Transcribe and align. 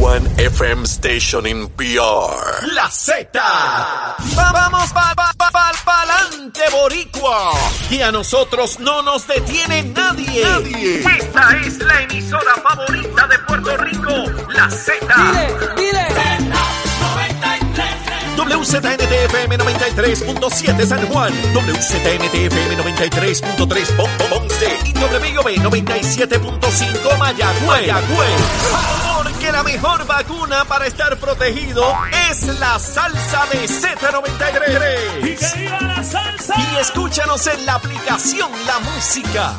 one 0.00 0.24
FM 0.38 0.86
station 0.86 1.46
in 1.46 1.68
PR. 1.76 2.66
La 2.74 2.88
Z. 2.90 3.28
Vamos 4.34 4.92
pa, 4.92 5.12
pa, 5.14 5.32
pa, 5.36 5.50
pa, 5.50 5.72
pa'lante, 5.84 6.60
boricua. 6.70 7.52
Y 7.90 8.00
a 8.02 8.12
nosotros 8.12 8.78
no 8.80 9.02
nos 9.02 9.26
detiene 9.26 9.82
nadie. 9.84 10.44
Nadie. 10.44 11.00
Esta 11.00 11.56
es 11.64 11.78
la 11.78 12.02
emisora 12.02 12.54
favorita 12.62 13.26
de 13.26 13.38
Puerto 13.40 13.76
Rico. 13.78 14.12
La 14.50 14.70
Z. 14.70 14.94
WZNTFM 18.36 19.56
93.7 19.58 20.86
San 20.86 21.06
Juan, 21.08 21.32
WZNTFM 21.54 22.76
93.3 22.76 23.96
Pon- 23.96 24.08
Pon- 24.18 24.28
Ponce 24.28 24.78
y 24.84 24.92
WIOB 24.94 25.48
97.5 25.62 27.18
Mayagüez. 27.18 27.92
La 29.52 29.62
mejor 29.62 30.06
vacuna 30.06 30.64
para 30.66 30.86
estar 30.86 31.16
protegido 31.16 31.82
es 32.30 32.46
la 32.60 32.78
salsa 32.78 33.46
de 33.50 33.66
Z93. 33.66 35.38
Y 36.56 36.76
escúchanos 36.80 37.46
en 37.46 37.66
la 37.66 37.74
aplicación 37.74 38.50
La 38.66 38.78
Música. 38.80 39.54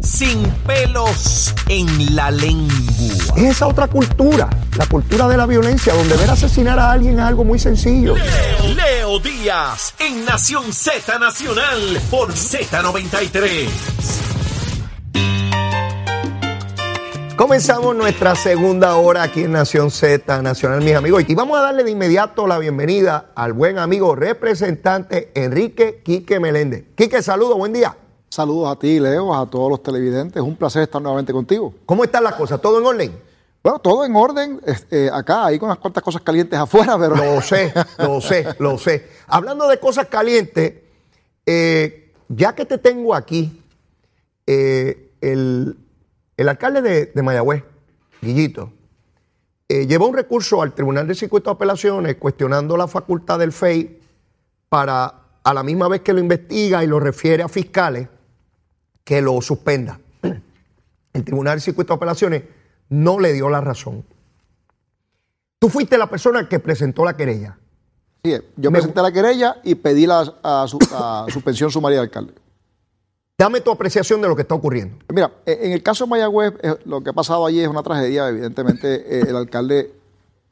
Sin 0.00 0.42
pelos 0.66 1.54
en 1.68 2.16
la 2.16 2.30
lengua. 2.30 3.36
Es 3.36 3.56
esa 3.56 3.66
otra 3.66 3.88
cultura, 3.88 4.48
la 4.76 4.86
cultura 4.86 5.28
de 5.28 5.36
la 5.36 5.44
violencia, 5.46 5.92
donde 5.92 6.16
ver 6.16 6.30
asesinar 6.30 6.78
a 6.78 6.92
alguien 6.92 7.18
es 7.18 7.24
algo 7.24 7.44
muy 7.44 7.58
sencillo. 7.58 8.16
Leo, 8.16 8.74
Leo 8.74 9.18
Díaz 9.20 9.94
en 9.98 10.24
Nación 10.24 10.72
Z 10.72 11.18
Nacional 11.18 12.00
por 12.10 12.32
Z93. 12.32 14.25
Comenzamos 17.36 17.94
nuestra 17.94 18.34
segunda 18.34 18.96
hora 18.96 19.22
aquí 19.22 19.42
en 19.42 19.52
Nación 19.52 19.90
Z 19.90 20.40
Nacional, 20.40 20.80
mis 20.80 20.94
amigos. 20.94 21.22
Y 21.28 21.34
vamos 21.34 21.58
a 21.58 21.60
darle 21.60 21.84
de 21.84 21.90
inmediato 21.90 22.46
la 22.46 22.58
bienvenida 22.58 23.32
al 23.34 23.52
buen 23.52 23.76
amigo 23.76 24.16
representante 24.16 25.32
Enrique 25.34 26.00
Quique 26.02 26.40
Meléndez. 26.40 26.84
Quique, 26.94 27.20
saludos, 27.22 27.58
buen 27.58 27.74
día. 27.74 27.94
Saludos 28.30 28.72
a 28.72 28.78
ti, 28.78 28.98
Leo, 28.98 29.34
a 29.34 29.44
todos 29.50 29.68
los 29.68 29.82
televidentes. 29.82 30.36
Es 30.36 30.48
un 30.48 30.56
placer 30.56 30.84
estar 30.84 31.02
nuevamente 31.02 31.30
contigo. 31.34 31.74
¿Cómo 31.84 32.04
están 32.04 32.24
las 32.24 32.36
cosas? 32.36 32.58
¿Todo 32.58 32.78
en 32.78 32.86
orden? 32.86 33.20
Bueno, 33.62 33.80
todo 33.80 34.06
en 34.06 34.16
orden. 34.16 34.60
este, 34.64 35.10
acá, 35.10 35.44
ahí 35.44 35.58
con 35.58 35.68
unas 35.68 35.78
cuantas 35.78 36.02
cosas 36.02 36.22
calientes 36.22 36.58
afuera, 36.58 36.96
pero. 36.98 37.16
Lo 37.16 37.40
sé, 37.42 37.70
lo 37.98 38.18
sé, 38.22 38.46
lo 38.58 38.78
sé. 38.78 39.10
Hablando 39.26 39.68
de 39.68 39.78
cosas 39.78 40.06
calientes, 40.06 40.72
eh, 41.44 42.14
ya 42.28 42.54
que 42.54 42.64
te 42.64 42.78
tengo 42.78 43.14
aquí, 43.14 43.62
eh, 44.46 45.10
el, 45.20 45.76
el 46.36 46.48
alcalde 46.48 46.82
de, 46.82 47.06
de 47.06 47.22
Mayagüez, 47.22 47.64
Guillito, 48.20 48.72
eh, 49.68 49.86
llevó 49.86 50.06
un 50.08 50.14
recurso 50.14 50.62
al 50.62 50.74
Tribunal 50.74 51.06
de 51.08 51.14
Circuito 51.14 51.50
de 51.50 51.54
Apelaciones 51.54 52.16
cuestionando 52.16 52.76
la 52.76 52.86
facultad 52.86 53.38
del 53.38 53.52
FEI 53.52 54.00
para, 54.68 55.14
a 55.42 55.54
la 55.54 55.62
misma 55.62 55.88
vez 55.88 56.02
que 56.02 56.12
lo 56.12 56.20
investiga 56.20 56.84
y 56.84 56.86
lo 56.86 57.00
refiere 57.00 57.42
a 57.42 57.48
fiscales, 57.48 58.08
que 59.04 59.20
lo 59.22 59.40
suspenda. 59.40 59.98
El 61.12 61.24
Tribunal 61.24 61.56
de 61.56 61.60
Circuito 61.62 61.92
de 61.92 61.96
Apelaciones 61.96 62.42
no 62.90 63.18
le 63.18 63.32
dio 63.32 63.48
la 63.48 63.60
razón. 63.60 64.04
Tú 65.58 65.68
fuiste 65.68 65.96
la 65.98 66.08
persona 66.08 66.48
que 66.48 66.60
presentó 66.60 67.04
la 67.04 67.16
querella. 67.16 67.58
Sí, 68.24 68.32
yo 68.56 68.70
Me- 68.70 68.78
presenté 68.78 69.00
la 69.02 69.10
querella 69.12 69.56
y 69.64 69.74
pedí 69.76 70.06
la 70.06 70.32
a 70.42 70.66
su, 70.68 70.78
a 70.92 71.26
suspensión 71.28 71.70
sumaria 71.72 71.98
del 71.98 72.06
alcalde. 72.08 72.34
Dame 73.38 73.60
tu 73.60 73.70
apreciación 73.70 74.22
de 74.22 74.28
lo 74.28 74.34
que 74.34 74.42
está 74.42 74.54
ocurriendo. 74.54 74.96
Mira, 75.12 75.30
eh, 75.44 75.58
en 75.60 75.72
el 75.72 75.82
caso 75.82 76.04
de 76.04 76.10
Mayagüez, 76.10 76.54
eh, 76.62 76.74
lo 76.86 77.02
que 77.02 77.10
ha 77.10 77.12
pasado 77.12 77.44
allí 77.44 77.60
es 77.60 77.68
una 77.68 77.82
tragedia. 77.82 78.30
Evidentemente, 78.30 78.94
eh, 78.94 79.26
el 79.28 79.36
alcalde, 79.36 79.92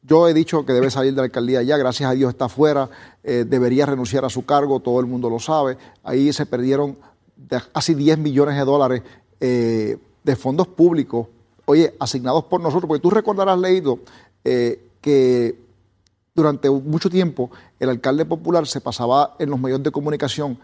yo 0.03 0.29
he 0.29 0.35
dicho 0.35 0.67
que 0.67 0.75
debe 0.75 0.91
salir 0.91 1.13
de 1.13 1.17
la 1.17 1.25
alcaldía 1.25 1.63
ya, 1.63 1.79
gracias 1.79 2.11
a 2.11 2.13
Dios 2.13 2.29
está 2.29 2.51
fuera, 2.51 2.91
eh, 3.23 3.47
debería 3.49 3.87
renunciar 3.87 4.27
a 4.27 4.29
su 4.29 4.45
cargo, 4.45 4.81
todo 4.81 5.01
el 5.01 5.07
mundo 5.07 5.31
lo 5.31 5.39
sabe. 5.39 5.79
Ahí 6.03 6.31
se 6.35 6.45
perdieron 6.45 6.99
casi 7.73 7.95
10 7.95 8.19
millones 8.19 8.57
de 8.57 8.65
dólares 8.65 9.03
de 9.41 10.37
fondos 10.37 10.69
públicos, 10.69 11.27
oye, 11.67 11.95
asignados 11.99 12.45
por 12.45 12.61
nosotros, 12.61 12.87
porque 12.89 13.03
tú 13.03 13.11
recordarás 13.11 13.59
leído 13.59 13.99
que 14.43 15.59
durante 16.35 16.71
mucho 16.71 17.11
tiempo 17.11 17.51
el 17.79 17.91
alcalde 17.91 18.25
popular 18.25 18.67
se 18.67 18.81
pasaba 18.81 19.37
en 19.39 19.51
los 19.51 19.61
medios 19.61 19.83
de 19.83 19.91
comunicación 19.91 20.59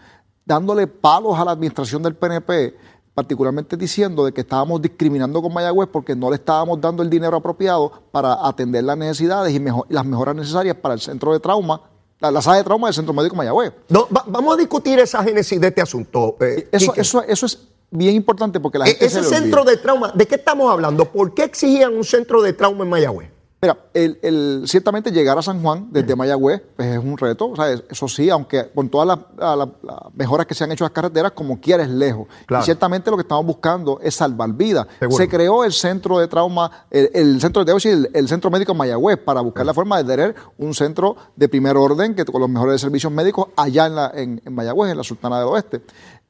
dándole 0.44 0.86
palos 0.86 1.38
a 1.38 1.44
la 1.44 1.52
administración 1.52 2.02
del 2.02 2.14
PNP, 2.14 2.76
particularmente 3.14 3.76
diciendo 3.76 4.24
de 4.24 4.32
que 4.32 4.40
estábamos 4.40 4.80
discriminando 4.80 5.42
con 5.42 5.52
Mayagüez 5.52 5.88
porque 5.92 6.14
no 6.16 6.30
le 6.30 6.36
estábamos 6.36 6.80
dando 6.80 7.02
el 7.02 7.10
dinero 7.10 7.36
apropiado 7.36 7.90
para 8.10 8.46
atender 8.46 8.84
las 8.84 8.96
necesidades 8.96 9.54
y 9.54 9.60
mejo- 9.60 9.86
las 9.88 10.04
mejoras 10.04 10.34
necesarias 10.34 10.76
para 10.76 10.94
el 10.94 11.00
centro 11.00 11.32
de 11.32 11.40
trauma, 11.40 11.82
la, 12.20 12.30
la 12.30 12.40
sala 12.42 12.58
de 12.58 12.64
trauma 12.64 12.86
del 12.88 12.94
Centro 12.94 13.12
Médico 13.12 13.34
Mayagüez. 13.36 13.72
No, 13.88 14.06
va- 14.14 14.24
vamos 14.26 14.54
a 14.54 14.56
discutir 14.56 14.98
esa 14.98 15.22
génesis 15.22 15.60
de 15.60 15.68
este 15.68 15.82
asunto. 15.82 16.36
eh, 16.40 16.68
Eso, 16.72 16.92
eso, 16.96 17.22
eso 17.22 17.46
es 17.46 17.58
bien 17.90 18.14
importante 18.14 18.60
porque 18.60 18.78
la 18.78 18.84
E- 18.86 18.90
gente 18.90 19.06
ese 19.06 19.22
se 19.22 19.28
centro 19.28 19.64
de 19.64 19.76
trauma, 19.76 20.12
¿de 20.14 20.26
qué 20.26 20.36
estamos 20.36 20.70
hablando? 20.70 21.04
¿Por 21.06 21.34
qué 21.34 21.44
exigían 21.44 21.94
un 21.96 22.04
centro 22.04 22.40
de 22.42 22.52
trauma 22.52 22.84
en 22.84 22.90
Mayagüez? 22.90 23.30
Mira, 23.62 23.76
el, 23.92 24.18
el- 24.22 24.62
ciertamente 24.66 25.10
llegar 25.12 25.36
a 25.36 25.42
San 25.42 25.62
Juan 25.62 25.88
desde 25.90 26.16
Mayagüez 26.16 26.62
pues 26.76 26.88
es 26.88 26.98
un 26.98 27.18
reto, 27.18 27.50
o 27.50 27.56
sea, 27.56 27.70
es- 27.70 27.84
eso 27.90 28.08
sí, 28.08 28.30
aunque 28.30 28.70
con 28.74 28.88
todas 28.88 29.06
las, 29.36 29.68
mejoras 30.14 30.46
que 30.46 30.54
se 30.54 30.64
han 30.64 30.72
hecho 30.72 30.84
a 30.84 30.86
las 30.88 30.92
carreteras, 30.94 31.32
como 31.32 31.60
quiera 31.60 31.82
es 31.82 31.90
lejos. 31.90 32.26
Claro. 32.46 32.62
Y 32.62 32.64
ciertamente 32.64 33.10
lo 33.10 33.18
que 33.18 33.22
estamos 33.22 33.44
buscando 33.44 34.00
es 34.02 34.14
salvar 34.14 34.52
vidas. 34.54 34.86
Seguro. 34.98 35.16
Se 35.18 35.28
creó 35.28 35.64
el 35.64 35.72
centro 35.74 36.18
de 36.18 36.26
trauma, 36.28 36.70
el, 36.90 37.10
el 37.12 37.40
centro 37.40 37.62
de 37.62 37.74
decir, 37.74 37.92
el, 37.92 38.10
el 38.14 38.28
centro 38.28 38.50
médico 38.50 38.72
Mayagüez 38.74 39.18
para 39.18 39.42
buscar 39.42 39.66
la 39.66 39.74
forma 39.74 39.98
de 40.02 40.04
tener 40.04 40.34
un 40.56 40.72
centro 40.74 41.16
de 41.36 41.48
primer 41.48 41.76
orden 41.76 42.14
que 42.14 42.24
con 42.24 42.40
los 42.40 42.48
mejores 42.48 42.80
servicios 42.80 43.12
médicos 43.12 43.48
allá 43.56 43.86
en, 43.86 43.94
la, 43.94 44.10
en, 44.14 44.40
en 44.44 44.54
Mayagüez, 44.54 44.92
en 44.92 44.96
la 44.96 45.04
Sultana 45.04 45.38
del 45.38 45.48
Oeste. 45.48 45.82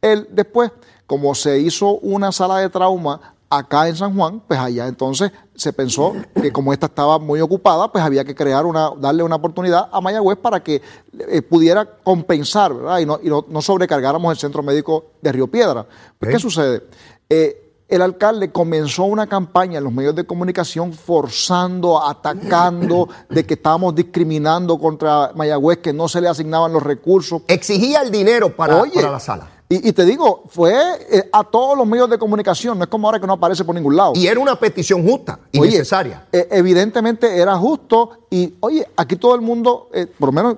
El, 0.02 0.26
después, 0.32 0.72
como 1.06 1.34
se 1.36 1.60
hizo 1.60 1.92
una 1.98 2.32
sala 2.32 2.58
de 2.58 2.70
trauma 2.70 3.34
acá 3.50 3.88
en 3.88 3.96
San 3.96 4.16
Juan, 4.16 4.40
pues 4.46 4.58
allá 4.60 4.86
entonces 4.86 5.32
se 5.56 5.72
pensó 5.72 6.14
que 6.40 6.52
como 6.52 6.72
esta 6.72 6.86
estaba 6.86 7.18
muy 7.18 7.40
ocupada, 7.40 7.90
pues 7.90 8.02
había 8.02 8.24
que 8.24 8.34
crear 8.34 8.64
una, 8.64 8.92
darle 8.96 9.24
una 9.24 9.36
oportunidad 9.36 9.88
a 9.92 10.00
Mayagüez 10.00 10.38
para 10.38 10.62
que 10.62 10.80
eh, 11.18 11.42
pudiera 11.42 11.84
compensar, 11.84 12.72
¿verdad? 12.72 13.00
Y, 13.00 13.06
no, 13.06 13.18
y 13.20 13.28
no, 13.28 13.44
no 13.48 13.60
sobrecargáramos 13.60 14.32
el 14.32 14.38
centro 14.38 14.62
médico 14.62 15.06
de 15.20 15.32
Río 15.32 15.48
Piedra. 15.48 15.84
Pues. 16.16 16.30
¿Qué 16.30 16.38
sucede? 16.38 16.84
Eh, 17.28 17.66
el 17.88 18.02
alcalde 18.02 18.52
comenzó 18.52 19.02
una 19.02 19.26
campaña 19.26 19.78
en 19.78 19.84
los 19.84 19.92
medios 19.92 20.14
de 20.14 20.24
comunicación 20.24 20.92
forzando, 20.92 22.06
atacando, 22.06 23.08
de 23.28 23.44
que 23.44 23.54
estábamos 23.54 23.96
discriminando 23.96 24.78
contra 24.78 25.32
Mayagüez, 25.34 25.78
que 25.78 25.92
no 25.92 26.08
se 26.08 26.20
le 26.20 26.28
asignaban 26.28 26.72
los 26.72 26.84
recursos. 26.84 27.42
Exigía 27.48 28.02
el 28.02 28.12
dinero 28.12 28.54
para, 28.54 28.80
Oye, 28.80 28.94
para 28.94 29.10
la 29.10 29.18
sala. 29.18 29.59
Y, 29.72 29.88
y 29.88 29.92
te 29.92 30.04
digo, 30.04 30.42
fue 30.48 30.74
eh, 31.10 31.30
a 31.32 31.44
todos 31.44 31.78
los 31.78 31.86
medios 31.86 32.10
de 32.10 32.18
comunicación, 32.18 32.76
no 32.76 32.84
es 32.84 32.90
como 32.90 33.06
ahora 33.06 33.20
que 33.20 33.26
no 33.26 33.34
aparece 33.34 33.64
por 33.64 33.72
ningún 33.74 33.96
lado. 33.96 34.12
Y 34.16 34.26
era 34.26 34.40
una 34.40 34.56
petición 34.58 35.06
justa 35.08 35.38
y 35.52 35.60
Oye, 35.60 35.70
necesaria. 35.70 36.26
eh, 36.32 36.48
evidentemente 36.50 37.38
era 37.38 37.56
justo 37.56 38.26
y, 38.28 38.52
oye, 38.60 38.84
aquí 38.96 39.14
todo 39.14 39.34
el 39.36 39.40
mundo, 39.40 39.88
eh, 39.94 40.06
por 40.06 40.30
lo 40.30 40.32
menos 40.32 40.56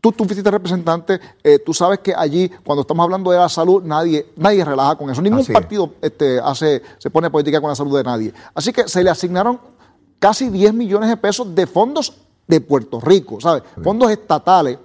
tú, 0.00 0.10
tú 0.12 0.24
fuiste 0.24 0.50
representante, 0.50 1.20
eh, 1.42 1.58
tú 1.58 1.74
sabes 1.74 1.98
que 1.98 2.14
allí, 2.14 2.50
cuando 2.64 2.80
estamos 2.80 3.04
hablando 3.04 3.30
de 3.30 3.36
la 3.38 3.48
salud, 3.50 3.82
nadie, 3.82 4.26
nadie 4.36 4.64
relaja 4.64 4.96
con 4.96 5.10
eso. 5.10 5.20
Ningún 5.20 5.40
Así 5.40 5.52
es. 5.52 5.58
partido 5.58 5.92
este, 6.00 6.40
hace, 6.40 6.80
se 6.98 7.10
pone 7.10 7.30
política 7.30 7.60
con 7.60 7.68
la 7.68 7.76
salud 7.76 7.94
de 7.96 8.04
nadie. 8.04 8.32
Así 8.54 8.72
que 8.72 8.88
se 8.88 9.04
le 9.04 9.10
asignaron 9.10 9.60
casi 10.18 10.48
10 10.48 10.72
millones 10.72 11.10
de 11.10 11.16
pesos 11.18 11.54
de 11.54 11.66
fondos 11.66 12.14
de 12.46 12.60
Puerto 12.60 13.00
Rico, 13.00 13.38
¿sabes? 13.40 13.62
Fondos 13.82 14.10
estatales 14.10 14.78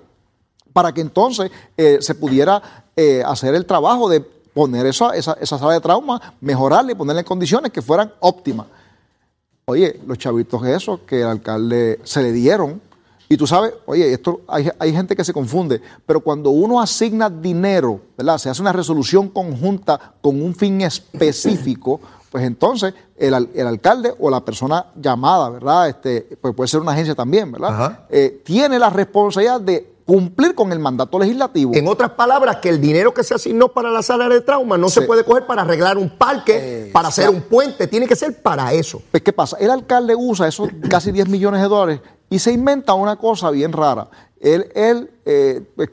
para 0.72 0.94
que 0.94 1.02
entonces 1.02 1.52
eh, 1.76 1.98
se 2.02 2.16
pudiera 2.16 2.62
eh, 3.00 3.24
hacer 3.26 3.56
el 3.56 3.66
trabajo 3.66 4.10
de 4.10 4.20
poner 4.20 4.86
esa, 4.86 5.16
esa, 5.16 5.38
esa 5.40 5.58
sala 5.58 5.74
de 5.74 5.80
trauma, 5.80 6.34
mejorarla 6.42 6.92
y 6.92 6.96
ponerla 6.96 7.22
en 7.22 7.26
condiciones 7.26 7.72
que 7.72 7.82
fueran 7.82 8.12
óptimas. 8.20 8.68
Oye, 9.64 10.02
los 10.06 10.18
chavitos 10.18 10.66
esos 10.66 11.00
que 11.08 11.22
el 11.22 11.28
alcalde 11.28 12.02
se 12.04 12.22
le 12.22 12.34
dieron, 12.34 12.82
y 13.30 13.38
tú 13.38 13.48
sabes, 13.48 13.74
oye, 13.86 14.12
esto 14.12 14.42
hay, 14.48 14.70
hay 14.78 14.92
gente 14.92 15.16
que 15.16 15.24
se 15.24 15.32
confunde, 15.32 15.82
pero 16.06 16.20
cuando 16.20 16.50
uno 16.50 16.82
asigna 16.82 17.30
dinero, 17.30 18.02
¿verdad? 18.18 18.38
Se 18.38 18.50
hace 18.50 18.62
una 18.62 18.74
resolución 18.74 19.30
conjunta 19.30 20.16
con 20.20 20.42
un 20.42 20.54
fin 20.54 20.82
específico, 20.82 22.02
pues 22.30 22.44
entonces 22.44 22.94
el, 23.16 23.50
el 23.54 23.68
alcalde 23.68 24.14
o 24.20 24.30
la 24.30 24.44
persona 24.44 24.88
llamada, 24.96 25.50
¿verdad? 25.52 25.88
Este, 25.88 26.38
pues 26.42 26.54
puede 26.54 26.68
ser 26.68 26.82
una 26.82 26.92
agencia 26.92 27.16
también, 27.16 27.50
¿verdad? 27.52 28.00
Eh, 28.10 28.42
tiene 28.44 28.78
la 28.78 28.90
responsabilidad 28.90 29.62
de 29.62 29.99
cumplir 30.10 30.56
con 30.56 30.72
el 30.72 30.80
mandato 30.80 31.20
legislativo. 31.20 31.72
En 31.76 31.88
otras 31.88 32.10
palabras, 32.10 32.58
que 32.58 32.70
el 32.70 32.82
dinero 32.82 33.14
que 33.14 33.24
se 33.24 33.36
asignó 33.36 33.68
para 33.68 33.92
la 33.92 34.02
sala 34.02 34.28
de 34.28 34.42
trauma 34.42 34.76
no 34.76 34.90
se 34.90 35.04
puede 35.04 35.24
coger 35.24 35.46
para 35.46 35.62
arreglar 35.62 36.00
un 36.00 36.10
parque, 36.10 36.90
para 36.92 37.10
hacer 37.10 37.30
un 37.30 37.42
puente, 37.44 37.86
tiene 37.86 38.08
que 38.08 38.16
ser 38.16 38.42
para 38.42 38.74
eso. 38.74 39.04
Pues, 39.12 39.22
¿qué 39.22 39.32
pasa? 39.32 39.58
El 39.60 39.70
alcalde 39.70 40.16
usa 40.16 40.48
esos 40.48 40.68
casi 40.90 41.12
10 41.12 41.30
millones 41.30 41.62
de 41.62 41.68
dólares 41.68 42.02
y 42.28 42.40
se 42.40 42.52
inventa 42.52 42.96
una 42.96 43.18
cosa 43.18 43.52
bien 43.52 43.72
rara. 43.72 44.10
Él, 44.40 44.72
él 44.74 45.12
eh, 45.26 45.62
pues, 45.76 45.92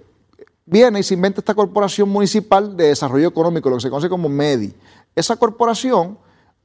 viene 0.65 1.01
y 1.01 1.03
se 1.03 1.13
inventa 1.13 1.43
esta 1.43 1.53
corporación 1.53 2.09
municipal 2.09 2.75
de 2.75 2.89
desarrollo 2.89 3.29
económico, 3.29 3.69
lo 3.69 3.77
que 3.77 3.83
se 3.83 3.91
conoce 3.91 4.09
como 4.09 4.31
MEDI. 4.31 4.73
Esa 5.15 5.37
corporación 5.37 6.17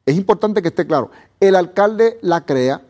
es 0.05 0.15
importante 0.15 0.61
que 0.61 0.69
esté 0.69 0.87
claro, 0.87 1.11
el 1.41 1.57
alcalde 1.57 2.17
la 2.21 2.45
crea, 2.45 2.81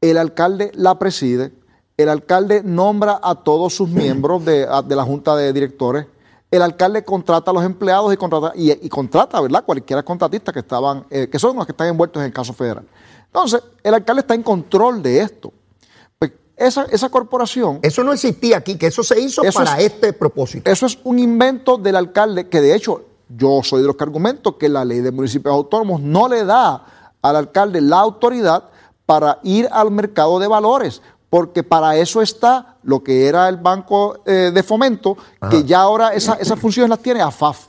el 0.00 0.18
alcalde 0.18 0.70
la 0.76 1.00
preside, 1.00 1.50
el 1.98 2.08
alcalde 2.08 2.62
nombra 2.62 3.20
a 3.20 3.34
todos 3.34 3.74
sus 3.74 3.88
miembros 3.88 4.44
de, 4.44 4.66
de 4.86 4.96
la 4.96 5.02
junta 5.02 5.34
de 5.34 5.52
directores, 5.52 6.06
el 6.50 6.62
alcalde 6.62 7.04
contrata 7.04 7.50
a 7.50 7.54
los 7.54 7.64
empleados 7.64 8.14
y 8.14 8.16
contrata, 8.16 8.52
y, 8.54 8.88
contrata, 8.88 9.40
¿verdad? 9.40 9.64
Cualquiera 9.64 10.02
contratista 10.02 10.52
que 10.52 10.60
estaban, 10.60 11.04
eh, 11.10 11.28
que 11.28 11.38
son 11.38 11.56
los 11.56 11.66
que 11.66 11.72
están 11.72 11.88
envueltos 11.88 12.20
en 12.20 12.26
el 12.26 12.32
caso 12.32 12.54
federal. 12.54 12.84
Entonces, 13.26 13.62
el 13.82 13.92
alcalde 13.92 14.20
está 14.20 14.34
en 14.34 14.44
control 14.44 15.02
de 15.02 15.20
esto. 15.20 15.52
Pues 16.18 16.32
esa, 16.56 16.84
esa 16.84 17.10
corporación. 17.10 17.80
Eso 17.82 18.04
no 18.04 18.12
existía 18.12 18.58
aquí, 18.58 18.78
que 18.78 18.86
eso 18.86 19.02
se 19.02 19.20
hizo 19.20 19.42
para 19.52 19.80
este 19.80 20.12
propósito. 20.12 20.70
Eso 20.70 20.86
es 20.86 20.98
un 21.02 21.18
invento 21.18 21.76
del 21.76 21.96
alcalde 21.96 22.48
que, 22.48 22.60
de 22.60 22.76
hecho, 22.76 23.04
yo 23.28 23.60
soy 23.64 23.82
de 23.82 23.88
los 23.88 23.96
que 23.96 24.04
argumento 24.04 24.56
que 24.56 24.68
la 24.68 24.84
ley 24.84 25.00
de 25.00 25.10
municipios 25.10 25.52
autónomos 25.52 26.00
no 26.00 26.28
le 26.28 26.44
da 26.44 26.86
al 27.20 27.36
alcalde 27.36 27.80
la 27.80 27.98
autoridad 27.98 28.70
para 29.04 29.40
ir 29.42 29.68
al 29.70 29.90
mercado 29.90 30.38
de 30.38 30.46
valores 30.46 31.02
porque 31.30 31.62
para 31.62 31.96
eso 31.96 32.22
está 32.22 32.76
lo 32.82 33.02
que 33.02 33.26
era 33.26 33.48
el 33.48 33.56
Banco 33.56 34.20
eh, 34.24 34.50
de 34.52 34.62
Fomento, 34.62 35.16
que 35.50 35.64
ya 35.64 35.80
ahora 35.80 36.14
esas 36.14 36.58
funciones 36.58 36.88
las 36.88 37.00
tiene 37.00 37.20
AFAF. 37.20 37.66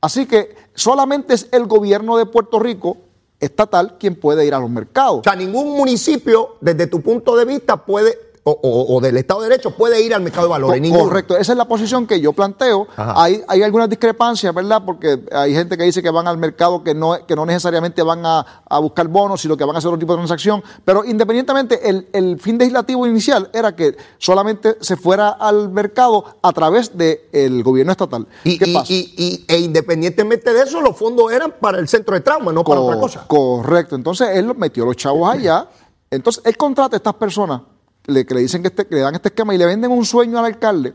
Así 0.00 0.26
que 0.26 0.54
solamente 0.74 1.34
es 1.34 1.48
el 1.52 1.66
gobierno 1.66 2.16
de 2.16 2.26
Puerto 2.26 2.58
Rico 2.58 2.98
estatal 3.38 3.96
quien 3.98 4.14
puede 4.14 4.46
ir 4.46 4.54
a 4.54 4.58
los 4.58 4.70
mercados. 4.70 5.20
O 5.20 5.22
sea, 5.24 5.36
ningún 5.36 5.76
municipio, 5.76 6.56
desde 6.60 6.86
tu 6.86 7.02
punto 7.02 7.36
de 7.36 7.44
vista, 7.44 7.76
puede 7.84 8.25
o, 8.48 9.00
del 9.00 9.16
Estado 9.16 9.40
de 9.40 9.48
Derecho 9.48 9.72
puede 9.72 10.00
ir 10.00 10.14
al 10.14 10.22
mercado 10.22 10.46
de 10.46 10.50
valores. 10.50 10.92
Correcto, 10.92 11.36
esa 11.36 11.52
es 11.52 11.58
la 11.58 11.64
posición 11.64 12.06
que 12.06 12.20
yo 12.20 12.32
planteo. 12.32 12.86
Hay, 12.96 13.42
hay 13.48 13.62
algunas 13.62 13.90
discrepancias, 13.90 14.54
¿verdad? 14.54 14.82
Porque 14.86 15.20
hay 15.32 15.52
gente 15.52 15.76
que 15.76 15.82
dice 15.82 16.00
que 16.00 16.10
van 16.10 16.28
al 16.28 16.38
mercado 16.38 16.84
que 16.84 16.94
no, 16.94 17.26
que 17.26 17.34
no 17.34 17.44
necesariamente 17.44 18.02
van 18.02 18.24
a, 18.24 18.46
buscar 18.80 19.08
bonos, 19.08 19.40
sino 19.40 19.56
que 19.56 19.64
van 19.64 19.74
a 19.74 19.78
hacer 19.78 19.88
otro 19.88 19.98
tipo 19.98 20.12
de 20.12 20.18
transacción. 20.18 20.62
Pero 20.84 21.04
independientemente, 21.04 21.80
el, 21.88 22.38
fin 22.38 22.56
legislativo 22.56 23.06
inicial 23.06 23.50
era 23.52 23.74
que 23.74 23.96
solamente 24.18 24.76
se 24.80 24.96
fuera 24.96 25.30
al 25.30 25.70
mercado 25.70 26.24
a 26.40 26.52
través 26.52 26.96
del 26.96 27.64
gobierno 27.64 27.92
estatal. 27.92 28.28
Y, 28.44 28.60
Y, 28.88 29.44
e 29.48 29.58
independientemente 29.58 30.52
de 30.52 30.62
eso, 30.62 30.80
los 30.80 30.96
fondos 30.96 31.32
eran 31.32 31.54
para 31.60 31.80
el 31.80 31.88
centro 31.88 32.14
de 32.14 32.20
trauma, 32.20 32.52
no 32.52 32.62
para 32.62 32.80
otra 32.80 33.00
cosa. 33.00 33.24
Correcto, 33.26 33.96
entonces 33.96 34.28
él 34.34 34.54
metió 34.56 34.84
los 34.84 34.94
chavos 34.94 35.28
allá. 35.28 35.68
Entonces 36.08 36.40
él 36.46 36.56
contrata 36.56 36.94
a 36.94 36.98
estas 36.98 37.14
personas 37.14 37.62
le, 38.06 38.26
que 38.26 38.34
le 38.34 38.40
dicen 38.40 38.62
que, 38.62 38.68
este, 38.68 38.86
le 38.90 39.00
dan 39.00 39.14
este 39.14 39.28
esquema 39.28 39.54
y 39.54 39.58
le 39.58 39.66
venden 39.66 39.90
un 39.90 40.04
sueño 40.04 40.38
al 40.38 40.44
alcalde, 40.46 40.94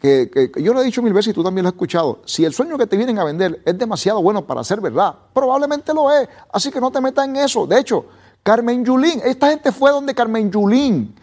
que, 0.00 0.52
yo 0.56 0.72
lo 0.72 0.80
he 0.80 0.84
dicho 0.84 1.02
mil 1.02 1.12
veces 1.12 1.30
y 1.30 1.34
tú 1.34 1.42
también 1.42 1.64
lo 1.64 1.68
has 1.68 1.74
escuchado, 1.74 2.22
si 2.24 2.44
el 2.44 2.52
sueño 2.52 2.76
que 2.78 2.86
te 2.86 2.96
vienen 2.96 3.18
a 3.18 3.24
vender 3.24 3.62
es 3.64 3.78
demasiado 3.78 4.22
bueno 4.22 4.46
para 4.46 4.62
ser 4.64 4.80
verdad, 4.80 5.14
probablemente 5.32 5.92
lo 5.94 6.10
es, 6.12 6.28
así 6.52 6.70
que 6.70 6.80
no 6.80 6.90
te 6.90 7.00
metas 7.00 7.26
en 7.26 7.36
eso. 7.36 7.66
De 7.66 7.78
hecho, 7.78 8.06
Carmen 8.42 8.84
Yulín, 8.84 9.20
esta 9.24 9.48
gente 9.48 9.72
fue 9.72 9.90
donde 9.90 10.14
Carmen 10.14 10.50
Yulín, 10.50 11.14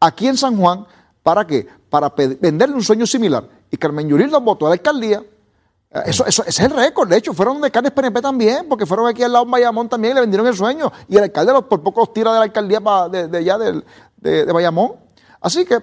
aquí 0.00 0.28
en 0.28 0.36
San 0.36 0.58
Juan, 0.58 0.86
¿para 1.22 1.46
qué? 1.46 1.66
Para 1.88 2.10
venderle 2.10 2.74
un 2.74 2.82
sueño 2.82 3.06
similar. 3.06 3.48
Y 3.70 3.76
Carmen 3.78 4.08
Yulín 4.08 4.30
los 4.30 4.42
votó 4.42 4.66
a 4.66 4.68
la 4.68 4.74
alcaldía. 4.74 5.22
Eso, 6.04 6.26
eso, 6.26 6.42
ese 6.42 6.62
es 6.62 6.70
el 6.70 6.76
récord. 6.76 7.08
De 7.08 7.16
hecho, 7.16 7.32
fueron 7.32 7.54
donde 7.54 7.70
Carnes 7.70 7.92
PNP 7.92 8.20
también, 8.20 8.66
porque 8.68 8.84
fueron 8.84 9.06
aquí 9.06 9.22
al 9.22 9.32
lado 9.32 9.46
de 9.46 9.50
Bayamón 9.50 9.88
también 9.88 10.12
y 10.12 10.14
le 10.16 10.20
vendieron 10.20 10.46
el 10.46 10.54
sueño. 10.54 10.92
Y 11.08 11.16
el 11.16 11.24
alcalde 11.24 11.52
por 11.62 11.82
poco 11.82 12.00
los 12.00 12.12
tira 12.12 12.32
de 12.32 12.38
la 12.38 12.44
alcaldía 12.44 12.80
de, 13.10 13.28
de, 13.28 13.38
allá 13.38 13.56
del, 13.56 13.84
de, 14.16 14.44
Bayamón. 14.52 14.92
Así 15.40 15.64
que, 15.64 15.76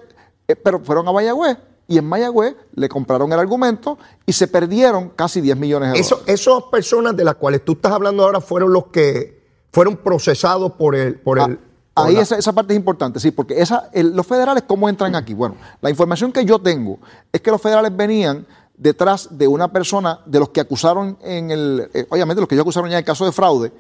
eh, 0.48 0.56
pero 0.56 0.80
fueron 0.80 1.08
a 1.08 1.12
Mayagüez 1.12 1.58
y 1.88 1.98
en 1.98 2.06
Mayagüez 2.06 2.56
le 2.76 2.90
compraron 2.90 3.32
el 3.32 3.40
argumento 3.40 3.98
y 4.26 4.34
se 4.34 4.48
perdieron 4.48 5.10
casi 5.10 5.42
10 5.42 5.58
millones 5.58 5.94
de 5.94 6.02
dólares. 6.02 6.24
Esas 6.28 6.64
personas 6.72 7.16
de 7.16 7.24
las 7.24 7.36
cuales 7.36 7.64
tú 7.64 7.74
estás 7.74 7.92
hablando 7.92 8.24
ahora 8.24 8.42
fueron 8.42 8.72
los 8.74 8.88
que 8.88 9.44
fueron 9.72 9.98
procesados 9.98 10.74
por 10.74 10.96
el... 10.96 11.20
Por 11.20 11.40
el 11.40 11.60
ah, 11.96 12.06
ahí 12.06 12.18
esa, 12.18 12.38
esa, 12.38 12.54
parte 12.54 12.74
es 12.74 12.78
importante, 12.78 13.20
sí, 13.20 13.32
porque 13.32 13.60
esa, 13.60 13.90
los 13.94 14.26
federales, 14.26 14.64
¿cómo 14.68 14.88
entran 14.88 15.16
aquí? 15.16 15.34
Bueno, 15.34 15.56
la 15.82 15.90
información 15.90 16.32
que 16.32 16.46
yo 16.46 16.60
tengo 16.60 17.00
es 17.32 17.42
que 17.42 17.52
los 17.52 17.62
federales 17.62 17.96
venían 17.96 18.46
detrás 18.76 19.30
de 19.32 19.48
una 19.48 19.72
persona 19.72 20.20
de 20.26 20.40
los 20.40 20.50
que 20.50 20.62
acusaron 20.62 21.18
en 21.22 21.52
el, 21.52 21.90
eh, 21.94 22.06
obviamente 22.10 22.42
los 22.42 22.48
que 22.48 22.56
ellos 22.56 22.64
acusaron 22.64 22.90
ya 22.90 22.98
en 22.98 23.00
el 23.00 23.06
caso 23.06 23.26
de 23.26 23.32
fraude, 23.32 23.72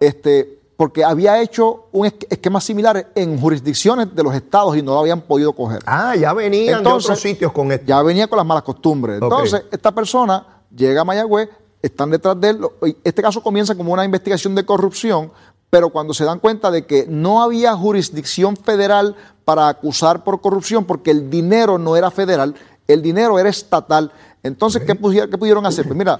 este 0.00 0.60
porque 0.76 1.02
había 1.04 1.40
hecho 1.40 1.86
un 1.92 2.06
esquema 2.06 2.60
similar 2.60 3.10
en 3.14 3.40
jurisdicciones 3.40 4.14
de 4.14 4.22
los 4.22 4.34
estados 4.34 4.76
y 4.76 4.82
no 4.82 4.92
lo 4.92 5.00
habían 5.00 5.22
podido 5.22 5.52
coger. 5.54 5.80
Ah, 5.86 6.14
ya 6.14 6.32
venían 6.34 6.84
de 6.84 6.90
otros 6.90 7.18
sitios 7.18 7.50
con 7.52 7.72
esto. 7.72 7.86
Ya 7.86 8.02
venía 8.02 8.26
con 8.26 8.36
las 8.36 8.46
malas 8.46 8.62
costumbres. 8.62 9.20
Entonces, 9.22 9.64
esta 9.70 9.92
persona 9.92 10.46
llega 10.74 11.00
a 11.00 11.04
Mayagüez, 11.04 11.48
están 11.80 12.10
detrás 12.10 12.38
de 12.38 12.50
él. 12.50 12.60
Este 13.02 13.22
caso 13.22 13.42
comienza 13.42 13.74
como 13.74 13.92
una 13.92 14.04
investigación 14.04 14.54
de 14.54 14.66
corrupción, 14.66 15.32
pero 15.70 15.88
cuando 15.88 16.12
se 16.12 16.24
dan 16.24 16.40
cuenta 16.40 16.70
de 16.70 16.84
que 16.84 17.06
no 17.08 17.42
había 17.42 17.74
jurisdicción 17.74 18.56
federal 18.56 19.16
para 19.46 19.68
acusar 19.68 20.24
por 20.24 20.42
corrupción, 20.42 20.84
porque 20.84 21.10
el 21.10 21.30
dinero 21.30 21.78
no 21.78 21.96
era 21.96 22.10
federal, 22.10 22.54
el 22.86 23.00
dinero 23.00 23.38
era 23.38 23.48
estatal, 23.48 24.12
entonces, 24.46 24.82
¿qué, 24.84 24.94
pudieron 24.94 25.66
hacer? 25.66 25.84
Pues 25.86 25.96
mira, 25.96 26.18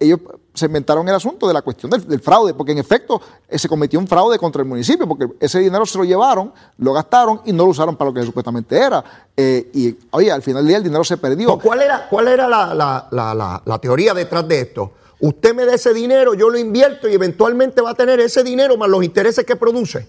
ellos 0.00 0.20
se 0.54 0.66
inventaron 0.66 1.06
el 1.08 1.14
asunto 1.14 1.46
de 1.46 1.54
la 1.54 1.62
cuestión 1.62 1.90
del, 1.90 2.20
fraude, 2.20 2.54
porque 2.54 2.72
en 2.72 2.78
efecto 2.78 3.20
eh, 3.48 3.58
se 3.58 3.68
cometió 3.68 3.98
un 3.98 4.06
fraude 4.06 4.38
contra 4.38 4.62
el 4.62 4.68
municipio, 4.68 5.06
porque 5.06 5.28
ese 5.40 5.58
dinero 5.58 5.84
se 5.84 5.98
lo 5.98 6.04
llevaron, 6.04 6.52
lo 6.78 6.92
gastaron 6.92 7.42
y 7.44 7.52
no 7.52 7.64
lo 7.64 7.70
usaron 7.70 7.96
para 7.96 8.10
lo 8.10 8.14
que 8.14 8.24
supuestamente 8.24 8.76
era. 8.78 9.04
Eh, 9.36 9.70
y 9.74 9.96
oye, 10.10 10.30
al 10.30 10.42
final 10.42 10.62
del 10.62 10.68
día 10.68 10.76
el 10.78 10.84
dinero 10.84 11.04
se 11.04 11.16
perdió. 11.16 11.58
¿Cuál 11.58 11.82
era, 11.82 12.08
cuál 12.08 12.28
era 12.28 12.48
la 12.48 13.78
teoría 13.80 14.14
detrás 14.14 14.46
de 14.48 14.60
esto? 14.60 14.92
Usted 15.18 15.54
me 15.54 15.64
da 15.64 15.74
ese 15.74 15.94
dinero, 15.94 16.34
yo 16.34 16.50
lo 16.50 16.58
invierto 16.58 17.08
y 17.08 17.14
eventualmente 17.14 17.80
va 17.80 17.90
a 17.90 17.94
tener 17.94 18.20
ese 18.20 18.44
dinero 18.44 18.76
más 18.76 18.88
los 18.88 19.02
intereses 19.02 19.46
que 19.46 19.56
produce. 19.56 20.06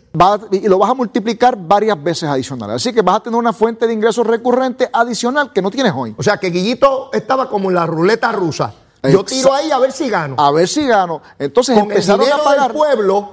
y 0.52 0.68
lo 0.68 0.80
vas 0.80 0.92
a 0.92 0.94
multiplicar 0.94 1.58
varias 1.58 2.02
veces 2.04 2.30
adicionales. 2.30 2.76
Así 2.76 2.94
que 2.94 3.02
vas 3.02 3.18
a 3.18 3.20
tener 3.22 3.40
una 3.40 3.54
fuente 3.54 3.88
de 3.88 3.94
ingresos 3.94 4.28
recurrente 4.28 4.90
adicional 4.92 5.54
que 5.54 5.62
no 5.62 5.72
tienes 5.72 5.94
hoy. 5.96 6.14
O 6.18 6.24
sea 6.24 6.38
que 6.38 6.50
Guillito 6.50 7.10
estaba 7.14 7.50
como 7.50 7.70
en 7.70 7.76
la 7.76 7.86
ruleta 7.86 8.34
rusa. 8.34 8.74
Yo 9.04 9.24
tiro 9.24 9.54
ahí 9.54 9.72
a 9.72 9.80
ver 9.80 9.94
si 9.94 10.10
gano. 10.10 10.36
A 10.38 10.52
ver 10.52 10.68
si 10.68 10.86
gano. 10.86 11.22
Entonces 11.40 11.78
con 11.78 11.90
empezaron 11.90 12.22
el 12.22 12.28
dinero 12.28 12.42
a 12.42 12.44
pagar. 12.44 12.68
Del 12.68 12.78
pueblo, 12.78 13.30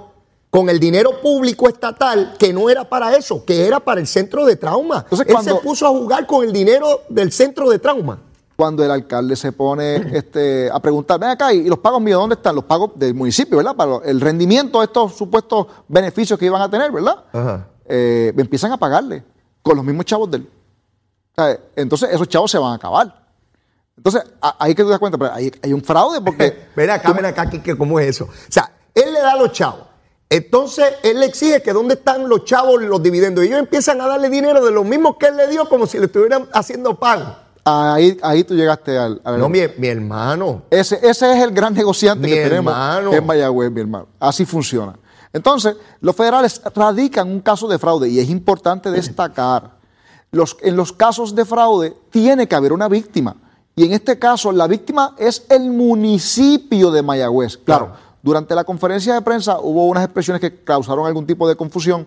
con 0.51 0.69
el 0.69 0.79
dinero 0.79 1.21
público 1.21 1.69
estatal, 1.69 2.37
que 2.39 2.53
no 2.53 2.71
era 2.71 2.89
para 2.89 3.17
eso, 3.17 3.45
que 3.45 3.67
era 3.67 3.81
para 3.81 4.01
el 4.01 4.07
centro 4.07 4.45
de 4.45 4.55
trauma. 4.55 5.05
Entonces, 5.11 5.27
Él 5.29 5.43
se 5.43 5.55
puso 5.57 5.87
a 5.87 5.91
jugar 5.91 6.27
con 6.27 6.45
el 6.45 6.53
dinero 6.53 7.01
del 7.09 7.33
centro 7.33 7.69
de 7.69 7.81
trauma 7.81 8.21
cuando 8.57 8.85
el 8.85 8.91
alcalde 8.91 9.37
se 9.37 9.53
pone 9.53 9.97
este, 10.17 10.71
a 10.73 10.81
preguntar, 10.81 11.19
ven 11.19 11.31
acá, 11.31 11.53
y 11.53 11.69
los 11.69 11.79
pagos 11.79 12.01
míos, 12.01 12.21
¿dónde 12.21 12.35
están? 12.35 12.55
Los 12.55 12.65
pagos 12.65 12.93
del 12.97 13.15
municipio, 13.15 13.57
¿verdad? 13.59 13.75
Para 13.75 13.97
el 14.05 14.21
rendimiento 14.21 14.81
de 14.81 14.87
estos 14.87 15.15
supuestos 15.15 15.67
beneficios 15.89 16.39
que 16.39 16.47
iban 16.47 16.63
a 16.63 16.71
tener, 16.71 16.91
¿verdad? 16.91 17.25
Ajá. 17.33 17.69
Eh, 17.87 18.33
empiezan 18.37 18.73
a 18.73 18.79
pagarle 18.79 19.23
con 19.63 19.77
los 19.77 19.85
mismos 19.85 20.07
chavos 20.07 20.31
de 20.31 20.39
él. 20.39 20.49
entonces 21.77 22.11
esos 22.11 22.29
chavos 22.29 22.51
se 22.51 22.59
van 22.59 22.73
a 22.73 22.75
acabar. 22.77 23.25
Entonces, 23.97 24.23
ahí 24.59 24.75
que 24.75 24.83
tú 24.83 24.89
te 24.89 24.91
das 24.91 24.99
cuenta, 24.99 25.19
pero 25.19 25.33
hay, 25.33 25.73
un 25.73 25.83
fraude 25.83 26.21
porque... 26.21 26.67
ven 26.77 26.91
acá, 26.91 27.13
ven 27.13 27.27
acá, 27.27 27.49
¿cómo 27.79 28.01
es 28.01 28.09
eso? 28.09 28.25
O 28.25 28.53
sea, 28.53 28.71
él 28.95 29.13
le 29.13 29.21
da 29.21 29.33
a 29.33 29.37
los 29.37 29.53
chavos. 29.53 29.87
Entonces, 30.29 30.95
él 31.03 31.21
le 31.21 31.27
exige 31.27 31.63
que 31.63 31.73
dónde 31.73 31.95
están 31.95 32.29
los 32.29 32.45
chavos 32.45 32.83
los 32.83 33.03
dividendos. 33.03 33.45
Y 33.45 33.49
ellos 33.49 33.61
empiezan 33.61 34.01
a 34.01 34.09
darle 34.09 34.29
dinero 34.31 34.65
de 34.65 34.73
los 34.73 34.85
mismos 34.85 35.17
que 35.19 35.27
él 35.27 35.37
le 35.37 35.47
dio 35.49 35.69
como 35.69 35.87
si 35.87 35.99
le 35.99 36.07
estuvieran 36.07 36.49
haciendo 36.53 36.99
pago. 36.99 37.37
Ahí, 37.65 38.19
ahí 38.23 38.45
tú 38.45 38.55
llegaste 38.55 38.99
al. 38.99 39.21
no, 39.25 39.49
mi, 39.49 39.61
hermano. 39.61 40.63
Ese, 40.71 40.97
ese 40.97 41.33
es 41.33 41.43
el 41.43 41.51
gran 41.51 41.73
negociante 41.73 42.29
que 42.29 42.43
tenemos 42.43 42.75
en 43.11 43.25
Mayagüez, 43.25 43.71
mi 43.71 43.81
hermano. 43.81 44.09
Así 44.21 44.45
funciona. 44.45 44.95
Entonces, 45.33 45.77
los 46.01 46.15
federales 46.15 46.61
radican 46.75 47.29
un 47.29 47.41
caso 47.41 47.67
de 47.67 47.79
fraude 47.79 48.09
y 48.09 48.21
es 48.21 48.29
importante 48.29 48.91
destacar. 48.91 49.73
Los, 50.31 50.57
en 50.63 50.77
los 50.77 50.93
casos 50.93 51.35
de 51.35 51.45
fraude 51.45 51.97
tiene 52.11 52.47
que 52.47 52.55
haber 52.55 52.73
una 52.73 52.89
víctima. 52.89 53.37
Y 53.75 53.85
en 53.85 53.93
este 53.93 54.19
caso, 54.19 54.53
la 54.53 54.67
víctima 54.67 55.15
es 55.19 55.45
el 55.49 55.71
municipio 55.71 56.91
de 56.91 57.03
Mayagüez. 57.03 57.57
Claro, 57.59 57.93
durante 58.23 58.55
la 58.55 58.65
conferencia 58.65 59.15
de 59.15 59.23
prensa 59.23 59.59
hubo 59.61 59.87
unas 59.87 60.05
expresiones 60.05 60.41
que 60.41 60.63
causaron 60.63 61.07
algún 61.07 61.27
tipo 61.27 61.49
de 61.49 61.57
confusión, 61.57 62.07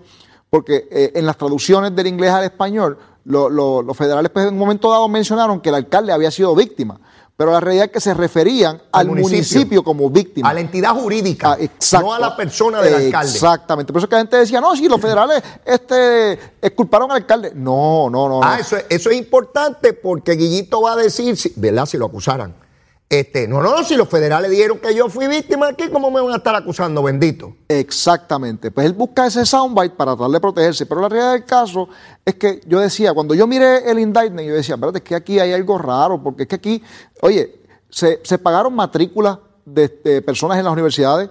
porque 0.50 0.88
eh, 0.90 1.12
en 1.16 1.26
las 1.26 1.38
traducciones 1.38 1.94
del 1.96 2.08
inglés 2.08 2.32
al 2.32 2.46
español 2.46 2.98
los 3.28 3.98
federales 3.98 4.32
pues, 4.32 4.48
en 4.48 4.54
un 4.54 4.60
momento 4.60 4.90
dado 4.90 5.08
mencionaron 5.08 5.60
que 5.60 5.70
el 5.70 5.76
alcalde 5.76 6.12
había 6.12 6.32
sido 6.32 6.56
víctima, 6.56 7.00
pero 7.36 7.52
la 7.52 7.60
realidad 7.60 7.86
es 7.86 7.92
que 7.92 8.00
se 8.00 8.14
referían 8.14 8.82
al, 8.92 9.08
municipio, 9.08 9.84
como 9.84 10.10
víctima. 10.10 10.50
A 10.50 10.54
la 10.54 10.60
entidad 10.60 10.96
jurídica, 10.96 11.58
ah, 11.60 12.00
no 12.02 12.14
a 12.14 12.20
la 12.20 12.36
persona 12.36 12.82
del 12.82 12.96
alcalde. 12.96 13.32
Exactamente. 13.32 13.94
Por 13.94 14.00
eso 14.00 14.10
que 14.10 14.16
la 14.16 14.22
gente 14.22 14.38
decía, 14.38 14.60
no, 14.60 14.76
si 14.76 14.88
los 14.88 15.00
federales 15.00 15.44
este, 15.64 16.40
culparon 16.76 17.12
al 17.12 17.18
alcalde. 17.18 17.52
No, 17.54 18.10
no, 18.10 18.28
no. 18.28 18.40
Ah, 18.44 18.58
Eso, 18.60 18.78
eso 18.90 19.10
es 19.12 19.18
importante 19.18 19.94
porque 19.94 20.32
Guillito 20.32 20.82
va 20.82 20.94
a 20.94 20.96
decir, 20.96 21.38
¿verdad? 21.58 21.86
Si 21.86 21.98
lo 21.98 22.08
acusaran 22.08 22.67
este, 23.10 23.48
no, 23.48 23.62
no, 23.62 23.86
si 23.86 23.96
los 23.96 24.10
federales 24.10 24.52
dijeron 24.52 24.80
que 24.80 24.94
yo 24.94 25.08
fui 25.08 25.28
víctima 25.28 25.70
aquí, 25.70 25.88
¿cómo 25.90 26.12
me 26.12 26.20
van 26.20 26.34
a 26.34 26.38
estar 26.38 26.54
acusando, 26.56 27.02
bendito? 27.02 27.56
Exactamente. 27.70 28.70
Pues 28.70 28.86
él 28.86 28.92
busca 28.92 29.28
ese 29.28 29.46
soundbite 29.46 29.96
para 29.96 30.14
tratar 30.14 30.32
de 30.32 30.40
protegerse. 30.42 30.86
Pero 30.86 31.00
la 31.00 31.08
realidad 31.08 31.32
del 31.32 31.46
caso 31.46 31.88
es 32.26 32.36
que 32.36 32.62
yo 32.66 32.82
decía, 32.82 33.14
cuando 33.14 33.34
yo 33.34 33.48
miré 33.48 33.90
el 33.90 34.00
indictment, 34.00 34.50
yo 34.50 34.56
decía, 34.56 34.76
espérate, 34.76 34.98
es 34.98 35.04
que 35.06 35.16
aquí 35.16 35.40
hay 35.40 35.54
algo 35.54 35.78
raro, 35.78 36.22
porque 36.22 36.44
es 36.44 36.50
que 36.50 36.56
aquí, 36.56 36.84
oye, 37.22 37.62
se, 37.90 38.18
pagaron 38.40 38.76
matrículas 38.76 39.38
de, 39.64 40.22
personas 40.22 40.58
en 40.58 40.66
las 40.66 40.74
universidades, 40.74 41.30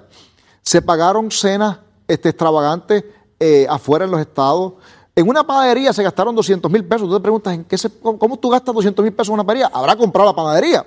Se 0.62 0.80
pagaron 0.80 1.30
cenas 1.30 1.78
este, 2.08 2.30
extravagantes 2.30 3.04
eh, 3.38 3.66
afuera 3.68 4.06
en 4.06 4.12
los 4.12 4.20
estados. 4.20 4.72
En 5.14 5.28
una 5.28 5.46
panadería 5.46 5.92
se 5.92 6.02
gastaron 6.02 6.34
200 6.34 6.70
mil 6.72 6.86
pesos. 6.86 7.06
Tú 7.06 7.16
te 7.16 7.22
preguntas, 7.22 7.52
¿en 7.52 7.64
qué 7.64 7.76
se, 7.76 7.90
¿cómo 8.00 8.38
tú 8.38 8.48
gastas 8.48 8.74
200 8.74 9.02
mil 9.02 9.12
pesos 9.12 9.28
en 9.28 9.34
una 9.34 9.44
panadería? 9.44 9.70
Habrá 9.74 9.94
comprado 9.94 10.30
la 10.30 10.34
panadería. 10.34 10.86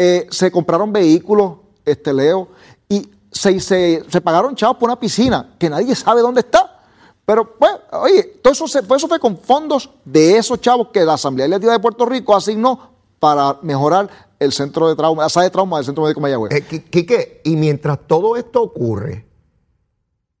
Eh, 0.00 0.28
se 0.30 0.52
compraron 0.52 0.92
vehículos, 0.92 1.54
este 1.84 2.14
Leo, 2.14 2.46
y 2.88 3.10
se, 3.32 3.58
se, 3.58 4.20
pagaron 4.20 4.54
chavos 4.54 4.76
por 4.76 4.88
una 4.88 5.00
piscina 5.00 5.56
que 5.58 5.68
nadie 5.68 5.92
sabe 5.96 6.20
dónde 6.20 6.42
está. 6.42 6.84
Pero, 7.26 7.58
pues, 7.58 7.72
oye, 7.90 8.22
todo 8.40 8.52
eso, 8.52 9.08
fue 9.08 9.18
con 9.18 9.36
fondos 9.36 9.90
de 10.04 10.36
esos 10.36 10.60
chavos 10.60 10.90
que 10.92 11.04
la 11.04 11.14
Asamblea 11.14 11.48
Legislativa 11.48 11.72
de 11.72 11.80
Puerto 11.80 12.06
Rico 12.06 12.36
asignó 12.36 12.92
para 13.18 13.58
mejorar 13.62 14.08
el 14.38 14.52
centro 14.52 14.88
de 14.88 14.94
trauma, 14.94 15.24
la 15.24 15.28
sala 15.28 15.46
de 15.46 15.50
trauma 15.50 15.78
del 15.78 15.86
Centro 15.86 16.04
Médico 16.04 16.20
Mayagüez. 16.20 16.52
Eh, 16.52 17.40
y 17.42 17.56
mientras 17.56 17.98
todo 18.06 18.36
esto 18.36 18.62
ocurre, 18.62 19.26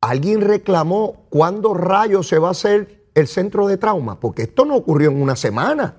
¿alguien 0.00 0.40
reclamó 0.40 1.24
cuándo 1.30 1.74
rayos 1.74 2.28
se 2.28 2.38
va 2.38 2.46
a 2.46 2.52
hacer 2.52 3.08
el 3.14 3.26
centro 3.26 3.66
de 3.66 3.76
trauma? 3.76 4.20
Porque 4.20 4.42
esto 4.42 4.64
no 4.64 4.76
ocurrió 4.76 5.10
en 5.10 5.20
una 5.20 5.34
semana. 5.34 5.96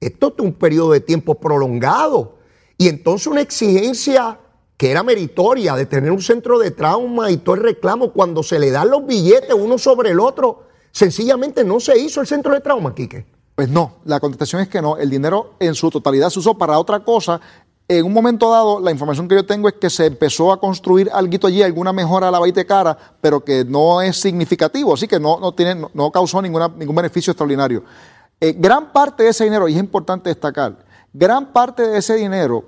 Esto 0.00 0.34
es 0.36 0.44
un 0.44 0.54
periodo 0.54 0.90
de 0.90 1.00
tiempo 1.00 1.36
prolongado. 1.36 2.37
Y 2.78 2.88
entonces 2.88 3.26
una 3.26 3.40
exigencia 3.40 4.38
que 4.76 4.92
era 4.92 5.02
meritoria 5.02 5.74
de 5.74 5.86
tener 5.86 6.12
un 6.12 6.22
centro 6.22 6.58
de 6.60 6.70
trauma 6.70 7.32
y 7.32 7.38
todo 7.38 7.56
el 7.56 7.64
reclamo, 7.64 8.12
cuando 8.12 8.44
se 8.44 8.60
le 8.60 8.70
dan 8.70 8.88
los 8.88 9.04
billetes 9.04 9.52
uno 9.52 9.76
sobre 9.76 10.10
el 10.10 10.20
otro, 10.20 10.62
sencillamente 10.92 11.64
no 11.64 11.80
se 11.80 11.98
hizo 11.98 12.20
el 12.20 12.28
centro 12.28 12.54
de 12.54 12.60
trauma, 12.60 12.94
Quique. 12.94 13.26
Pues 13.56 13.68
no, 13.68 13.96
la 14.04 14.20
contestación 14.20 14.62
es 14.62 14.68
que 14.68 14.80
no. 14.80 14.96
El 14.96 15.10
dinero 15.10 15.54
en 15.58 15.74
su 15.74 15.90
totalidad 15.90 16.30
se 16.30 16.38
usó 16.38 16.56
para 16.56 16.78
otra 16.78 17.00
cosa. 17.00 17.40
En 17.88 18.04
un 18.04 18.12
momento 18.12 18.52
dado, 18.52 18.78
la 18.78 18.92
información 18.92 19.26
que 19.26 19.34
yo 19.34 19.44
tengo 19.44 19.66
es 19.66 19.74
que 19.74 19.90
se 19.90 20.06
empezó 20.06 20.52
a 20.52 20.60
construir 20.60 21.10
algo 21.12 21.48
allí, 21.48 21.60
alguna 21.64 21.92
mejora 21.92 22.28
a 22.28 22.30
la 22.30 22.38
baita 22.38 22.64
cara, 22.64 22.96
pero 23.20 23.42
que 23.42 23.64
no 23.64 24.00
es 24.00 24.16
significativo, 24.20 24.94
así 24.94 25.08
que 25.08 25.18
no, 25.18 25.40
no, 25.40 25.52
tiene, 25.52 25.86
no, 25.92 26.12
causó 26.12 26.40
ningún 26.40 26.94
beneficio 26.94 27.32
extraordinario. 27.32 27.82
Eh, 28.40 28.54
gran 28.56 28.92
parte 28.92 29.24
de 29.24 29.30
ese 29.30 29.42
dinero, 29.42 29.66
y 29.66 29.72
es 29.72 29.80
importante 29.80 30.28
destacar, 30.28 30.86
gran 31.18 31.52
parte 31.52 31.86
de 31.86 31.98
ese 31.98 32.14
dinero 32.14 32.64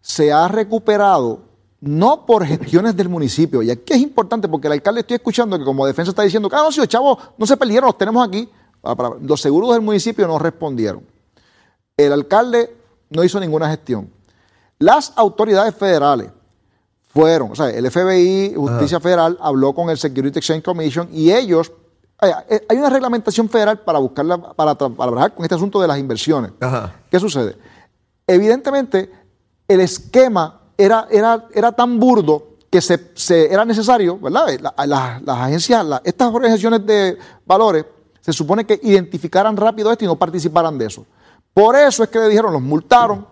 se 0.00 0.32
ha 0.32 0.48
recuperado 0.48 1.42
no 1.80 2.26
por 2.26 2.44
gestiones 2.44 2.96
del 2.96 3.08
municipio. 3.08 3.62
Y 3.62 3.70
aquí 3.70 3.92
es 3.92 4.00
importante 4.00 4.48
porque 4.48 4.66
el 4.68 4.74
alcalde 4.74 5.00
estoy 5.00 5.16
escuchando 5.16 5.58
que 5.58 5.64
como 5.64 5.86
defensa 5.86 6.10
está 6.10 6.22
diciendo, 6.22 6.48
ah, 6.52 6.62
no, 6.64 6.72
si 6.72 6.78
los 6.78 6.88
chavos 6.88 7.18
no 7.36 7.46
se 7.46 7.56
perdieron, 7.56 7.86
los 7.86 7.98
tenemos 7.98 8.26
aquí. 8.26 8.48
Ah, 8.82 8.94
los 9.20 9.40
seguros 9.40 9.72
del 9.72 9.82
municipio 9.82 10.26
no 10.26 10.38
respondieron. 10.38 11.04
El 11.96 12.12
alcalde 12.12 12.74
no 13.10 13.22
hizo 13.22 13.38
ninguna 13.38 13.68
gestión. 13.68 14.10
Las 14.78 15.12
autoridades 15.16 15.74
federales 15.74 16.30
fueron, 17.12 17.52
o 17.52 17.54
sea, 17.54 17.68
el 17.68 17.90
FBI, 17.90 18.54
Justicia 18.54 19.00
Federal, 19.00 19.36
habló 19.40 19.74
con 19.74 19.90
el 19.90 19.98
Security 19.98 20.38
Exchange 20.38 20.62
Commission 20.62 21.08
y 21.12 21.32
ellos, 21.32 21.72
eh, 22.22 22.64
hay 22.68 22.76
una 22.76 22.88
reglamentación 22.88 23.48
federal 23.48 23.80
para 23.80 23.98
buscarla, 23.98 24.38
para, 24.54 24.74
trabajar 24.74 25.34
con 25.34 25.44
este 25.44 25.54
asunto 25.54 25.80
de 25.80 25.88
las 25.88 25.98
inversiones. 25.98 26.52
¿Qué 27.10 27.18
sucede? 27.18 27.56
Evidentemente, 28.30 29.10
el 29.66 29.80
esquema 29.80 30.60
era, 30.78 31.08
era, 31.10 31.48
era 31.52 31.72
tan 31.72 31.98
burdo 31.98 32.50
que 32.70 32.80
se, 32.80 33.52
era 33.52 33.64
necesario, 33.64 34.18
¿verdad? 34.20 34.46
las 34.86 35.20
agencias, 35.26 35.84
estas 36.04 36.32
organizaciones 36.32 36.86
de 36.86 37.18
valores, 37.44 37.84
se 38.20 38.32
supone 38.32 38.64
que 38.64 38.78
identificaran 38.84 39.56
rápido 39.56 39.90
esto 39.90 40.04
y 40.04 40.06
no 40.06 40.14
participaran 40.14 40.78
de 40.78 40.86
eso. 40.86 41.04
Por 41.52 41.74
eso 41.74 42.04
es 42.04 42.08
que 42.08 42.20
le 42.20 42.28
dijeron, 42.28 42.52
los 42.52 42.62
multaron. 42.62 43.26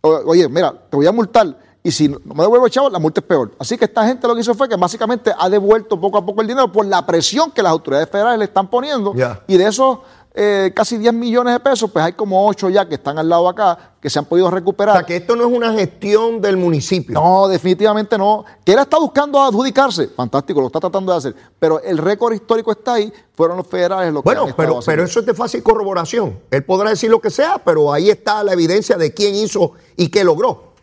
Oye, 0.00 0.48
mira, 0.48 0.72
te 0.72 0.96
voy 0.96 1.06
a 1.08 1.12
multar. 1.12 1.58
Y 1.82 1.90
si 1.90 2.08
no 2.08 2.20
me 2.22 2.42
devuelvo 2.42 2.66
el 2.66 2.72
chavo, 2.72 2.88
la 2.88 3.00
multa 3.00 3.20
es 3.20 3.26
peor. 3.26 3.50
Así 3.58 3.76
que 3.76 3.86
esta 3.86 4.06
gente 4.06 4.28
lo 4.28 4.36
que 4.36 4.42
hizo 4.42 4.54
fue 4.54 4.68
que 4.68 4.76
básicamente 4.76 5.32
ha 5.36 5.48
devuelto 5.48 6.00
poco 6.00 6.18
a 6.18 6.24
poco 6.24 6.42
el 6.42 6.46
dinero 6.46 6.70
por 6.70 6.86
la 6.86 7.04
presión 7.04 7.50
que 7.50 7.60
las 7.60 7.72
autoridades 7.72 8.08
federales 8.08 8.38
le 8.38 8.44
están 8.44 8.68
poniendo. 8.68 9.12
Y 9.48 9.56
de 9.56 9.66
esos 9.66 9.98
eh, 10.36 10.72
casi 10.74 10.98
10 10.98 11.14
millones 11.14 11.54
de 11.54 11.60
pesos, 11.60 11.88
pues 11.92 12.04
hay 12.04 12.12
como 12.12 12.44
8 12.48 12.68
ya 12.68 12.88
que 12.88 12.96
están 12.96 13.16
al 13.18 13.28
lado 13.28 13.48
acá, 13.48 13.92
que 14.00 14.10
se 14.10 14.18
han 14.18 14.24
podido 14.24 14.50
recuperar. 14.50 14.96
O 14.96 14.98
sea, 14.98 15.06
que 15.06 15.16
esto 15.16 15.36
no 15.36 15.46
es 15.46 15.52
una 15.52 15.72
gestión 15.72 16.40
del 16.40 16.56
municipio. 16.56 17.14
No, 17.14 17.46
definitivamente 17.46 18.18
no. 18.18 18.44
Que 18.64 18.72
él 18.72 18.80
está 18.80 18.98
buscando 18.98 19.40
adjudicarse, 19.40 20.08
fantástico, 20.08 20.60
lo 20.60 20.66
está 20.66 20.80
tratando 20.80 21.12
de 21.12 21.18
hacer. 21.18 21.36
Pero 21.60 21.80
el 21.80 21.98
récord 21.98 22.34
histórico 22.34 22.72
está 22.72 22.94
ahí, 22.94 23.12
fueron 23.32 23.58
los 23.58 23.66
federales 23.68 24.12
los 24.12 24.24
bueno, 24.24 24.46
que 24.46 24.52
Bueno, 24.54 24.80
pero, 24.80 24.80
pero 24.84 25.04
eso 25.04 25.20
es 25.20 25.26
de 25.26 25.34
fácil 25.34 25.62
corroboración. 25.62 26.40
Él 26.50 26.64
podrá 26.64 26.90
decir 26.90 27.10
lo 27.10 27.20
que 27.20 27.30
sea, 27.30 27.58
pero 27.58 27.92
ahí 27.92 28.10
está 28.10 28.42
la 28.42 28.54
evidencia 28.54 28.96
de 28.96 29.14
quién 29.14 29.36
hizo 29.36 29.74
y 29.96 30.08
qué 30.08 30.24
logró. 30.24 30.74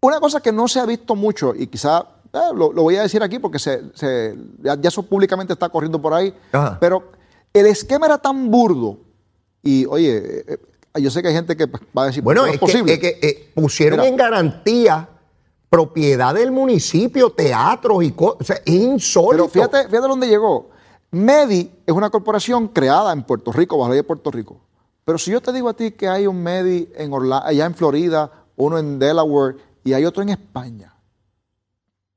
Una 0.00 0.18
cosa 0.18 0.40
que 0.40 0.50
no 0.50 0.66
se 0.66 0.80
ha 0.80 0.86
visto 0.86 1.14
mucho, 1.14 1.54
y 1.54 1.68
quizá 1.68 2.04
eh, 2.32 2.38
lo, 2.52 2.72
voy 2.72 2.96
a 2.96 3.02
decir 3.02 3.22
aquí 3.22 3.38
porque 3.38 3.60
se, 3.60 3.82
ya, 4.60 4.76
eso 4.82 5.04
públicamente 5.04 5.52
está 5.52 5.68
corriendo 5.68 6.02
por 6.02 6.14
ahí, 6.14 6.34
pero 6.80 7.21
el 7.52 7.66
esquema 7.66 8.06
era 8.06 8.18
tan 8.18 8.50
burdo 8.50 8.98
y, 9.62 9.86
oye, 9.86 10.16
eh, 10.16 10.44
eh, 10.94 11.00
yo 11.00 11.10
sé 11.10 11.22
que 11.22 11.28
hay 11.28 11.34
gente 11.34 11.56
que 11.56 11.66
va 11.66 12.02
a 12.02 12.06
decir, 12.06 12.22
bueno, 12.22 12.46
es, 12.46 12.58
posible. 12.58 12.98
Que, 12.98 13.18
eh, 13.22 13.52
pusieron 13.54 14.00
en 14.00 14.16
garantía 14.16 15.08
propiedad 15.70 16.34
del 16.34 16.50
municipio, 16.50 17.30
teatros 17.30 18.02
y 18.04 18.12
cosas. 18.12 18.40
O 18.40 18.44
sea, 18.44 18.56
es 18.56 18.74
insólito. 18.74 19.48
Pero 19.48 19.68
fíjate, 19.68 19.88
fíjate 19.88 20.08
dónde 20.08 20.28
llegó. 20.28 20.70
Medi 21.10 21.70
es 21.86 21.94
una 21.94 22.10
corporación 22.10 22.68
creada 22.68 23.12
en 23.12 23.22
Puerto 23.22 23.52
Rico, 23.52 23.76
bajo 23.78 23.88
la 23.88 23.94
ley 23.94 23.98
de 24.00 24.04
Puerto 24.04 24.30
Rico. 24.30 24.60
Pero 25.04 25.18
si 25.18 25.30
yo 25.30 25.40
te 25.40 25.52
digo 25.52 25.68
a 25.68 25.74
ti 25.74 25.92
que 25.92 26.08
hay 26.08 26.26
un 26.26 26.42
Medi 26.42 26.90
en 26.96 27.12
allá 27.14 27.66
en 27.66 27.74
Florida, 27.74 28.30
uno 28.56 28.78
en 28.78 28.98
Delaware 28.98 29.56
y 29.84 29.92
hay 29.92 30.04
otro 30.04 30.22
en 30.22 30.30
España, 30.30 30.94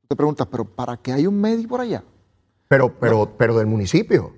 te 0.07 0.15
preguntas, 0.15 0.47
¿pero 0.49 0.65
para 0.65 0.97
qué 0.97 1.13
hay 1.13 1.27
un 1.27 1.39
Medi 1.39 1.65
por 1.65 1.81
allá? 1.81 2.03
Pero, 2.67 2.93
pero, 2.99 3.31
pero 3.37 3.57
del 3.57 3.67
municipio. 3.67 4.33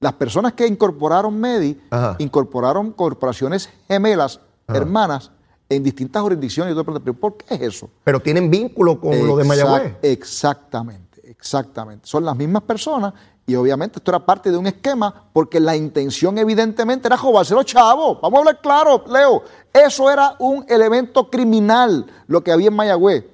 Las 0.00 0.14
personas 0.14 0.54
que 0.54 0.66
incorporaron 0.66 1.38
MEDI 1.38 1.80
incorporaron 2.18 2.92
corporaciones 2.92 3.68
gemelas, 3.86 4.40
hermanas, 4.68 5.30
en 5.68 5.82
distintas 5.82 6.22
jurisdicciones. 6.22 6.74
¿pero 7.04 7.14
por 7.14 7.36
qué 7.36 7.54
es 7.54 7.60
eso? 7.60 7.90
Pero 8.04 8.20
tienen 8.20 8.50
vínculo 8.50 9.00
con 9.00 9.26
lo 9.26 9.36
de 9.36 9.44
Mayagüez. 9.44 9.96
Exactamente, 10.02 11.20
exactamente. 11.30 12.06
Son 12.06 12.24
las 12.24 12.36
mismas 12.36 12.62
personas 12.62 13.14
y 13.46 13.56
obviamente 13.56 13.98
esto 13.98 14.10
era 14.10 14.24
parte 14.24 14.50
de 14.50 14.56
un 14.56 14.66
esquema 14.66 15.28
porque 15.32 15.58
la 15.58 15.76
intención 15.76 16.38
evidentemente 16.38 17.08
era 17.08 17.16
robarse 17.16 17.54
los 17.54 17.64
chavos. 17.64 18.18
Vamos 18.20 18.38
a 18.38 18.40
hablar 18.40 18.60
claro, 18.60 19.04
Leo. 19.06 19.42
Eso 19.72 20.10
era 20.10 20.36
un 20.38 20.64
elemento 20.68 21.28
criminal 21.28 22.06
lo 22.26 22.42
que 22.42 22.52
había 22.52 22.68
en 22.68 22.74
Mayagüez. 22.74 23.24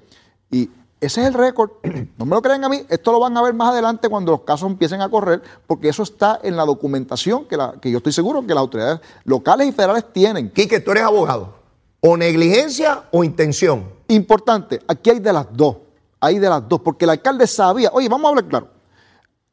Y 0.51 0.71
ese 1.07 1.23
es 1.23 1.29
el 1.29 1.35
récord. 1.35 1.71
No 2.19 2.25
me 2.25 2.35
lo 2.35 2.43
crean 2.43 2.65
a 2.65 2.69
mí. 2.69 2.83
Esto 2.89 3.13
lo 3.13 3.21
van 3.21 3.37
a 3.37 3.43
ver 3.43 3.55
más 3.55 3.71
adelante 3.71 4.09
cuando 4.09 4.33
los 4.33 4.41
casos 4.43 4.71
empiecen 4.71 5.01
a 5.03 5.09
correr, 5.09 5.43
porque 5.67 5.89
eso 5.89 6.03
está 6.03 6.41
en 6.43 6.57
la 6.57 6.65
documentación 6.65 7.45
que, 7.45 7.57
la, 7.57 7.75
que 7.81 7.91
yo 7.91 7.99
estoy 7.99 8.13
seguro 8.13 8.47
que 8.47 8.55
las 8.55 8.61
autoridades 8.61 9.01
locales 9.25 9.69
y 9.69 9.73
federales 9.73 10.13
tienen. 10.13 10.51
Quique, 10.51 10.81
tú 10.81 10.93
eres 10.93 11.05
abogado. 11.05 11.55
¿O 12.01 12.17
negligencia 12.17 13.05
o 13.11 13.25
intención? 13.25 13.85
Importante, 14.09 14.81
aquí 14.87 15.11
hay 15.11 15.21
de 15.21 15.33
las 15.33 15.47
dos. 15.53 15.77
Hay 16.21 16.39
de 16.39 16.49
las 16.49 16.67
dos, 16.69 16.81
porque 16.81 17.05
el 17.05 17.11
alcalde 17.11 17.47
sabía. 17.47 17.91
Oye, 17.93 18.09
vamos 18.09 18.27
a 18.27 18.29
hablar 18.31 18.45
claro. 18.47 18.69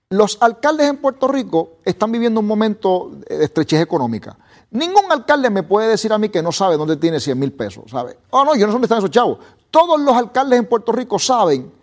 Los 0.10 0.38
alcaldes 0.42 0.88
en 0.88 0.98
Puerto 0.98 1.28
Rico 1.28 1.78
están 1.84 2.12
viviendo 2.12 2.40
un 2.40 2.46
momento 2.46 3.12
de 3.28 3.46
estrechez 3.46 3.82
económica. 3.82 4.38
Ningún 4.70 5.12
alcalde 5.12 5.50
me 5.50 5.64
puede 5.64 5.90
decir 5.90 6.14
a 6.14 6.18
mí 6.18 6.30
que 6.30 6.42
no 6.42 6.52
sabe 6.52 6.78
dónde 6.78 6.98
tiene 6.98 7.20
100 7.20 7.38
mil 7.38 7.52
pesos, 7.52 7.86
¿sabe? 7.90 8.18
Oh, 8.30 8.46
no, 8.46 8.56
yo 8.56 8.66
no 8.66 8.72
sé 8.72 8.74
dónde 8.74 8.86
están 8.86 9.00
esos 9.00 9.12
chavos. 9.12 9.40
Todos 9.74 10.00
los 10.00 10.16
alcaldes 10.16 10.60
en 10.60 10.68
Puerto 10.68 10.92
Rico 10.92 11.18
saben 11.18 11.74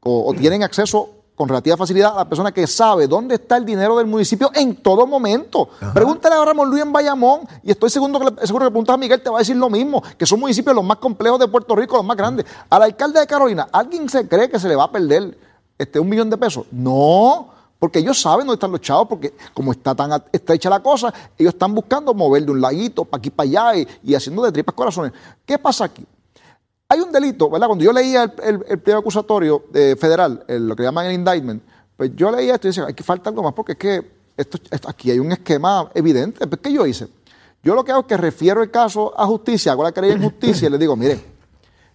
o, 0.00 0.34
tienen 0.34 0.62
acceso 0.62 1.08
con 1.34 1.48
relativa 1.48 1.74
facilidad 1.74 2.12
a 2.12 2.16
la 2.16 2.28
persona 2.28 2.52
que 2.52 2.66
sabe 2.66 3.06
dónde 3.06 3.36
está 3.36 3.56
el 3.56 3.64
dinero 3.64 3.96
del 3.96 4.06
municipio 4.06 4.50
en 4.54 4.76
todo 4.76 5.06
momento. 5.06 5.70
Pregúntale 5.94 6.34
a 6.34 6.44
Ramón 6.44 6.68
Luis 6.68 6.82
en 6.82 6.92
Bayamón 6.92 7.48
y 7.62 7.70
estoy 7.70 7.88
seguro 7.88 8.36
que, 8.36 8.46
seguro 8.46 8.66
que 8.66 8.70
preguntas 8.72 8.92
a 8.92 8.98
Miguel 8.98 9.22
te 9.22 9.30
va 9.30 9.36
a 9.36 9.38
decir 9.38 9.56
lo 9.56 9.70
mismo, 9.70 10.02
que 10.18 10.26
son 10.26 10.38
municipios 10.38 10.76
los 10.76 10.84
más 10.84 10.98
complejos 10.98 11.40
de 11.40 11.48
Puerto 11.48 11.74
Rico, 11.74 11.96
los 11.96 12.04
más 12.04 12.18
grandes. 12.18 12.44
Al 12.68 12.82
alcalde 12.82 13.20
de 13.20 13.26
Carolina, 13.26 13.68
¿alguien 13.72 14.06
se 14.10 14.28
cree 14.28 14.50
que 14.50 14.58
se 14.58 14.68
le 14.68 14.76
va 14.76 14.84
a 14.84 14.92
perder 14.92 15.38
este, 15.78 15.98
un 15.98 16.10
millón 16.10 16.28
de 16.28 16.36
pesos? 16.36 16.66
No. 16.70 17.48
Porque 17.78 18.00
ellos 18.00 18.20
saben 18.20 18.40
dónde 18.40 18.56
están 18.56 18.70
los 18.70 18.82
chavos, 18.82 19.08
porque 19.08 19.32
como 19.54 19.72
está 19.72 19.94
tan 19.94 20.22
estrecha 20.30 20.68
la 20.68 20.80
cosa, 20.80 21.10
ellos 21.38 21.54
están 21.54 21.74
buscando 21.74 22.12
mover 22.12 22.44
de 22.44 22.52
un 22.52 22.60
laguito 22.60 23.06
para 23.06 23.18
aquí 23.18 23.30
para 23.30 23.48
allá 23.48 23.86
y, 24.02 24.14
haciendo 24.14 24.42
de 24.42 24.52
tripas 24.52 24.74
corazones. 24.74 25.12
¿Qué 25.46 25.56
pasa 25.58 25.86
aquí? 25.86 26.04
Hay 26.92 26.98
un 26.98 27.12
delito, 27.12 27.48
¿verdad? 27.48 27.68
Cuando 27.68 27.84
yo 27.84 27.92
leía 27.92 28.34
el, 28.42 28.64
el, 28.66 28.94
acusatorio 28.94 29.66
eh, 29.72 29.94
federal, 29.96 30.44
lo 30.48 30.74
que 30.74 30.82
llaman 30.82 31.06
el 31.06 31.12
indictment, 31.12 31.62
pues 31.96 32.10
yo 32.16 32.32
leía 32.32 32.54
esto 32.54 32.66
y 32.66 32.70
decía, 32.70 32.84
hay 32.86 32.94
que 32.94 33.04
falta 33.04 33.30
algo 33.30 33.44
más, 33.44 33.52
porque 33.54 33.72
es 33.72 33.78
que 33.78 34.10
esto, 34.36 34.58
aquí 34.88 35.12
hay 35.12 35.20
un 35.20 35.30
esquema 35.30 35.88
evidente. 35.94 36.44
Pues, 36.48 36.60
¿Qué 36.60 36.72
yo 36.72 36.84
hice? 36.84 37.06
Yo 37.62 37.76
lo 37.76 37.84
que 37.84 37.92
hago 37.92 38.00
es 38.00 38.06
que 38.08 38.16
refiero 38.16 38.60
el 38.60 38.72
caso 38.72 39.14
a 39.16 39.24
justicia, 39.24 39.70
hago 39.70 39.84
la 39.84 39.92
querella 39.92 40.14
en 40.14 40.22
justicia 40.22 40.66
y 40.66 40.70
le 40.72 40.78
digo, 40.78 40.96
mire, 40.96 41.22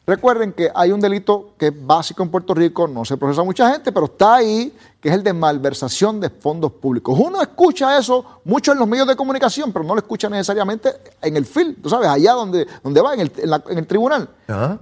Recuerden 0.07 0.53
que 0.53 0.69
hay 0.75 0.91
un 0.91 0.99
delito 1.01 1.53
que 1.57 1.67
es 1.67 1.85
básico 1.85 2.21
en 2.21 2.29
Puerto 2.29 2.53
Rico, 2.53 2.87
no 2.87 3.03
se 3.05 3.17
procesa 3.17 3.41
mucha 3.43 3.71
gente, 3.71 3.91
pero 3.91 4.05
está 4.05 4.35
ahí, 4.35 4.71
que 5.01 5.09
es 5.09 5.15
el 5.15 5.23
de 5.23 5.33
malversación 5.33 6.19
de 6.19 6.29
fondos 6.29 6.73
públicos. 6.73 7.17
Uno 7.19 7.41
escucha 7.41 7.97
eso 7.97 8.23
mucho 8.43 8.71
en 8.73 8.77
los 8.77 8.87
medios 8.87 9.07
de 9.07 9.15
comunicación, 9.15 9.73
pero 9.73 9.83
no 9.83 9.95
lo 9.95 9.99
escucha 10.01 10.29
necesariamente 10.29 10.91
en 11.23 11.35
el 11.37 11.45
film, 11.45 11.75
tú 11.81 11.89
sabes, 11.89 12.07
allá 12.07 12.33
donde, 12.33 12.67
donde 12.83 13.01
va, 13.01 13.15
en 13.15 13.21
el, 13.21 13.31
en 13.35 13.49
la- 13.49 13.63
en 13.67 13.77
el 13.79 13.87
tribunal. 13.87 14.29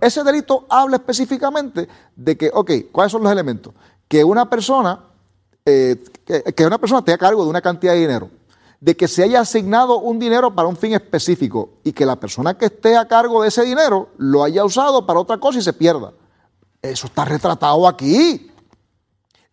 Ese 0.01 0.23
delito 0.25 0.65
habla 0.69 0.97
específicamente 0.97 1.87
de 2.17 2.35
que, 2.37 2.51
ok, 2.53 2.71
¿cuáles 2.91 3.13
son 3.13 3.23
los 3.23 3.31
elementos? 3.31 3.73
Que 4.09 4.25
una 4.25 4.49
persona, 4.49 4.99
eh, 5.65 6.03
que, 6.25 6.43
que 6.53 6.65
una 6.65 6.77
persona 6.77 6.99
esté 6.99 7.13
a 7.13 7.17
cargo 7.17 7.43
de 7.45 7.49
una 7.49 7.61
cantidad 7.61 7.93
de 7.93 7.99
dinero, 7.99 8.29
de 8.83 8.97
que 8.97 9.07
se 9.07 9.23
haya 9.23 9.39
asignado 9.39 9.99
un 9.99 10.19
dinero 10.19 10.53
para 10.53 10.67
un 10.67 10.75
fin 10.75 10.91
específico 10.91 11.69
y 11.85 11.93
que 11.93 12.05
la 12.05 12.19
persona 12.19 12.57
que 12.57 12.65
esté 12.65 12.97
a 12.97 13.07
cargo 13.07 13.41
de 13.41 13.47
ese 13.47 13.63
dinero 13.63 14.09
lo 14.17 14.43
haya 14.43 14.65
usado 14.65 15.05
para 15.05 15.21
otra 15.21 15.37
cosa 15.37 15.59
y 15.59 15.61
se 15.61 15.71
pierda. 15.71 16.11
Eso 16.81 17.07
está 17.07 17.23
retratado 17.23 17.87
aquí. 17.87 18.51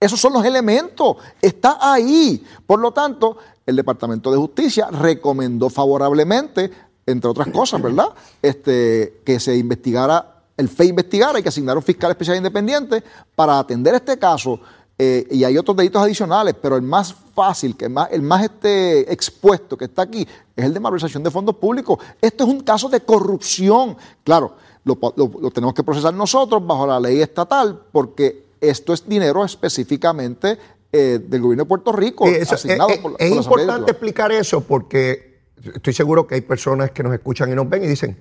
Esos 0.00 0.20
son 0.20 0.32
los 0.32 0.44
elementos. 0.44 1.18
Está 1.40 1.78
ahí. 1.80 2.44
Por 2.66 2.80
lo 2.80 2.90
tanto, 2.90 3.36
el 3.64 3.76
Departamento 3.76 4.32
de 4.32 4.38
Justicia 4.38 4.88
recomendó 4.90 5.70
favorablemente, 5.70 6.68
entre 7.06 7.30
otras 7.30 7.50
cosas, 7.50 7.80
¿verdad? 7.80 8.08
Este, 8.42 9.22
que 9.24 9.38
se 9.38 9.56
investigara, 9.56 10.42
el 10.56 10.68
FE 10.68 10.86
investigara 10.86 11.38
y 11.38 11.44
que 11.44 11.50
asignara 11.50 11.78
un 11.78 11.84
fiscal 11.84 12.10
especial 12.10 12.36
independiente 12.36 13.04
para 13.36 13.60
atender 13.60 13.94
este 13.94 14.18
caso. 14.18 14.58
Eh, 15.02 15.26
y 15.30 15.44
hay 15.44 15.56
otros 15.56 15.74
delitos 15.78 16.02
adicionales, 16.02 16.54
pero 16.60 16.76
el 16.76 16.82
más 16.82 17.14
fácil, 17.34 17.74
que 17.74 17.88
más, 17.88 18.08
el 18.12 18.20
más 18.20 18.42
este, 18.44 19.10
expuesto 19.10 19.78
que 19.78 19.86
está 19.86 20.02
aquí, 20.02 20.28
es 20.54 20.62
el 20.64 20.74
de 20.74 20.80
malversación 20.80 21.22
de 21.22 21.30
fondos 21.30 21.56
públicos. 21.56 21.98
Esto 22.20 22.44
es 22.44 22.50
un 22.50 22.60
caso 22.60 22.90
de 22.90 23.00
corrupción. 23.00 23.96
Claro, 24.22 24.56
lo, 24.84 24.98
lo- 25.16 25.40
lo 25.40 25.50
tenemos 25.50 25.72
que 25.72 25.82
procesar 25.82 26.12
nosotros 26.12 26.66
bajo 26.66 26.86
la 26.86 27.00
ley 27.00 27.22
estatal, 27.22 27.80
porque 27.90 28.44
esto 28.60 28.92
es 28.92 29.08
dinero 29.08 29.42
específicamente 29.42 30.58
eh, 30.92 31.18
del 31.26 31.40
gobierno 31.40 31.64
de 31.64 31.68
Puerto 31.68 31.92
Rico, 31.92 32.26
Eh, 32.26 32.38
eso- 32.42 32.56
asignado 32.56 32.90
por 33.00 33.12
la- 33.12 33.16
es 33.20 33.28
por 33.30 33.34
la 33.36 33.40
Asamblea 33.40 33.64
importante 33.64 33.90
explicar 33.92 34.32
eso 34.32 34.60
porque 34.60 35.40
estoy 35.76 35.94
seguro 35.94 36.26
que 36.26 36.34
hay 36.34 36.40
personas 36.42 36.90
que 36.90 37.02
nos 37.02 37.14
escuchan 37.14 37.50
y 37.50 37.54
nos 37.54 37.66
ven 37.70 37.84
y 37.84 37.86
dicen, 37.86 38.18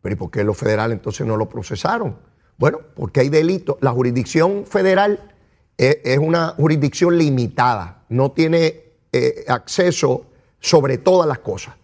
pero 0.00 0.14
¿y 0.14 0.16
por 0.16 0.30
qué 0.30 0.42
los 0.42 0.56
federales 0.56 0.96
entonces 0.96 1.26
no 1.26 1.36
lo 1.36 1.50
procesaron? 1.50 2.16
Bueno, 2.56 2.78
porque 2.94 3.20
hay 3.20 3.28
delitos. 3.28 3.76
La 3.80 3.90
jurisdicción 3.90 4.64
federal 4.64 5.33
es, 5.78 5.98
es 6.04 6.18
una 6.18 6.48
jurisdicción 6.56 7.16
limitada, 7.18 8.04
no 8.08 8.32
tiene 8.32 8.84
eh, 9.16 9.44
acceso 9.46 10.26
sobre 10.58 10.98
todas 10.98 11.28
las 11.28 11.38
cosas. 11.38 11.76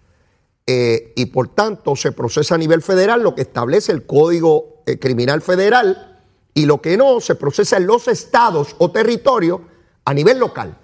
Eh, 0.66 1.12
y 1.14 1.26
por 1.26 1.46
tanto 1.54 1.94
se 1.94 2.10
procesa 2.10 2.56
a 2.56 2.58
nivel 2.58 2.82
federal 2.82 3.22
lo 3.22 3.36
que 3.36 3.42
establece 3.42 3.92
el 3.92 4.04
Código 4.04 4.82
eh, 4.84 4.98
Criminal 4.98 5.40
Federal 5.40 6.18
y 6.54 6.66
lo 6.66 6.82
que 6.82 6.96
no 6.96 7.20
se 7.20 7.36
procesa 7.36 7.76
en 7.76 7.86
los 7.86 8.08
estados 8.08 8.74
o 8.78 8.90
territorios 8.90 9.60
a 10.04 10.12
nivel 10.12 10.40
local. 10.40 10.76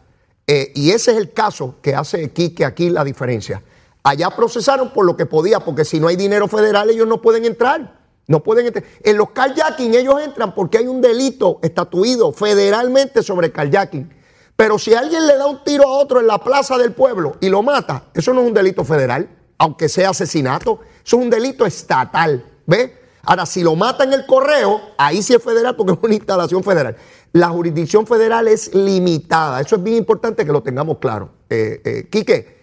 Y 0.46 0.92
ese 0.92 1.10
es 1.10 1.16
el 1.16 1.32
caso 1.32 1.74
que 1.82 1.96
hace 1.96 2.30
Quique 2.30 2.64
aquí 2.64 2.90
la 2.90 3.02
diferencia. 3.02 3.60
Allá 4.04 4.30
procesaron 4.30 4.92
por 4.92 5.04
lo 5.04 5.16
que 5.16 5.26
podía, 5.26 5.58
porque 5.58 5.84
si 5.84 5.98
no 5.98 6.06
hay 6.06 6.14
dinero 6.14 6.46
federal 6.46 6.90
ellos 6.90 7.08
no 7.08 7.20
pueden 7.20 7.44
entrar. 7.44 8.05
No 8.28 8.42
pueden 8.42 8.66
entrar. 8.66 8.84
En 9.02 9.16
los 9.16 9.30
carjacking 9.30 9.94
ellos 9.94 10.20
entran 10.20 10.54
porque 10.54 10.78
hay 10.78 10.86
un 10.86 11.00
delito 11.00 11.58
estatuido 11.62 12.32
federalmente 12.32 13.22
sobre 13.22 13.52
carjacking. 13.52 14.12
Pero 14.56 14.78
si 14.78 14.94
alguien 14.94 15.26
le 15.26 15.36
da 15.36 15.46
un 15.46 15.62
tiro 15.62 15.84
a 15.84 15.92
otro 15.98 16.20
en 16.20 16.26
la 16.26 16.38
plaza 16.38 16.78
del 16.78 16.92
pueblo 16.92 17.36
y 17.40 17.48
lo 17.48 17.62
mata, 17.62 18.04
eso 18.14 18.32
no 18.32 18.40
es 18.40 18.48
un 18.48 18.54
delito 18.54 18.84
federal, 18.84 19.28
aunque 19.58 19.88
sea 19.88 20.10
asesinato, 20.10 20.80
eso 21.04 21.18
es 21.18 21.22
un 21.22 21.30
delito 21.30 21.66
estatal. 21.66 22.44
¿Ves? 22.66 22.90
Ahora, 23.22 23.44
si 23.44 23.62
lo 23.62 23.74
mata 23.74 24.04
en 24.04 24.12
el 24.12 24.24
correo, 24.24 24.80
ahí 24.96 25.20
sí 25.20 25.34
es 25.34 25.42
federal 25.42 25.76
porque 25.76 25.92
es 25.92 25.98
una 26.00 26.14
instalación 26.14 26.62
federal. 26.62 26.96
La 27.32 27.48
jurisdicción 27.48 28.06
federal 28.06 28.48
es 28.48 28.74
limitada. 28.74 29.60
Eso 29.60 29.76
es 29.76 29.82
bien 29.82 29.96
importante 29.96 30.46
que 30.46 30.52
lo 30.52 30.62
tengamos 30.62 30.98
claro. 30.98 31.30
Eh, 31.50 31.80
eh, 31.84 32.08
Quique, 32.08 32.56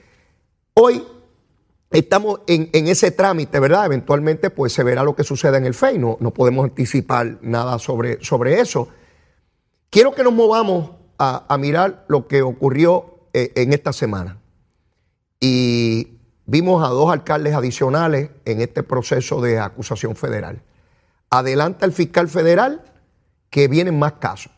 hoy 0.73 1.05
estamos 1.93 2.41
en, 2.47 2.69
ese 2.73 3.11
trámite, 3.11 3.59
¿verdad? 3.59 3.85
Eventualmente, 3.85 4.49
pues 4.49 4.73
se 4.73 4.83
verá 4.83 5.03
lo 5.03 5.15
que 5.15 5.23
suceda 5.23 5.57
en 5.57 5.65
el 5.65 5.73
FEI. 5.73 5.99
No, 5.99 6.17
podemos 6.33 6.65
anticipar 6.65 7.37
nada 7.41 7.79
sobre, 7.79 8.23
sobre 8.23 8.59
eso. 8.59 8.89
Quiero 9.89 10.13
que 10.13 10.23
nos 10.23 10.33
movamos 10.33 10.91
a, 11.17 11.45
a 11.47 11.57
mirar 11.57 12.05
lo 12.07 12.27
que 12.27 12.41
ocurrió 12.41 13.27
eh, 13.33 13.51
en 13.55 13.73
esta 13.73 13.93
semana. 13.93 14.39
Y 15.39 16.19
vimos 16.45 16.83
a 16.83 16.89
dos 16.89 17.11
alcaldes 17.11 17.53
adicionales 17.53 18.31
en 18.45 18.61
este 18.61 18.83
proceso 18.83 19.41
de 19.41 19.59
acusación 19.59 20.15
federal. 20.15 20.61
Adelanta 21.29 21.85
el 21.85 21.93
fiscal 21.93 22.27
federal 22.27 22.83
que 23.49 23.67
vienen 23.67 23.97
más 23.97 24.13
casos 24.13 24.51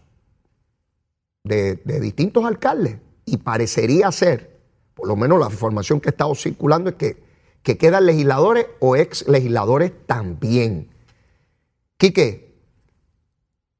de, 1.43 1.75
de 1.83 1.99
distintos 1.99 2.45
alcaldes 2.45 2.97
y 3.25 3.37
parecería 3.37 4.11
ser, 4.11 4.59
por 4.93 5.07
lo 5.07 5.15
menos 5.15 5.39
la 5.39 5.47
información 5.47 5.99
que 5.99 6.09
ha 6.09 6.11
estado 6.11 6.35
circulando 6.35 6.89
es 6.89 6.95
que, 6.95 7.24
que 7.65 7.79
quedan 7.79 8.05
legisladores 8.05 8.67
o 8.79 8.95
ex 8.95 9.27
legisladores 9.27 9.91
también. 10.05 10.91
Quique, 11.97 12.61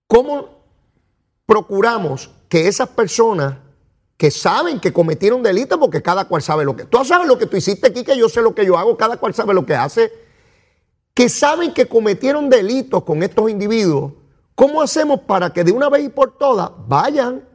¿cómo 0.08 0.64
procuramos 1.46 2.32
que 2.50 2.68
esas 2.68 2.90
personas 2.90 3.58
que 4.18 4.32
saben 4.32 4.80
que 4.80 4.92
cometieron 4.92 5.44
delitos, 5.44 5.78
porque 5.78 6.02
cada 6.02 6.28
cual 6.28 6.42
sabe 6.42 6.66
lo 6.66 6.76
que... 6.76 6.86
Tú 6.86 7.06
sabes 7.06 7.28
lo 7.28 7.38
que 7.38 7.46
tú 7.46 7.58
hiciste, 7.58 7.94
Quique, 7.94 8.18
yo 8.18 8.28
sé 8.28 8.42
lo 8.42 8.56
que 8.56 8.66
yo 8.66 8.76
hago, 8.76 8.98
cada 8.98 9.18
cual 9.18 9.36
sabe 9.36 9.54
lo 9.54 9.68
que 9.68 9.76
hace, 9.76 10.12
que 11.14 11.30
saben 11.30 11.72
que 11.72 11.88
cometieron 11.88 12.50
delitos 12.50 13.04
con 13.04 13.22
estos 13.22 13.52
individuos, 13.52 14.14
¿cómo 14.56 14.82
hacemos 14.82 15.20
para 15.22 15.54
que 15.54 15.64
de 15.64 15.72
una 15.72 15.90
vez 15.90 16.06
y 16.06 16.10
por 16.10 16.40
todas 16.40 16.72
vayan 16.88 17.48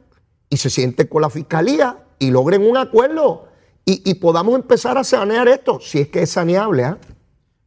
y 0.49 0.55
se 0.55 0.69
sienten 0.69 1.07
con 1.07 1.23
la 1.23 1.29
fiscalía 1.29 2.05
y 2.19 2.31
logren 2.31 2.65
un 2.65 2.77
acuerdo 2.77 3.50
y, 3.93 4.11
y 4.11 4.13
podamos 4.15 4.55
empezar 4.55 4.97
a 4.97 5.03
sanear 5.03 5.47
esto, 5.47 5.79
si 5.81 5.99
es 5.99 6.07
que 6.09 6.21
es 6.23 6.29
saneable? 6.31 6.83
¿ah? 6.83 6.97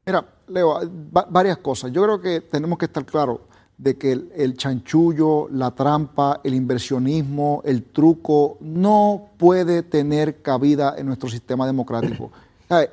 Mira, 0.06 0.24
Leo, 0.48 0.80
va- 1.16 1.26
varias 1.28 1.58
cosas. 1.58 1.90
Yo 1.92 2.02
creo 2.02 2.20
que 2.20 2.40
tenemos 2.42 2.78
que 2.78 2.84
estar 2.86 3.04
claros 3.04 3.38
de 3.76 3.96
que 3.98 4.12
el, 4.12 4.30
el 4.36 4.56
chanchullo, 4.56 5.48
la 5.50 5.70
trampa, 5.72 6.40
el 6.44 6.54
inversionismo, 6.54 7.60
el 7.64 7.82
truco, 7.84 8.56
no 8.60 9.30
puede 9.36 9.82
tener 9.82 10.42
cabida 10.42 10.94
en 10.96 11.06
nuestro 11.06 11.28
sistema 11.28 11.66
democrático. 11.66 12.30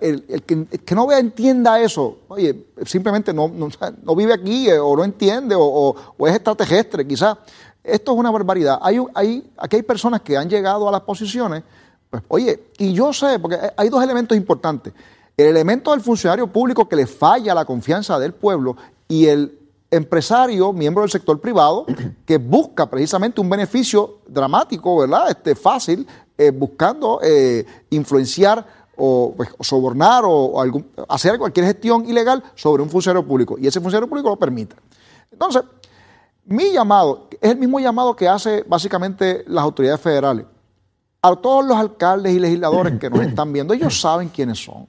El, 0.02 0.26
el 0.28 0.44
que, 0.44 0.54
el 0.54 0.80
que 0.86 0.94
no 0.94 1.08
vea, 1.08 1.17
entienda 1.17 1.82
eso, 1.82 2.20
oye, 2.28 2.67
simplemente 2.86 3.34
no, 3.34 3.48
no, 3.48 3.67
no 4.04 4.15
vive 4.15 4.34
aquí 4.34 4.70
eh, 4.70 4.78
o 4.78 4.96
no 4.96 5.04
entiende 5.04 5.56
o, 5.56 5.62
o- 5.63 5.96
o 6.17 6.28
es 6.28 6.36
extraterrestre, 6.36 7.08
quizás. 7.08 7.38
Esto 7.84 8.12
es 8.12 8.17
una 8.20 8.30
barbaridad. 8.30 8.78
Hay, 8.82 9.00
hay, 9.15 9.50
aquí 9.58 9.78
hay 9.78 9.82
personas 9.82 10.22
que 10.22 10.38
han 10.38 10.50
llegado 10.50 10.88
a 10.88 10.91
las 10.91 11.02
posiciones, 11.02 11.63
pues, 12.12 12.24
oye, 12.28 12.63
y 12.78 12.93
yo 12.93 13.13
sé, 13.13 13.39
porque 13.39 13.58
hay 13.76 13.89
dos 13.89 14.04
elementos 14.04 14.38
importantes. 14.38 14.93
El 15.38 15.47
elemento 15.47 15.91
del 15.91 16.02
funcionario 16.02 16.45
público 16.47 16.88
que 16.88 16.97
le 16.97 17.08
falla 17.08 17.56
la 17.56 17.63
confianza 17.65 18.19
del 18.19 18.34
pueblo 18.34 18.76
y 19.08 19.28
el 19.28 19.58
empresario, 19.89 20.74
miembro 20.74 21.02
del 21.02 21.10
sector 21.10 21.39
privado, 21.39 21.86
que 22.26 22.38
busca 22.38 22.89
precisamente 22.89 23.39
un 23.39 23.50
beneficio 23.50 24.19
dramático, 24.28 24.97
¿verdad? 24.97 25.30
Este, 25.30 25.56
fácil, 25.56 26.06
eh, 26.38 26.52
buscando 26.52 27.21
eh, 27.24 27.65
influenciar 27.89 28.65
o 28.97 29.34
pues, 29.36 29.50
o 29.58 29.63
sobornar 29.63 30.24
o, 30.26 30.62
hacer 31.08 31.39
cualquier 31.39 31.65
gestión 31.65 32.06
ilegal 32.06 32.43
sobre 32.56 32.84
un 32.84 32.89
funcionario 32.89 33.26
público. 33.26 33.58
Y 33.58 33.67
ese 33.67 33.80
funcionario 33.80 34.10
público 34.10 34.30
lo 34.30 34.36
permite. 34.36 34.76
Entonces, 35.32 35.63
mi 36.45 36.74
llamado 36.74 37.28
es 37.39 37.52
el 37.52 37.58
mismo 37.58 37.80
llamado 37.80 38.15
que 38.17 38.28
hace 38.28 38.63
básicamente 38.67 39.45
las 39.47 39.63
autoridades 39.63 40.02
federales. 40.02 40.45
A 41.21 41.36
todos 41.36 41.65
los 41.65 41.77
alcaldes 41.77 42.34
y 42.34 42.39
legisladores 42.39 42.99
que 42.99 43.10
nos 43.10 43.21
están 43.25 43.53
viendo, 43.53 43.73
ellos 43.73 43.99
saben 43.99 44.29
quiénes 44.29 44.63
son. 44.63 44.88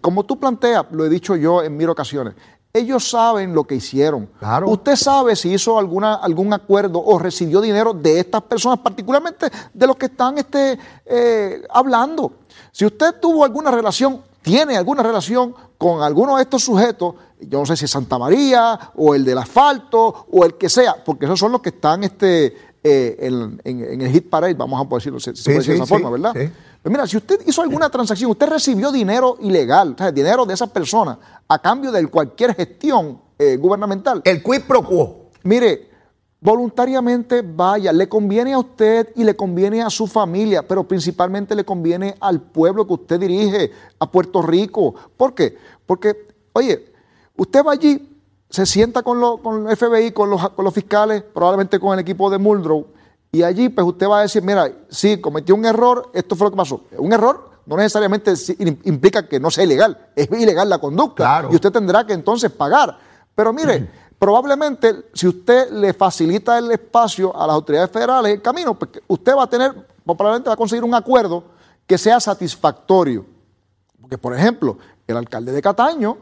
Como 0.00 0.24
tú 0.24 0.38
planteas, 0.38 0.86
lo 0.90 1.06
he 1.06 1.08
dicho 1.08 1.36
yo 1.36 1.62
en 1.62 1.76
mil 1.76 1.88
ocasiones, 1.88 2.34
ellos 2.72 3.08
saben 3.08 3.54
lo 3.54 3.62
que 3.62 3.76
hicieron. 3.76 4.28
Claro. 4.40 4.68
Usted 4.68 4.96
sabe 4.96 5.36
si 5.36 5.52
hizo 5.52 5.78
alguna, 5.78 6.14
algún 6.14 6.52
acuerdo 6.52 7.00
o 7.04 7.20
recibió 7.20 7.60
dinero 7.60 7.92
de 7.94 8.18
estas 8.18 8.42
personas, 8.42 8.80
particularmente 8.80 9.48
de 9.72 9.86
los 9.86 9.94
que 9.96 10.06
están 10.06 10.38
este, 10.38 10.76
eh, 11.06 11.62
hablando. 11.70 12.32
Si 12.72 12.84
usted 12.84 13.14
tuvo 13.20 13.44
alguna 13.44 13.70
relación, 13.70 14.22
tiene 14.42 14.76
alguna 14.76 15.04
relación 15.04 15.54
con 15.78 16.02
alguno 16.02 16.36
de 16.36 16.42
estos 16.42 16.64
sujetos, 16.64 17.14
yo 17.38 17.60
no 17.60 17.66
sé 17.66 17.76
si 17.76 17.84
es 17.84 17.90
Santa 17.92 18.18
María 18.18 18.78
o 18.96 19.14
el 19.14 19.24
del 19.24 19.38
asfalto 19.38 20.26
o 20.32 20.44
el 20.44 20.54
que 20.54 20.68
sea, 20.68 20.96
porque 21.04 21.26
esos 21.26 21.38
son 21.38 21.52
los 21.52 21.60
que 21.60 21.68
están 21.68 22.02
este, 22.02 22.73
eh, 22.84 23.16
en, 23.18 23.60
en- 23.64 23.84
en 23.94 24.00
el 24.02 24.12
hit 24.12 24.28
parade, 24.28 24.54
vamos 24.54 24.78
a 24.80 24.86
poder 24.88 25.00
decirlo, 25.00 25.18
se, 25.18 25.30
se 25.34 25.42
Sí, 25.42 25.44
puede 25.44 25.58
decir 25.58 25.72
de 25.74 25.76
esa 25.78 25.86
forma, 25.86 26.10
¿verdad? 26.10 26.32
sí. 26.34 26.52
Pues 26.82 26.92
mira, 26.92 27.06
si 27.06 27.16
usted 27.16 27.40
hizo 27.46 27.62
alguna 27.62 27.88
transacción, 27.88 28.30
usted 28.30 28.46
recibió 28.46 28.92
dinero 28.92 29.38
ilegal, 29.40 29.94
o 29.94 29.98
sea, 29.98 30.12
dinero 30.12 30.44
de 30.44 30.52
esas 30.52 30.68
personas 30.68 31.16
a 31.48 31.58
cambio 31.58 31.90
de 31.90 32.06
cualquier 32.08 32.54
gestión 32.54 33.20
eh, 33.38 33.56
gubernamental. 33.56 34.20
El 34.24 34.42
quid 34.42 34.60
pro 34.68 34.82
quo. 34.84 35.30
Mire, 35.44 35.88
voluntariamente 36.40 37.40
vaya, 37.42 37.90
le 37.90 38.06
conviene 38.06 38.52
a 38.52 38.58
usted 38.58 39.08
y 39.16 39.24
le 39.24 39.34
conviene 39.34 39.80
a 39.82 39.88
su 39.88 40.06
familia, 40.06 40.62
pero 40.68 40.86
principalmente 40.86 41.54
le 41.54 41.64
conviene 41.64 42.14
al 42.20 42.40
pueblo 42.42 42.86
que 42.86 42.92
usted 42.92 43.18
dirige, 43.18 43.70
a 43.98 44.10
Puerto 44.10 44.42
Rico. 44.42 44.94
¿Por 45.16 45.34
qué? 45.34 45.56
Porque, 45.86 46.26
oye, 46.52 46.92
usted 47.36 47.64
va 47.64 47.72
allí, 47.72 48.13
se 48.54 48.66
sienta 48.66 49.02
con, 49.02 49.18
lo, 49.18 49.38
con 49.38 49.68
el 49.68 49.76
FBI, 49.76 50.12
con 50.12 50.30
los, 50.30 50.48
con 50.50 50.64
los 50.64 50.72
fiscales, 50.72 51.24
probablemente 51.24 51.80
con 51.80 51.92
el 51.94 51.98
equipo 51.98 52.30
de 52.30 52.38
Muldrow, 52.38 52.86
y 53.32 53.42
allí 53.42 53.68
pues 53.68 53.84
usted 53.84 54.08
va 54.08 54.20
a 54.20 54.22
decir, 54.22 54.44
mira, 54.44 54.70
sí, 54.88 55.20
cometió 55.20 55.56
un 55.56 55.64
error, 55.64 56.08
esto 56.14 56.36
fue 56.36 56.46
lo 56.46 56.50
que 56.52 56.56
pasó. 56.56 56.82
Un 56.98 57.12
error 57.12 57.50
no 57.66 57.76
necesariamente 57.76 58.32
implica 58.84 59.26
que 59.26 59.40
no 59.40 59.50
sea 59.50 59.64
ilegal, 59.64 59.98
es 60.14 60.30
ilegal 60.30 60.68
la 60.68 60.78
conducta. 60.78 61.24
Claro. 61.24 61.48
Y 61.50 61.56
usted 61.56 61.72
tendrá 61.72 62.06
que 62.06 62.12
entonces 62.12 62.52
pagar. 62.52 62.96
Pero 63.34 63.52
mire, 63.52 63.90
probablemente 64.20 65.06
si 65.14 65.26
usted 65.26 65.68
le 65.72 65.92
facilita 65.92 66.56
el 66.58 66.70
espacio 66.70 67.36
a 67.36 67.48
las 67.48 67.54
autoridades 67.54 67.90
federales, 67.90 68.34
el 68.34 68.40
camino, 68.40 68.78
pues, 68.78 68.92
usted 69.08 69.34
va 69.34 69.42
a 69.42 69.50
tener, 69.50 69.84
probablemente 70.04 70.48
va 70.48 70.54
a 70.54 70.56
conseguir 70.56 70.84
un 70.84 70.94
acuerdo 70.94 71.42
que 71.88 71.98
sea 71.98 72.20
satisfactorio. 72.20 73.26
Porque, 74.00 74.16
por 74.16 74.32
ejemplo, 74.32 74.78
el 75.08 75.16
alcalde 75.16 75.50
de 75.50 75.60
Cataño 75.60 76.18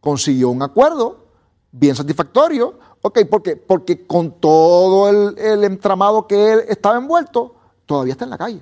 consiguió 0.00 0.48
un 0.48 0.62
acuerdo 0.62 1.25
bien 1.72 1.94
satisfactorio. 1.94 2.78
Ok, 3.02 3.20
porque, 3.30 3.56
porque 3.56 4.06
con 4.06 4.32
todo 4.40 5.08
el, 5.08 5.38
el 5.38 5.64
entramado 5.64 6.26
que 6.26 6.52
él 6.52 6.64
estaba 6.68 6.96
envuelto, 6.96 7.54
todavía 7.86 8.12
está 8.12 8.24
en 8.24 8.30
la 8.30 8.38
calle. 8.38 8.60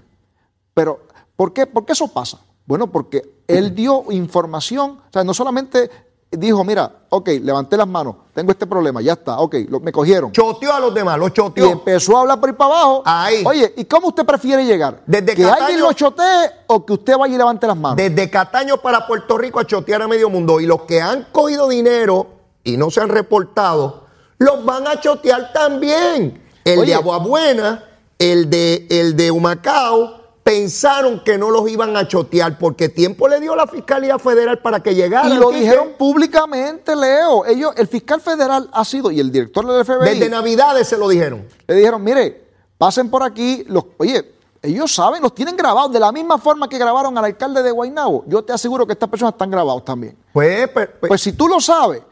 Pero, 0.75 1.01
¿por 1.37 1.53
qué, 1.53 1.67
¿por 1.67 1.85
qué 1.87 1.93
eso 1.93 2.09
pasa? 2.09 2.41
Bueno, 2.67 2.91
porque 2.91 3.43
él 3.47 3.75
dio 3.75 4.05
información, 4.11 4.99
o 5.09 5.13
sea, 5.13 5.25
no 5.25 5.33
solamente 5.35 5.91
dijo, 6.31 6.65
mira, 6.65 6.91
ok, 7.11 7.29
levanté 7.43 7.77
las 7.77 7.87
manos, 7.87 8.17
tengo 8.35 8.51
este 8.51 8.67
problema, 8.67 9.01
ya 9.01 9.13
está, 9.13 9.39
ok, 9.39 9.55
lo- 9.69 9.79
me 9.81 9.93
cogieron. 9.93 10.33
Choteó 10.33 10.73
a 10.75 10.81
los 10.81 10.93
demás, 10.93 11.17
los 11.19 11.29
Y 11.31 11.33
choteó. 11.33 11.71
empezó 11.71 12.17
a 12.17 12.21
hablar 12.23 12.41
por 12.41 12.49
ahí 12.51 12.57
para 12.57 12.71
abajo. 12.75 13.03
Ahí. 13.07 13.45
Oye, 13.47 13.73
¿y 13.77 13.85
cómo 13.85 14.09
usted 14.09 14.27
prefiere 14.27 14.65
llegar? 14.67 15.01
Desde 15.07 15.35
¿Que 15.35 15.43
Cataño- 15.45 15.63
alguien 15.63 15.81
lo 15.81 15.93
chotee 15.93 16.51
o 16.67 16.85
que 16.85 16.93
usted 16.95 17.17
vaya 17.17 17.35
y 17.35 17.39
levante 17.39 17.67
las 17.69 17.77
manos? 17.77 17.97
Desde 17.97 18.29
Cataño 18.29 18.79
para 18.79 19.07
Puerto 19.07 19.39
Rico 19.39 19.61
a 19.61 19.65
chotear 19.67 20.03
a 20.03 20.09
medio 20.09 20.29
mundo. 20.29 20.59
Y 20.61 20.67
los 20.67 20.83
que 20.83 21.01
han 21.01 21.29
cogido 21.31 21.69
dinero 21.69 22.27
y 22.65 22.77
no 22.77 22.91
se 22.91 23.01
han 23.01 23.11
reportado, 23.11 24.07
los 24.39 24.65
van 24.65 24.87
a 24.87 25.01
chotear 25.01 25.53
también. 25.53 26.43
El 26.65 26.81
Oye. 26.81 26.93
de 26.93 26.95
Aguabuena, 26.95 27.85
el 28.19 28.49
de, 28.49 28.87
el 28.91 29.17
de 29.17 29.31
Humacao, 29.31 30.25
pensaron 30.43 31.23
que 31.25 31.39
no 31.39 31.51
los 31.51 31.69
iban 31.71 31.97
a 31.97 32.07
chotear 32.07 32.59
porque 32.59 32.89
tiempo 32.89 33.29
le 33.29 33.41
dio 33.41 33.57
la 33.57 33.67
Fiscalía 33.67 34.19
Federal 34.19 34.59
para 34.61 34.81
que 34.81 34.95
llegaran. 34.95 35.33
Y 35.33 35.37
lo 35.37 35.51
dijeron 35.51 35.93
públicamente, 35.99 36.95
Leo. 36.95 37.47
Ellos, 37.47 37.73
el 37.77 37.89
fiscal 37.89 38.21
federal 38.21 38.69
ha 38.73 38.85
sido, 38.85 39.11
y 39.11 39.21
el 39.21 39.33
director 39.33 39.67
del 39.67 39.85
FBI, 39.85 40.11
Desde 40.11 40.29
Navidades 40.29 40.89
se 40.89 40.99
lo 40.99 41.09
dijeron. 41.09 41.47
le 41.67 41.75
dijeron, 41.75 42.03
mire, 42.03 42.45
pasen 42.79 43.11
por 43.11 43.23
aquí. 43.23 43.65
Los, 43.69 43.85
oye, 43.97 44.33
ellos 44.63 44.95
saben, 44.95 45.23
los 45.23 45.35
tienen 45.35 45.57
grabados 45.57 45.93
de 45.93 46.01
la 46.01 46.13
misma 46.13 46.39
forma 46.39 46.69
que 46.69 46.79
grabaron 46.79 47.17
al 47.17 47.25
alcalde 47.25 47.63
de 47.63 47.71
Guaynabo. 47.71 48.25
Yo 48.27 48.43
te 48.43 48.53
aseguro 48.53 48.87
que 48.87 48.93
estas 48.93 49.09
personas 49.09 49.35
están 49.35 49.51
grabados 49.51 49.85
también. 49.85 50.17
Pues, 50.33 50.69
pues, 50.69 50.89
pues, 51.01 51.09
Pues 51.09 51.21
si 51.21 51.33
tú 51.33 51.49
lo 51.49 51.61
sabes, 51.61 52.03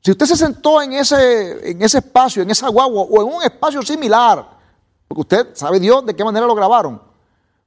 si 0.00 0.10
usted 0.12 0.26
se 0.26 0.36
sentó 0.36 0.80
en 0.80 0.92
ese, 0.92 1.70
en 1.70 1.82
ese 1.82 1.98
espacio, 1.98 2.42
en 2.42 2.50
esa 2.50 2.68
guagua 2.68 3.02
o 3.02 3.22
en 3.22 3.34
un 3.36 3.42
espacio 3.42 3.82
similar, 3.82 4.46
porque 5.06 5.20
usted 5.20 5.48
sabe 5.54 5.80
Dios 5.80 6.04
de 6.06 6.14
qué 6.14 6.24
manera 6.24 6.46
lo 6.46 6.54
grabaron, 6.54 7.00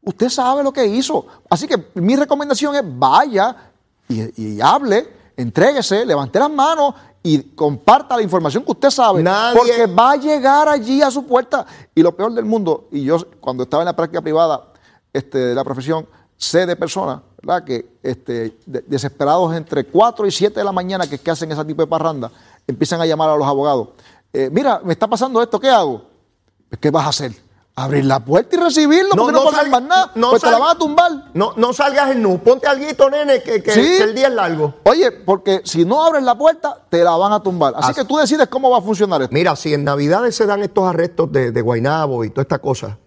usted 0.04 0.30
sabe 0.30 0.64
lo 0.64 0.72
que 0.72 0.86
hizo. 0.86 1.26
Así 1.50 1.68
que 1.68 1.92
mi 1.96 2.16
recomendación 2.16 2.76
es 2.76 2.84
vaya 2.86 3.56
y, 4.08 4.56
y 4.56 4.62
hable, 4.62 5.08
entréguese, 5.38 6.06
levante 6.06 6.40
las 6.40 6.50
manos 6.50 6.94
y 7.24 7.40
comparta 7.56 8.16
la 8.16 8.24
información 8.24 8.64
que 8.64 8.72
usted 8.72 8.90
sabe. 8.90 9.22
Nadie- 9.22 9.58
Porque 9.58 9.86
va 9.88 10.12
a 10.12 10.16
llegar 10.16 10.68
allí 10.70 11.02
a 11.02 11.12
su 11.12 11.26
puerta. 11.26 11.66
Y 11.94 12.02
lo 12.02 12.16
peor 12.16 12.34
del 12.34 12.46
mundo, 12.46 12.88
y 12.92 13.04
yo 13.04 13.18
cuando 13.40 13.64
estaba 13.64 13.84
en 13.84 13.86
la 13.88 13.96
práctica 13.96 14.22
privada 14.22 14.70
este, 15.14 15.38
de 15.38 15.56
la 15.56 15.64
profesión, 15.64 16.08
sé 16.42 16.66
de 16.66 16.76
personas 16.76 17.20
¿verdad? 17.44 17.64
que 17.64 17.86
este, 18.02 18.58
de- 18.66 18.84
desesperados 18.88 19.54
entre 19.56 19.86
4 19.86 20.26
y 20.26 20.32
7 20.32 20.60
de 20.60 20.64
la 20.64 20.72
mañana 20.72 21.06
que, 21.08 21.16
es 21.16 21.22
que 21.22 21.30
hacen 21.32 21.52
ese 21.52 21.64
tipo 21.66 21.84
de 21.84 21.88
parranda, 21.88 22.32
empiezan 22.68 23.00
a 23.00 23.06
llamar 23.06 23.30
a 23.30 23.36
los 23.38 23.48
abogados. 23.48 23.90
Eh, 24.34 24.50
mira, 24.52 24.82
me 24.84 24.94
está 24.94 25.08
pasando 25.08 25.42
esto, 25.42 25.60
¿qué 25.60 25.70
hago? 25.70 26.04
¿Qué 26.80 26.90
vas 26.90 27.06
a 27.06 27.10
hacer? 27.10 27.32
Abrir 27.76 28.06
la 28.06 28.20
puerta 28.20 28.56
y 28.56 28.60
recibirlo, 28.60 29.12
porque 29.16 29.32
no, 29.34 29.44
pasa 29.46 29.58
salga- 29.64 29.70
más 29.72 29.82
nada. 29.84 30.12
no 30.16 30.30
pues 30.32 30.42
te 30.42 30.50
la 30.52 30.58
van 30.58 30.76
a 30.76 30.80
tumbar. 30.80 31.12
No, 31.34 31.54
no 31.56 31.74
salgas 31.74 32.12
en 32.12 32.22
nu. 32.22 32.40
Ponte 32.40 32.68
alguito, 32.68 33.10
nene, 33.10 33.42
que, 33.44 33.62
que- 33.64 33.72
Sí. 33.72 33.82
que 33.82 34.04
el 34.04 34.16
día 34.16 34.28
es 34.28 34.34
largo. 34.34 34.74
Oye, 34.84 35.12
porque 35.12 35.62
si 35.64 35.86
no 35.86 36.04
abres 36.04 36.24
la 36.24 36.38
puerta, 36.38 36.78
te 36.90 37.04
la 37.04 37.16
van 37.16 37.34
a 37.34 37.42
tumbar. 37.42 37.74
Así, 37.78 37.92
Así- 37.92 38.02
que 38.02 38.06
tú 38.08 38.18
decides 38.18 38.48
cómo 38.48 38.70
va 38.70 38.80
a 38.80 38.82
funcionar 38.82 39.22
esto. 39.22 39.34
Mira, 39.34 39.56
si 39.56 39.74
en 39.74 39.84
Navidades 39.84 40.36
se 40.36 40.46
dan 40.48 40.62
estos 40.64 40.84
arrestos 40.88 41.32
de, 41.32 41.52
de 41.52 41.62
Guainabo 41.62 42.24
y 42.26 42.30
toda 42.30 42.42
esta 42.42 42.60
cosa, 42.60 42.98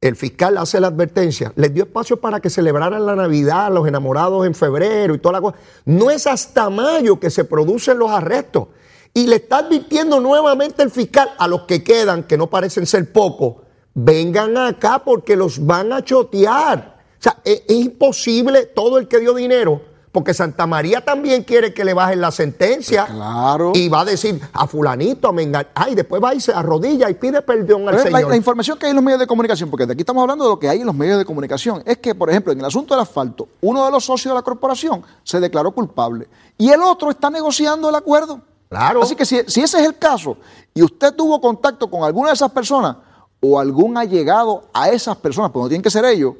el 0.00 0.16
fiscal 0.16 0.56
hace 0.56 0.80
la 0.80 0.86
advertencia, 0.86 1.52
les 1.56 1.74
dio 1.74 1.84
espacio 1.84 2.18
para 2.18 2.40
que 2.40 2.48
celebraran 2.48 3.04
la 3.04 3.14
Navidad, 3.14 3.70
los 3.70 3.86
enamorados 3.86 4.46
en 4.46 4.54
febrero 4.54 5.14
y 5.14 5.18
toda 5.18 5.34
la 5.34 5.40
cosa. 5.42 5.58
No 5.84 6.10
es 6.10 6.26
hasta 6.26 6.70
mayo 6.70 7.20
que 7.20 7.28
se 7.28 7.44
producen 7.44 7.98
los 7.98 8.10
arrestos. 8.10 8.68
Y 9.12 9.26
le 9.26 9.36
está 9.36 9.58
advirtiendo 9.58 10.20
nuevamente 10.20 10.82
el 10.82 10.90
fiscal 10.90 11.30
a 11.36 11.46
los 11.46 11.62
que 11.62 11.84
quedan, 11.84 12.22
que 12.22 12.38
no 12.38 12.48
parecen 12.48 12.86
ser 12.86 13.12
pocos, 13.12 13.56
vengan 13.92 14.56
acá 14.56 15.02
porque 15.04 15.36
los 15.36 15.66
van 15.66 15.92
a 15.92 16.02
chotear. 16.02 17.00
O 17.18 17.22
sea, 17.22 17.38
es, 17.44 17.62
es 17.68 17.76
imposible 17.76 18.66
todo 18.66 18.98
el 18.98 19.06
que 19.06 19.18
dio 19.18 19.34
dinero, 19.34 19.82
porque 20.12 20.34
Santa 20.34 20.66
María 20.66 21.04
también 21.04 21.44
quiere 21.44 21.72
que 21.72 21.84
le 21.84 21.94
bajen 21.94 22.20
la 22.20 22.30
sentencia. 22.32 23.06
Claro. 23.06 23.70
Y 23.74 23.88
va 23.88 24.00
a 24.00 24.04
decir 24.04 24.40
a 24.52 24.66
fulanito, 24.66 25.28
a 25.28 25.32
menga- 25.32 25.68
ay, 25.74 25.94
después 25.94 26.20
va 26.22 26.34
y 26.34 26.40
se 26.40 26.52
arrodilla 26.52 27.08
y 27.08 27.14
pide 27.14 27.42
perdón 27.42 27.82
al 27.88 27.94
Pero 27.96 28.10
la, 28.10 28.18
Señor. 28.18 28.30
la 28.30 28.36
información 28.36 28.76
que 28.78 28.86
hay 28.86 28.90
en 28.90 28.96
los 28.96 29.04
medios 29.04 29.20
de 29.20 29.26
comunicación, 29.28 29.70
porque 29.70 29.86
de 29.86 29.92
aquí 29.92 30.02
estamos 30.02 30.20
hablando 30.22 30.44
de 30.44 30.50
lo 30.50 30.58
que 30.58 30.68
hay 30.68 30.80
en 30.80 30.86
los 30.86 30.94
medios 30.96 31.18
de 31.18 31.24
comunicación, 31.24 31.82
es 31.86 31.98
que, 31.98 32.14
por 32.14 32.28
ejemplo, 32.28 32.52
en 32.52 32.58
el 32.58 32.64
asunto 32.64 32.94
del 32.94 33.02
asfalto, 33.02 33.48
uno 33.60 33.84
de 33.84 33.90
los 33.92 34.04
socios 34.04 34.32
de 34.32 34.34
la 34.34 34.42
corporación 34.42 35.02
se 35.22 35.38
declaró 35.38 35.70
culpable 35.70 36.28
y 36.58 36.70
el 36.70 36.82
otro 36.82 37.10
está 37.10 37.30
negociando 37.30 37.88
el 37.88 37.94
acuerdo. 37.94 38.40
Claro. 38.68 39.02
Así 39.02 39.14
que 39.14 39.24
si, 39.24 39.40
si 39.46 39.62
ese 39.62 39.78
es 39.80 39.86
el 39.86 39.96
caso 39.98 40.36
y 40.74 40.82
usted 40.82 41.12
tuvo 41.14 41.40
contacto 41.40 41.88
con 41.90 42.02
alguna 42.04 42.28
de 42.30 42.34
esas 42.34 42.50
personas 42.50 42.96
o 43.40 43.58
algún 43.58 43.96
allegado 43.96 44.64
a 44.72 44.88
esas 44.90 45.16
personas, 45.16 45.50
pues 45.52 45.62
no 45.62 45.68
tienen 45.68 45.82
que 45.82 45.90
ser 45.90 46.04
ellos, 46.04 46.34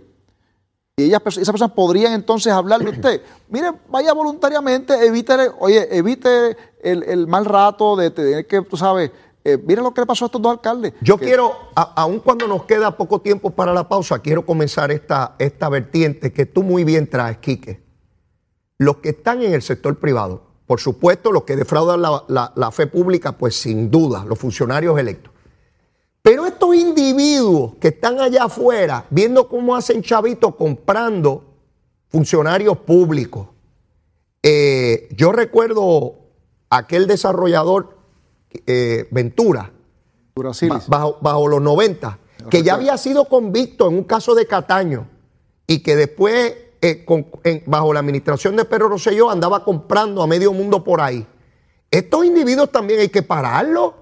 y 0.96 1.04
ellas, 1.04 1.22
esas 1.26 1.50
personas 1.50 1.72
podrían 1.74 2.12
entonces 2.12 2.52
hablarle 2.52 2.88
a 2.88 2.92
usted. 2.92 3.22
Mire, 3.48 3.72
vaya 3.88 4.12
voluntariamente, 4.12 4.94
evite, 5.06 5.34
oye, 5.58 5.88
evite 5.96 6.56
el, 6.82 7.02
el 7.04 7.26
mal 7.26 7.44
rato 7.44 7.96
de 7.96 8.10
tener 8.10 8.46
que, 8.46 8.60
tú 8.62 8.76
sabes, 8.76 9.10
eh, 9.42 9.56
mire 9.56 9.80
lo 9.80 9.94
que 9.94 10.02
le 10.02 10.06
pasó 10.06 10.24
a 10.24 10.26
estos 10.26 10.42
dos 10.42 10.52
alcaldes. 10.52 10.92
Yo 11.00 11.16
que- 11.16 11.24
quiero, 11.24 11.54
a- 11.74 11.94
aun 12.02 12.20
cuando 12.20 12.46
nos 12.46 12.64
queda 12.64 12.94
poco 12.96 13.20
tiempo 13.22 13.50
para 13.50 13.72
la 13.72 13.88
pausa, 13.88 14.18
quiero 14.18 14.44
comenzar 14.44 14.90
esta, 14.90 15.34
esta 15.38 15.68
vertiente 15.70 16.32
que 16.32 16.44
tú 16.44 16.62
muy 16.62 16.84
bien 16.84 17.08
traes, 17.08 17.38
Quique. 17.38 17.80
Los 18.78 18.96
que 18.98 19.10
están 19.10 19.42
en 19.42 19.54
el 19.54 19.62
sector 19.62 19.98
privado, 19.98 20.42
por 20.66 20.80
supuesto, 20.80 21.32
los 21.32 21.44
que 21.44 21.56
defraudan 21.56 22.02
la, 22.02 22.22
la- 22.28 22.52
la 22.54 22.70
fe 22.70 22.86
pública, 22.86 23.32
pues 23.32 23.56
sin 23.56 23.90
duda, 23.90 24.24
los 24.26 24.38
funcionarios 24.38 24.98
electos. 24.98 25.32
Individuos 26.74 27.74
que 27.80 27.88
están 27.88 28.20
allá 28.20 28.44
afuera, 28.44 29.06
viendo 29.10 29.48
cómo 29.48 29.74
hacen 29.76 30.02
chavitos 30.02 30.54
comprando 30.56 31.44
funcionarios 32.08 32.78
públicos. 32.78 33.48
Eh, 34.42 35.08
yo 35.16 35.32
recuerdo 35.32 36.14
aquel 36.70 37.06
desarrollador 37.06 37.98
eh, 38.66 39.06
Ventura, 39.10 39.70
bajo, 40.88 41.18
bajo 41.20 41.48
los 41.48 41.60
90, 41.60 42.18
que 42.48 42.62
ya 42.62 42.74
había 42.74 42.96
sido 42.98 43.26
convicto 43.26 43.88
en 43.88 43.96
un 43.98 44.04
caso 44.04 44.34
de 44.34 44.46
Cataño 44.46 45.06
y 45.66 45.80
que 45.80 45.94
después, 45.94 46.54
eh, 46.80 47.04
con- 47.04 47.26
en- 47.44 47.62
bajo 47.66 47.92
la 47.92 48.00
administración 48.00 48.56
de 48.56 48.64
Pedro 48.64 48.88
Rosselló, 48.88 49.28
andaba 49.30 49.62
comprando 49.64 50.22
a 50.22 50.26
medio 50.26 50.52
mundo 50.52 50.82
por 50.82 51.00
ahí. 51.00 51.26
Estos 51.90 52.24
individuos 52.24 52.72
también 52.72 53.00
hay 53.00 53.08
que 53.08 53.22
pararlos. 53.22 53.92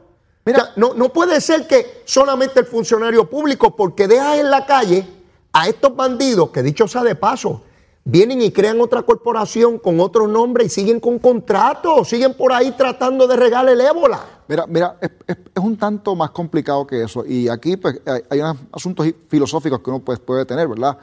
Mira- 0.52 0.72
no, 0.76 0.94
no 0.94 1.10
puede 1.12 1.40
ser 1.40 1.66
que 1.66 2.02
solamente 2.06 2.60
el 2.60 2.66
funcionario 2.66 3.28
público, 3.28 3.76
porque 3.76 4.08
dejas 4.08 4.38
en 4.38 4.50
la 4.50 4.64
calle 4.64 5.06
a 5.52 5.68
estos 5.68 5.94
bandidos, 5.94 6.50
que 6.50 6.62
dicho 6.62 6.88
sea 6.88 7.02
de 7.02 7.14
paso, 7.14 7.62
vienen 8.04 8.40
y 8.40 8.50
crean 8.50 8.80
otra 8.80 9.02
corporación 9.02 9.78
con 9.78 10.00
otro 10.00 10.26
nombre 10.26 10.64
y 10.64 10.68
siguen 10.70 11.00
con 11.00 11.18
contratos, 11.18 12.08
siguen 12.08 12.32
por 12.34 12.52
ahí 12.54 12.70
tratando 12.72 13.26
de 13.26 13.36
regalar 13.36 13.72
el 13.74 13.80
ébola. 13.82 14.24
Mira, 14.48 14.66
mira, 14.66 14.96
es, 15.02 15.10
es- 15.26 15.36
es 15.54 15.62
un 15.62 15.76
tanto 15.76 16.14
más 16.16 16.30
complicado 16.30 16.86
que 16.86 17.02
eso. 17.02 17.26
Y 17.26 17.48
aquí 17.50 17.76
pues, 17.76 18.00
hay, 18.06 18.22
hay 18.30 18.40
unos 18.40 18.56
asuntos 18.72 19.06
filosóficos 19.28 19.80
que 19.80 19.90
uno 19.90 19.98
pues, 20.00 20.18
puede 20.18 20.46
tener, 20.46 20.66
¿verdad? 20.68 20.96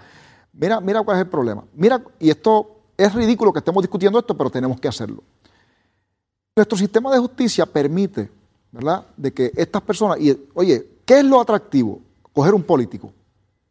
Mira, 0.54 0.80
mira 0.82 1.04
cuál 1.04 1.18
es 1.18 1.24
el 1.26 1.30
problema. 1.30 1.64
Mira, 1.76 2.02
y 2.20 2.32
esto 2.32 2.78
es 2.98 3.14
ridículo 3.14 3.54
que 3.54 3.60
estemos 3.60 3.84
discutiendo 3.84 4.18
esto, 4.18 4.36
pero 4.36 4.50
tenemos 4.50 4.80
que 4.80 4.88
hacerlo. 4.88 5.22
Nuestro 6.56 6.78
sistema 6.78 7.12
de 7.12 7.20
justicia 7.20 7.66
permite, 7.68 8.32
¿verdad?, 8.76 9.06
de 9.18 9.34
que 9.34 9.52
estas 9.56 9.82
personas, 9.82 10.20
y 10.20 10.38
oye, 10.54 11.00
¿qué 11.06 11.20
es 11.20 11.24
lo 11.26 11.40
atractivo? 11.40 12.00
Coger 12.34 12.54
un 12.54 12.64
político. 12.64 13.12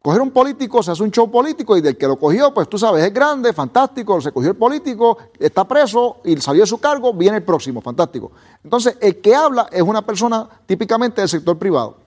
Coger 0.01 0.21
un 0.21 0.31
político, 0.31 0.83
se 0.83 0.91
hace 0.91 1.01
un 1.03 1.09
show 1.11 1.29
político 1.31 1.75
y 1.77 1.81
del 1.81 1.97
que 1.97 2.07
lo 2.07 2.17
cogió, 2.17 2.53
pues 2.53 2.67
tú 2.69 2.77
sabes, 2.77 3.03
es 3.03 3.13
grande, 3.13 3.53
fantástico, 3.53 4.19
se 4.21 4.31
cogió 4.31 4.51
el 4.51 4.55
político, 4.55 5.17
está 5.39 5.67
preso 5.67 6.17
y 6.23 6.37
salió 6.37 6.61
de 6.63 6.67
su 6.67 6.77
cargo, 6.79 7.13
viene 7.13 7.37
el 7.37 7.43
próximo, 7.43 7.81
fantástico. 7.81 8.31
Entonces, 8.63 8.97
el 9.01 9.19
que 9.21 9.33
habla 9.35 9.67
es 9.71 9.81
una 9.81 10.03
persona 10.03 10.47
típicamente 10.65 11.21
del 11.21 11.29
sector 11.29 11.57
privado. 11.57 11.97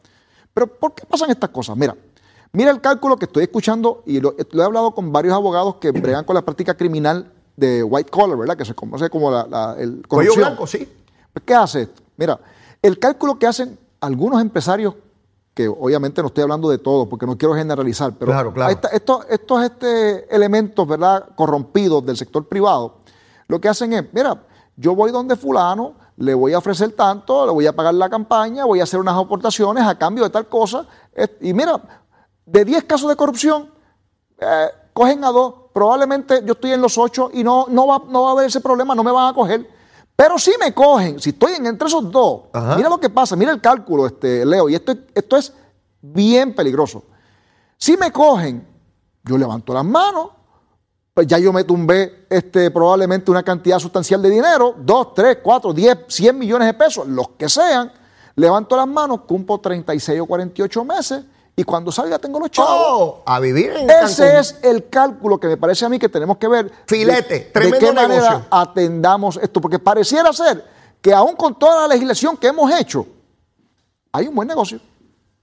Pero 0.55 0.67
¿por 0.67 0.95
qué 0.95 1.07
pasan 1.07 1.31
estas 1.31 1.51
cosas? 1.51 1.77
Mira, 1.77 1.97
mira 2.53 2.71
el 2.71 2.81
cálculo 2.81 3.17
que 3.17 3.25
estoy 3.27 3.45
escuchando 3.45 4.03
y 4.07 4.21
lo, 4.21 4.35
lo 4.51 4.63
he 4.63 4.65
hablado 4.65 4.93
con 4.93 5.11
varios 5.13 5.35
abogados 5.35 5.77
que 5.77 5.91
bregan 5.91 6.25
con 6.25 6.35
la 6.35 6.43
práctica 6.43 6.75
criminal 6.75 7.33
de 7.57 7.83
white 7.83 8.11
collar, 8.11 8.37
¿verdad? 8.39 8.57
Que 8.57 8.65
se 8.65 8.75
conoce 8.75 9.11
como 9.11 9.31
la, 9.33 9.45
la- 9.49 9.75
el 9.79 10.07
Cuello 10.07 10.31
corrupción. 10.33 10.37
blanco, 10.47 10.67
sí. 10.69 10.89
¿Qué 11.45 11.55
hace 11.55 11.83
esto? 11.83 12.03
Mira, 12.17 12.39
el 12.89 12.99
cálculo 12.99 13.39
que 13.39 13.47
hacen 13.47 13.79
algunos 14.01 14.41
empresarios, 14.41 14.95
que 15.55 15.69
obviamente 15.69 16.21
no 16.23 16.29
estoy 16.29 16.43
hablando 16.43 16.69
de 16.71 16.79
todo 16.79 17.09
porque 17.09 17.27
no 17.27 17.37
quiero 17.37 17.55
generalizar, 17.55 18.13
pero 18.19 18.31
Claro, 18.33 18.53
claro. 18.53 18.71
esta- 18.73 18.89
estos, 18.89 19.27
estos 19.29 19.63
este, 19.65 20.35
elementos 20.35 20.87
¿verdad? 20.87 21.29
corrompidos 21.37 22.05
del 22.07 22.17
sector 22.17 22.47
privado, 22.49 22.99
lo 23.49 23.61
que 23.61 23.69
hacen 23.69 23.93
es, 23.93 24.05
mira, 24.13 24.43
yo 24.77 24.95
voy 24.95 25.11
donde 25.11 25.37
fulano, 25.37 25.95
le 26.17 26.35
voy 26.35 26.53
a 26.53 26.59
ofrecer 26.59 26.93
tanto, 26.93 27.47
le 27.47 27.53
voy 27.53 27.67
a 27.67 27.75
pagar 27.75 27.95
la 27.95 28.09
campaña, 28.09 28.65
voy 28.65 28.81
a 28.81 28.85
hacer 28.85 29.01
unas 29.01 29.17
aportaciones 29.17 29.85
a 29.85 29.97
cambio 29.99 30.25
de 30.25 30.31
tal 30.31 30.49
cosa, 30.49 30.87
y 31.41 31.53
mira, 31.53 31.81
de 32.47 32.65
10 32.65 32.85
casos 32.85 33.09
de 33.09 33.17
corrupción, 33.17 33.71
eh, 34.39 34.67
cogen 34.93 35.25
a 35.25 35.31
dos, 35.31 35.55
probablemente 35.73 36.43
yo 36.45 36.53
estoy 36.55 36.73
en 36.73 36.81
los 36.83 36.97
ocho 36.99 37.31
y 37.33 37.43
no, 37.45 37.67
no, 37.69 37.87
va, 37.87 38.03
no 38.09 38.23
va 38.23 38.29
a 38.31 38.33
haber 38.33 38.47
ese 38.47 38.61
problema, 38.61 38.95
no 38.95 39.03
me 39.05 39.11
van 39.13 39.29
a 39.29 39.35
coger. 39.35 39.69
Pero 40.19 40.37
si 40.37 40.51
me 40.59 40.75
cogen, 40.75 41.21
si 41.21 41.31
estoy 41.31 41.53
en, 41.53 41.67
entre 41.67 41.87
esos 41.87 42.11
dos, 42.11 42.47
Ajá. 42.53 42.75
mira 42.75 42.89
lo 42.89 42.99
que 42.99 43.09
pasa, 43.09 43.37
mira 43.37 43.53
el 43.53 43.61
cálculo, 43.61 44.05
este, 44.05 44.45
Leo, 44.45 44.69
y 44.69 44.75
esto, 44.75 44.93
esto 45.15 45.37
es 45.37 45.53
bien 46.01 46.57
peligroso. 46.57 47.05
Si 47.77 47.97
me 47.97 48.11
cogen, 48.11 48.67
yo 49.23 49.39
levanto 49.39 49.73
las 49.73 49.85
manos, 49.85 50.31
pues 51.15 51.29
ya 51.29 51.39
yo 51.39 51.53
me 51.53 51.63
tumbé 51.63 52.27
este, 52.29 52.69
probablemente 52.73 53.31
una 53.31 53.45
cantidad 53.45 53.79
sustancial 53.79 54.21
de 54.21 54.31
dinero, 54.31 54.75
2, 54.77 55.15
3, 55.15 55.39
4, 55.41 55.73
10, 55.73 55.99
100 56.09 56.37
millones 56.37 56.67
de 56.67 56.75
pesos, 56.75 57.07
los 57.07 57.29
que 57.39 57.49
sean, 57.49 57.93
levanto 58.35 58.77
las 58.77 58.89
manos, 58.89 59.21
cumplo 59.21 59.59
36 59.59 60.21
o 60.21 60.27
48 60.27 60.85
meses 60.85 61.25
y 61.59 61.65
cuando 61.65 61.91
salga 61.91 62.21
tengo 62.21 62.39
los 62.39 62.53
chavos. 62.53 62.71
Oh, 62.73 63.23
a 63.27 63.41
vivir 63.41 63.73
en 63.73 63.91
Ese 63.91 64.23
Cancún. 64.23 64.39
es 64.39 64.59
el 64.63 64.89
cálculo 64.89 65.41
que 65.41 65.49
me 65.49 65.57
parece 65.57 65.85
a 65.85 65.89
mí 65.89 65.99
que 65.99 66.09
tenemos 66.09 66.37
que 66.37 66.47
ver. 66.47 66.71
Filete, 66.87 67.35
de, 67.35 67.41
tremendo 67.47 67.79
de 67.81 67.85
qué 67.85 67.93
manera 67.93 68.31
negocio. 68.31 68.47
atendamos 68.49 69.41
esto, 69.43 69.61
porque 69.61 69.81
pareciera 69.81 70.33
ser 70.33 70.65
que 71.01 71.13
aún 71.13 71.35
con 71.35 71.59
toda 71.59 71.81
la 71.83 71.95
legislación 71.95 72.37
que 72.37 72.47
hemos 72.47 72.71
hecho, 72.73 73.05
hay 74.13 74.29
un 74.29 74.37
buen 74.37 74.47
negocio. 74.47 74.79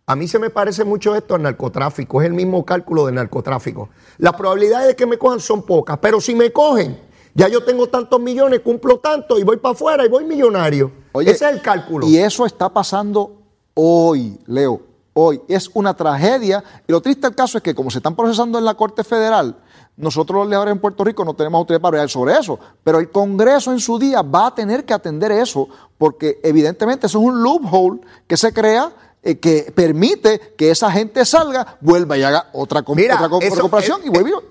A 0.05 0.15
mí 0.15 0.25
se 0.29 0.39
me 0.39 0.49
parece 0.49 0.85
mucho 0.85 1.13
esto 1.15 1.35
al 1.35 1.41
narcotráfico, 1.41 2.21
es 2.21 2.27
el 2.27 2.33
mismo 2.33 2.63
cálculo 2.63 3.07
del 3.07 3.15
narcotráfico. 3.15 3.89
Las 4.17 4.35
probabilidades 4.35 4.87
de 4.87 4.95
que 4.95 5.05
me 5.05 5.17
cojan 5.17 5.41
son 5.41 5.63
pocas, 5.63 5.97
pero 5.97 6.21
si 6.21 6.33
me 6.33 6.49
cogen, 6.53 6.97
ya 7.33 7.49
yo 7.49 7.61
tengo 7.65 7.87
tantos 7.87 8.21
millones, 8.21 8.61
cumplo 8.61 8.99
tanto 8.99 9.37
y 9.37 9.43
voy 9.43 9.57
para 9.57 9.73
afuera 9.73 10.05
y 10.05 10.07
voy 10.07 10.23
millonario. 10.23 10.93
Oye, 11.11 11.31
Ese 11.31 11.45
es 11.45 11.55
el 11.55 11.61
cálculo. 11.61 12.07
Y 12.07 12.15
eso 12.19 12.45
está 12.45 12.69
pasando 12.69 13.41
hoy, 13.73 14.39
Leo. 14.45 14.94
Hoy 15.17 15.41
es 15.47 15.69
una 15.73 15.93
tragedia. 15.95 16.61
Y 16.87 16.91
lo 16.91 17.01
triste 17.01 17.27
del 17.27 17.35
caso 17.35 17.57
es 17.57 17.63
que, 17.63 17.73
como 17.73 17.89
se 17.89 17.99
están 17.99 18.15
procesando 18.15 18.57
en 18.59 18.65
la 18.65 18.73
Corte 18.75 19.03
Federal, 19.03 19.55
nosotros 19.95 20.39
los 20.39 20.47
legisladores 20.47 20.73
en 20.73 20.81
Puerto 20.81 21.05
Rico 21.05 21.23
no 21.23 21.33
tenemos 21.33 21.59
autoridad 21.59 21.79
para 21.81 21.97
hablar 21.99 22.09
sobre 22.09 22.37
eso. 22.37 22.59
Pero 22.83 22.99
el 22.99 23.09
Congreso 23.09 23.71
en 23.71 23.79
su 23.79 23.97
día 23.97 24.21
va 24.21 24.47
a 24.47 24.55
tener 24.55 24.83
que 24.83 24.93
atender 24.93 25.31
eso, 25.31 25.69
porque 25.97 26.39
evidentemente 26.43 27.07
eso 27.07 27.19
es 27.19 27.25
un 27.25 27.41
loophole 27.41 28.01
que 28.27 28.35
se 28.37 28.53
crea. 28.53 28.91
eh, 29.27 29.39
que 29.39 29.71
permite 29.73 30.53
que 30.55 30.69
esa 30.69 30.91
gente 30.91 31.25
salga, 31.25 31.77
vuelva 31.81 32.15
y 32.15 32.21
haga 32.21 32.49
otra, 32.53 32.83
com- 32.83 32.95
Mira, 32.95 33.15
otra 33.25 33.39
eso- 33.47 33.55
recuperación 33.55 34.01
y 34.05 34.09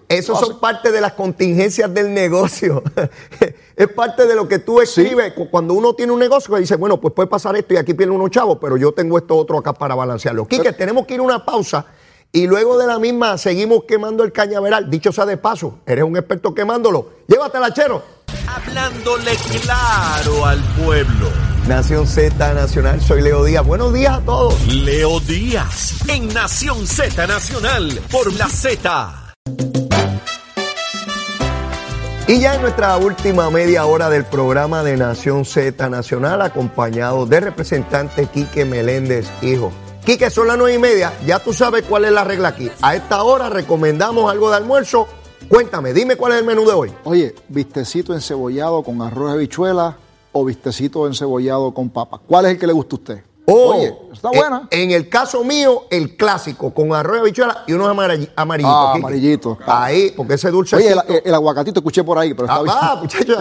Esos 0.09 0.41
lo 0.41 0.47
son 0.49 0.59
parte 0.59 0.91
de 0.91 1.01
las 1.01 1.13
contingencias 1.13 1.95
del 1.95 2.13
negocio. 2.13 2.83
es 3.77 3.89
parte 3.89 4.27
de 4.27 4.35
lo 4.35 4.47
que 4.49 4.59
tú 4.61 4.81
escribes 4.81 5.33
cu- 5.33 5.51
cuando 5.51 5.75
uno 5.75 5.95
tiene 5.95 6.13
un 6.13 6.19
negocio 6.19 6.55
que 6.55 6.61
dice, 6.61 6.77
bueno, 6.77 7.01
pues 7.01 7.13
puede 7.15 7.29
pasar 7.29 7.57
esto 7.57 7.75
y 7.75 7.77
aquí 7.77 7.95
pierde 7.95 8.13
unos 8.13 8.31
chavos, 8.31 8.59
pero 8.61 8.77
yo 8.77 8.93
tengo 8.93 9.19
esto 9.19 9.37
otro 9.37 9.59
acá 9.59 9.73
para 9.73 9.95
balancearlo. 9.95 10.47
Quique, 10.47 10.73
tenemos 10.73 11.07
que 11.07 11.15
ir 11.15 11.21
a 11.21 11.23
una 11.25 11.45
pausa 11.45 11.87
y 12.33 12.47
luego 12.47 12.77
de 12.79 12.87
la 12.87 12.99
misma 12.99 13.39
seguimos 13.39 13.85
quemando 13.87 14.23
el 14.25 14.33
cañaveral. 14.33 14.89
Dicho 14.91 15.13
sea 15.13 15.27
de 15.27 15.37
paso, 15.37 15.79
eres 15.87 16.05
un 16.05 16.17
experto 16.17 16.55
quemándolo. 16.55 17.11
Llévatela, 17.29 17.73
chero. 17.73 18.03
Hablándole 18.47 19.33
claro 19.63 20.45
al 20.47 20.61
pueblo. 20.85 21.29
Nación 21.69 22.07
Z 22.07 22.53
Nacional, 22.53 23.01
soy 23.01 23.23
Leo 23.23 23.43
Díaz. 23.45 23.65
Buenos 23.67 23.93
días 23.95 24.19
a 24.19 24.21
todos. 24.21 24.67
Leo 24.73 25.19
Díaz 25.21 26.07
en 26.09 26.29
Nación 26.35 26.87
Z 26.87 27.27
Nacional 27.27 28.01
por 28.11 28.31
la 28.35 28.49
Z. 28.49 29.33
Y 32.27 32.41
ya 32.41 32.55
en 32.55 32.63
nuestra 32.63 32.97
última 32.97 33.51
media 33.51 33.85
hora 33.85 34.09
del 34.09 34.25
programa 34.25 34.83
de 34.83 34.97
Nación 34.97 35.45
Z 35.45 35.91
Nacional, 35.91 36.41
acompañado 36.41 37.27
de 37.27 37.39
representante 37.39 38.25
Quique 38.29 38.65
Meléndez, 38.65 39.31
hijo. 39.43 39.71
Quique, 40.07 40.31
son 40.31 40.47
las 40.47 40.57
nueve 40.57 40.75
y 40.75 40.79
media, 40.79 41.13
ya 41.27 41.39
tú 41.39 41.53
sabes 41.53 41.83
cuál 41.83 42.07
es 42.07 42.13
la 42.13 42.25
regla 42.25 42.49
aquí. 42.49 42.71
A 42.81 42.97
esta 42.97 43.23
hora 43.23 43.51
recomendamos 43.51 44.31
algo 44.31 44.49
de 44.49 44.57
almuerzo. 44.57 45.07
Cuéntame, 45.51 45.93
dime 45.93 46.17
cuál 46.17 46.33
es 46.33 46.39
el 46.39 46.47
menú 46.47 46.65
de 46.65 46.73
hoy. 46.73 46.95
Oye, 47.05 47.35
vistecito 47.49 48.15
encebollado 48.15 48.83
con 48.83 49.03
arroz 49.03 49.33
de 49.33 49.35
habichuela 49.35 49.99
o 50.33 50.47
vistecito 50.47 51.07
encebollado 51.07 51.75
con 51.75 51.91
papa. 51.91 52.23
¿Cuál 52.27 52.47
es 52.47 52.53
el 52.53 52.59
que 52.59 52.67
le 52.67 52.73
gusta 52.73 52.97
a 52.97 52.99
usted? 53.01 53.34
Oh, 53.47 53.75
Oye, 53.75 53.95
está 54.13 54.29
eh, 54.33 54.39
buena. 54.39 54.69
En, 54.71 54.91
el 54.91 55.09
caso 55.11 55.45
mío, 55.45 55.83
el 55.91 56.17
clásico, 56.17 56.73
con 56.73 56.95
arroz 56.95 57.17
de 57.17 57.21
habichuela 57.21 57.65
y 57.67 57.73
unos 57.75 57.89
amari- 57.89 58.31
amarillitos. 58.37 58.75
Ah, 58.75 58.93
amarillitos. 58.95 59.59
Ahí, 59.67 60.13
porque 60.17 60.35
ese 60.35 60.51
dulce. 60.51 60.77
Oye, 60.77 60.93
el, 60.93 61.01
el 61.25 61.35
aguacatito 61.35 61.81
escuché 61.81 62.03
por 62.03 62.19
ahí, 62.19 62.33
pero 62.33 62.47
está 62.49 62.63
bien. 62.63 62.75
Ah, 62.81 62.97
muchachos, 63.01 63.37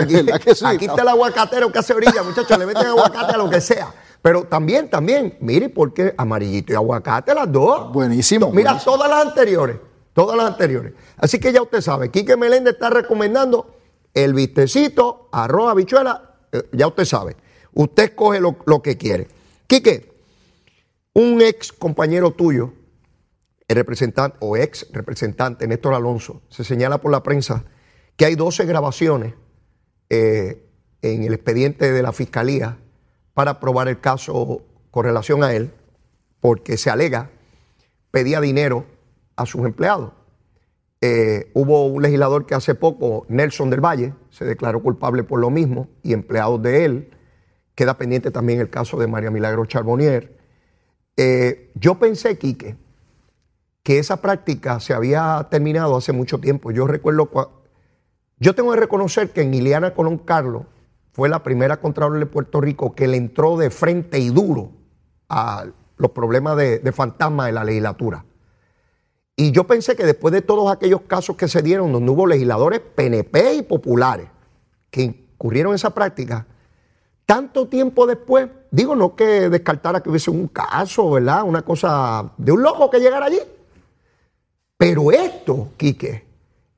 aquí, 0.66 0.86
está 0.86 1.02
el 1.02 1.08
aguacatero 1.08 1.72
que 1.72 1.80
hace 1.80 1.94
orilla, 1.94 2.22
muchachos, 2.22 2.58
le 2.58 2.66
meten 2.66 2.86
aguacate 2.88 3.34
a 3.34 3.38
lo 3.38 3.50
que 3.50 3.62
sea. 3.62 3.94
Pero 4.22 4.44
también, 4.44 4.89
también, 4.89 5.38
mire, 5.42 5.70
porque 5.70 6.13
amarillito 6.18 6.74
y 6.74 6.76
aguacate 6.76 7.34
las 7.34 7.52
dos. 7.52 7.92
Buenísimo, 7.92 8.52
Mira, 8.52 8.72
buenísimo. 8.72 8.96
todas 8.96 9.10
las 9.10 9.26
anteriores, 9.26 9.78
todas 10.13 10.36
las 10.38 10.48
anteriores. 10.48 10.94
Así 11.18 11.39
que 11.39 11.52
ya 11.54 11.62
usted 11.62 11.82
sabe, 11.82 12.10
Quique 12.10 12.36
Meléndez 12.38 12.74
está 12.74 12.89
recomendando 12.89 13.68
el 14.13 14.34
vistecito, 14.34 15.28
arroz, 15.32 15.72
habichuela, 15.72 16.36
eh, 16.52 16.63
ya 16.74 16.88
usted 16.88 17.06
sabe. 17.06 17.36
Usted 17.74 18.04
escoge 18.04 18.39
lo, 18.39 18.56
lo 18.66 18.82
que 18.82 18.98
quiere. 18.98 19.28
Quique, 19.67 20.12
un 21.13 21.41
ex 21.41 21.71
compañero 21.71 22.32
tuyo, 22.32 22.73
el 23.67 23.76
representante 23.76 24.38
o 24.41 24.58
ex 24.58 24.88
representante 24.91 25.67
Néstor 25.67 25.93
Alonso, 25.93 26.41
se 26.49 26.63
señala 26.63 26.99
por 26.99 27.12
la 27.12 27.23
prensa 27.23 27.65
que 28.15 28.26
hay 28.26 28.36
12 28.36 28.65
grabaciones 28.65 29.34
eh, 30.10 30.69
en 31.02 31.23
el 31.23 31.34
expediente 31.34 31.91
de 31.91 32.04
la 32.04 32.12
fiscalía 32.12 32.78
para 33.34 33.60
probar 33.60 33.88
el 33.88 33.99
caso 33.99 34.63
con 34.91 35.06
relación 35.06 35.43
a 35.43 35.54
él, 35.54 35.71
porque 36.39 36.78
se 36.78 36.89
alega 36.89 37.32
pedía 38.13 38.39
dinero 38.39 38.86
a 39.36 39.47
sus 39.47 39.65
empleados. 39.65 40.12
Eh, 41.02 41.49
hubo 41.56 41.88
un 41.88 42.04
legislador 42.04 42.45
que 42.45 42.54
hace 42.54 42.76
poco, 42.76 43.26
Nelson 43.28 43.71
del 43.71 43.84
Valle, 43.84 44.13
se 44.30 44.45
declaró 44.45 44.84
culpable 44.84 45.23
por 45.23 45.39
lo 45.39 45.49
mismo 45.49 45.89
y 46.04 46.13
empleados 46.13 46.62
de 46.62 46.86
él. 46.86 47.10
Queda 47.76 47.98
pendiente 47.98 48.32
también 48.32 48.60
el 48.60 48.70
caso 48.70 48.98
de 48.98 49.08
María 49.08 49.32
Milagro 49.32 49.66
Charbonnier. 49.66 50.38
Eh, 51.18 51.72
yo 51.76 52.00
pensé, 52.00 52.38
Quique, 52.38 52.76
que 53.84 54.00
esa 54.00 54.22
práctica 54.22 54.80
se 54.80 54.94
había 54.94 55.48
terminado 55.50 55.98
hace 55.98 56.14
mucho 56.14 56.40
tiempo. 56.40 56.72
Yo 56.72 56.88
recuerdo, 56.88 57.30
yo 58.40 58.56
tengo 58.56 58.72
que 58.74 58.80
reconocer 58.80 59.32
que 59.32 59.42
en 59.42 59.54
Ileana 59.54 59.94
Colón 59.94 60.20
Carlos 60.20 60.64
fue 61.12 61.30
la 61.30 61.44
primera 61.44 61.78
Contralor 61.78 62.20
de 62.20 62.26
Puerto 62.26 62.62
Rico 62.62 62.94
que 62.94 63.08
le 63.08 63.18
entró 63.18 63.58
de 63.58 63.70
frente 63.70 64.20
y 64.20 64.30
duro 64.30 64.72
a 65.30 65.66
los 65.98 66.12
problemas 66.12 66.58
de, 66.58 66.80
de 66.80 66.92
fantasma 66.92 67.48
de 67.48 67.52
la 67.52 67.64
legislatura. 67.64 68.26
Y 69.36 69.52
yo 69.52 69.66
pensé 69.66 69.96
que 69.96 70.06
después 70.06 70.32
de 70.32 70.42
todos 70.42 70.72
aquellos 70.72 71.02
casos 71.02 71.36
que 71.36 71.48
se 71.48 71.62
dieron, 71.62 71.92
donde 71.92 72.12
hubo 72.12 72.28
legisladores 72.28 72.80
PNP 72.80 73.56
y 73.56 73.62
populares 73.64 74.28
que 74.92 75.02
incurrieron 75.02 75.72
en 75.72 75.76
esa 75.76 75.94
práctica, 75.94 76.46
tanto 77.26 77.68
tiempo 77.68 78.06
después, 78.06 78.50
digo, 78.72 78.96
no 78.96 79.16
que 79.16 79.50
descartara 79.50 80.02
que 80.02 80.10
hubiese 80.10 80.30
un 80.30 80.48
caso, 80.48 81.12
¿verdad? 81.12 81.44
Una 81.44 81.62
cosa 81.62 82.32
de 82.38 82.52
un 82.52 82.62
loco 82.62 82.90
que 82.90 83.00
llegara 83.00 83.28
allí. 83.28 83.40
Pero 84.78 85.12
esto, 85.12 85.70
Quique, 85.78 86.26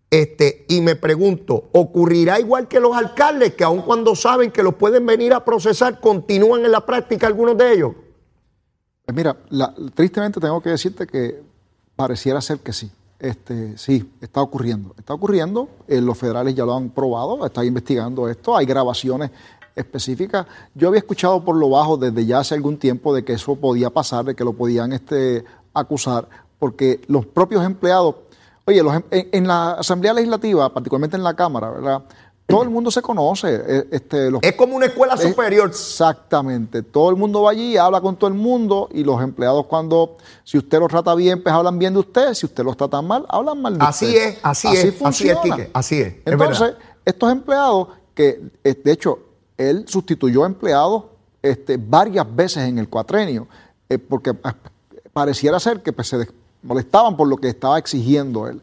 este, 0.10 0.66
y 0.70 0.82
me 0.82 0.96
pregunto, 0.96 1.66
¿ocurrirá 1.72 2.40
igual 2.40 2.68
que 2.68 2.80
los 2.80 2.96
alcaldes 2.96 3.56
que 3.56 3.64
aun 3.64 3.82
cuando 3.82 4.16
saben 4.16 4.52
que 4.52 4.64
los 4.64 4.76
pueden 4.76 5.06
venir 5.06 5.34
a 5.34 5.44
procesar, 5.44 6.00
continúan 6.00 6.64
en 6.64 6.72
la 6.72 6.86
práctica 6.86 7.28
algunos 7.28 7.58
de 7.58 7.74
ellos? 7.74 7.94
Pues 9.06 9.16
mira, 9.16 9.36
tristemente 9.94 10.40
tengo 10.40 10.62
que 10.62 10.70
decirte 10.70 11.06
que 11.06 11.42
pareciera 11.96 12.42
ser 12.42 12.60
que 12.60 12.74
sí. 12.74 12.92
Este, 13.20 13.78
sí, 13.78 14.12
está 14.22 14.42
ocurriendo. 14.42 14.94
Está 14.98 15.14
ocurriendo, 15.14 15.70
eh, 15.88 16.02
los 16.02 16.18
federales 16.18 16.54
ya 16.54 16.66
lo 16.66 16.76
han 16.76 16.90
probado, 16.90 17.46
están 17.46 17.66
investigando 17.66 18.30
esto, 18.30 18.56
hay 18.56 18.66
grabaciones 18.66 19.32
específicas. 19.76 20.46
Yo 20.74 20.88
había 20.88 21.00
escuchado 21.00 21.44
por 21.44 21.56
lo 21.56 21.70
bajo 21.70 21.98
desde 21.98 22.26
ya 22.26 22.40
hace 22.40 22.56
algún 22.56 22.78
tiempo 22.78 23.14
de 23.14 23.24
que 23.24 23.34
eso 23.34 23.56
podía 23.56 23.90
pasar, 23.90 24.26
de 24.26 24.36
que 24.36 24.44
lo 24.44 24.54
podían 24.54 24.94
este, 24.94 25.44
acusar, 25.74 26.28
porque 26.60 27.02
los 27.08 27.26
propios 27.26 27.66
empleados, 27.66 28.16
oye, 28.66 28.82
los 28.82 28.96
em- 28.96 29.04
en, 29.12 29.30
en 29.32 29.48
la 29.48 29.72
Asamblea 29.74 30.14
Legislativa, 30.14 30.74
particularmente 30.74 31.18
en 31.18 31.24
la 31.24 31.36
Cámara, 31.36 31.70
¿verdad? 31.70 32.04
Todo 32.48 32.62
el 32.62 32.70
mundo 32.70 32.92
se 32.92 33.02
conoce. 33.02 33.48
eh, 33.68 33.88
Este, 33.92 34.30
los 34.30 34.40
Es 34.44 34.54
como 34.54 34.76
una 34.76 34.86
escuela 34.86 35.16
es- 35.16 35.22
superior. 35.22 35.68
Exactamente. 35.68 36.84
Todo 36.84 37.10
el 37.10 37.16
mundo 37.16 37.42
va 37.42 37.50
allí, 37.52 37.76
habla 37.76 38.00
con 38.02 38.16
todo 38.18 38.28
el 38.28 38.36
mundo 38.36 38.88
y 38.94 39.04
los 39.04 39.20
empleados 39.22 39.66
cuando, 39.66 40.18
si 40.44 40.60
usted 40.60 40.80
los 40.80 40.90
trata 40.90 41.16
bien, 41.16 41.42
pues 41.42 41.54
hablan 41.54 41.80
bien 41.80 41.94
de 41.94 42.00
usted. 42.02 42.34
Si 42.36 42.46
usted 42.46 42.64
los 42.64 42.78
trata 42.78 43.02
mal, 43.02 43.26
hablan 43.30 43.60
mal 43.62 43.78
de 43.80 43.84
Así 43.84 44.06
usted. 44.06 44.28
es, 44.28 44.38
así 44.44 44.68
es, 44.68 44.96
así 45.04 45.28
es. 45.30 45.38
Quique, 45.40 45.72
así 45.74 46.00
es, 46.02 46.08
es 46.08 46.22
Entonces, 46.26 46.76
estos 47.04 47.32
empleados 47.32 47.88
que, 48.14 48.40
eh, 48.64 48.80
de 48.84 48.92
hecho, 48.92 49.18
él 49.58 49.86
sustituyó 49.88 50.46
empleados 50.46 51.06
este, 51.42 51.78
varias 51.78 52.34
veces 52.36 52.68
en 52.68 52.80
el 52.80 52.90
cuatrenio, 52.90 53.48
eh, 53.90 53.98
porque 53.98 54.34
ah, 54.44 54.56
pareciera 55.14 55.60
ser 55.60 55.82
que 55.82 55.94
pues, 55.94 56.08
se 56.08 56.28
molestaban 56.64 57.16
por 57.16 57.28
lo 57.28 57.38
que 57.38 57.50
estaba 57.50 57.78
exigiendo 57.78 58.48
él. 58.48 58.62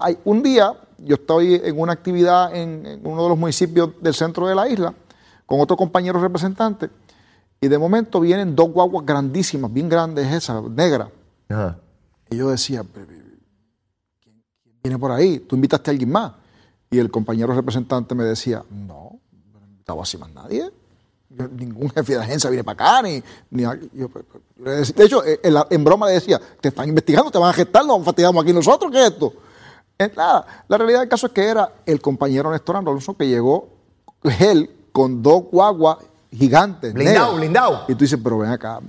hay, 0.00 0.18
un 0.24 0.42
día 0.42 0.74
yo 0.98 1.14
estoy 1.14 1.54
en 1.62 1.78
una 1.78 1.92
actividad 1.92 2.54
en, 2.54 3.00
uno 3.04 3.22
de 3.22 3.28
los 3.28 3.38
municipios 3.38 3.90
del 4.00 4.14
centro 4.14 4.46
de 4.46 4.54
la 4.54 4.68
isla 4.68 4.94
con 5.46 5.60
otro 5.60 5.76
compañero 5.76 6.20
representante 6.20 6.90
y 7.60 7.68
de 7.68 7.78
momento 7.78 8.20
vienen 8.20 8.54
dos 8.54 8.70
guaguas 8.70 9.06
grandísimas, 9.06 9.72
bien 9.72 9.88
grandes 9.88 10.30
esas, 10.32 10.62
negras. 10.64 11.08
Y 12.30 12.36
yo 12.36 12.50
decía, 12.50 12.84
¿quién 12.92 14.42
viene 14.82 14.98
por 14.98 15.10
ahí? 15.10 15.38
¿Tú 15.38 15.56
invitaste 15.56 15.90
a 15.90 15.92
alguien 15.92 16.12
más? 16.12 16.32
Y 16.90 16.98
el 16.98 17.10
compañero 17.10 17.54
representante 17.54 18.14
me 18.14 18.24
decía, 18.24 18.62
no, 18.70 19.18
invitado 19.84 20.02
así 20.02 20.16
más 20.16 20.30
nadie. 20.30 20.70
ningún 21.28 21.90
jefe 21.90 22.14
de 22.14 22.20
agencia 22.20 22.48
viene 22.48 22.64
para 22.64 22.98
acá, 22.98 23.02
ni, 23.02 23.22
de 23.50 25.04
hecho, 25.04 25.24
eh, 25.24 25.40
en, 25.42 25.84
broma 25.84 26.06
le 26.06 26.14
decía, 26.14 26.40
te 26.60 26.68
están 26.68 26.88
investigando, 26.88 27.30
te 27.30 27.38
van 27.38 27.50
a 27.50 27.52
gestar, 27.52 27.84
nos 27.84 28.02
fatigamos 28.04 28.42
aquí 28.42 28.52
nosotros, 28.52 28.90
¿qué 28.90 29.02
es 29.02 29.10
esto? 29.10 29.32
nada, 30.16 30.64
la 30.68 30.78
realidad 30.78 31.00
del 31.00 31.08
caso 31.08 31.26
es 31.26 31.32
que 31.32 31.44
era 31.44 31.72
el 31.86 32.00
compañero 32.00 32.50
Néstor 32.50 32.76
Alonso 32.76 33.16
que 33.16 33.26
llegó, 33.26 33.68
él, 34.40 34.70
con 34.92 35.22
dos 35.22 35.44
guaguas 35.50 35.98
gigantes. 36.34 36.92
Blindado, 36.92 37.36
blindado. 37.36 37.84
Y 37.88 37.94
tú 37.94 38.00
dices, 38.00 38.18
pero 38.22 38.38
ven 38.38 38.50
acá. 38.50 38.80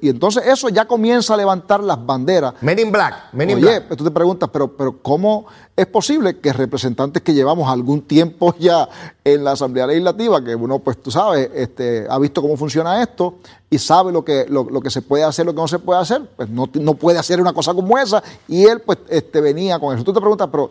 Y 0.00 0.08
entonces 0.08 0.44
eso 0.46 0.68
ya 0.68 0.84
comienza 0.84 1.34
a 1.34 1.36
levantar 1.36 1.82
las 1.82 2.04
banderas. 2.04 2.54
Men 2.60 2.78
in 2.78 2.92
Black, 2.92 3.32
Men 3.32 3.50
in 3.50 3.56
Oye, 3.58 3.80
pues 3.80 3.96
tú 3.96 4.04
te 4.04 4.10
preguntas, 4.10 4.48
pero, 4.52 4.76
pero 4.76 4.98
¿cómo 5.00 5.46
es 5.74 5.86
posible 5.86 6.38
que 6.38 6.52
representantes 6.52 7.22
que 7.22 7.34
llevamos 7.34 7.68
algún 7.68 8.02
tiempo 8.02 8.54
ya 8.58 8.88
en 9.24 9.44
la 9.44 9.52
Asamblea 9.52 9.86
Legislativa, 9.86 10.42
que 10.42 10.54
uno, 10.54 10.78
pues 10.78 11.02
tú 11.02 11.10
sabes, 11.10 11.50
este, 11.54 12.06
ha 12.08 12.18
visto 12.18 12.40
cómo 12.40 12.56
funciona 12.56 13.02
esto 13.02 13.36
y 13.68 13.78
sabe 13.78 14.12
lo 14.12 14.24
que, 14.24 14.46
lo, 14.48 14.80
que 14.80 14.90
se 14.90 15.02
puede 15.02 15.24
hacer, 15.24 15.46
lo 15.46 15.52
que 15.52 15.60
no 15.60 15.68
se 15.68 15.78
puede 15.78 16.00
hacer, 16.00 16.22
pues 16.36 16.48
no, 16.48 16.68
no 16.74 16.94
puede 16.94 17.18
hacer 17.18 17.40
una 17.40 17.52
cosa 17.52 17.74
como 17.74 17.98
esa 17.98 18.22
y 18.48 18.64
él 18.64 18.80
pues 18.80 18.98
este, 19.08 19.40
venía 19.40 19.78
con 19.78 19.94
eso. 19.94 20.04
Tú 20.04 20.12
te 20.12 20.20
preguntas, 20.20 20.48
pero 20.50 20.70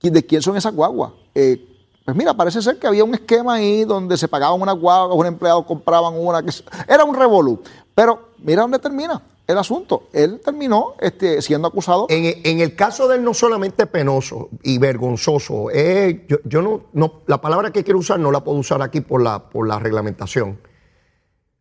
¿de 0.00 0.26
quién 0.26 0.42
son 0.42 0.56
esas 0.56 0.74
guaguas? 0.74 1.12
Eh, 1.34 1.71
pues 2.04 2.16
mira, 2.16 2.34
parece 2.34 2.60
ser 2.60 2.78
que 2.78 2.86
había 2.86 3.04
un 3.04 3.14
esquema 3.14 3.54
ahí 3.54 3.84
donde 3.84 4.16
se 4.16 4.26
pagaban 4.26 4.60
una 4.60 4.72
guagua, 4.72 5.14
un 5.14 5.26
empleado 5.26 5.64
compraban 5.64 6.14
una, 6.16 6.42
que 6.42 6.50
era 6.88 7.04
un 7.04 7.14
revolú. 7.14 7.62
Pero 7.94 8.30
mira 8.38 8.62
dónde 8.62 8.78
termina 8.78 9.22
el 9.46 9.58
asunto. 9.58 10.08
Él 10.12 10.40
terminó 10.44 10.94
este, 11.00 11.40
siendo 11.42 11.68
acusado. 11.68 12.06
En, 12.08 12.60
el 12.60 12.74
caso 12.74 13.06
de 13.06 13.16
él 13.16 13.24
no 13.24 13.34
solamente 13.34 13.86
penoso 13.86 14.48
y 14.62 14.78
vergonzoso, 14.78 15.70
eh, 15.72 16.26
yo, 16.44 16.62
no, 16.62 16.82
no, 16.92 17.20
la 17.26 17.40
palabra 17.40 17.70
que 17.70 17.84
quiero 17.84 18.00
usar 18.00 18.18
no 18.18 18.32
la 18.32 18.42
puedo 18.42 18.58
usar 18.58 18.82
aquí 18.82 19.00
por 19.00 19.22
la, 19.22 19.38
por 19.38 19.68
la 19.68 19.78
reglamentación. 19.78 20.58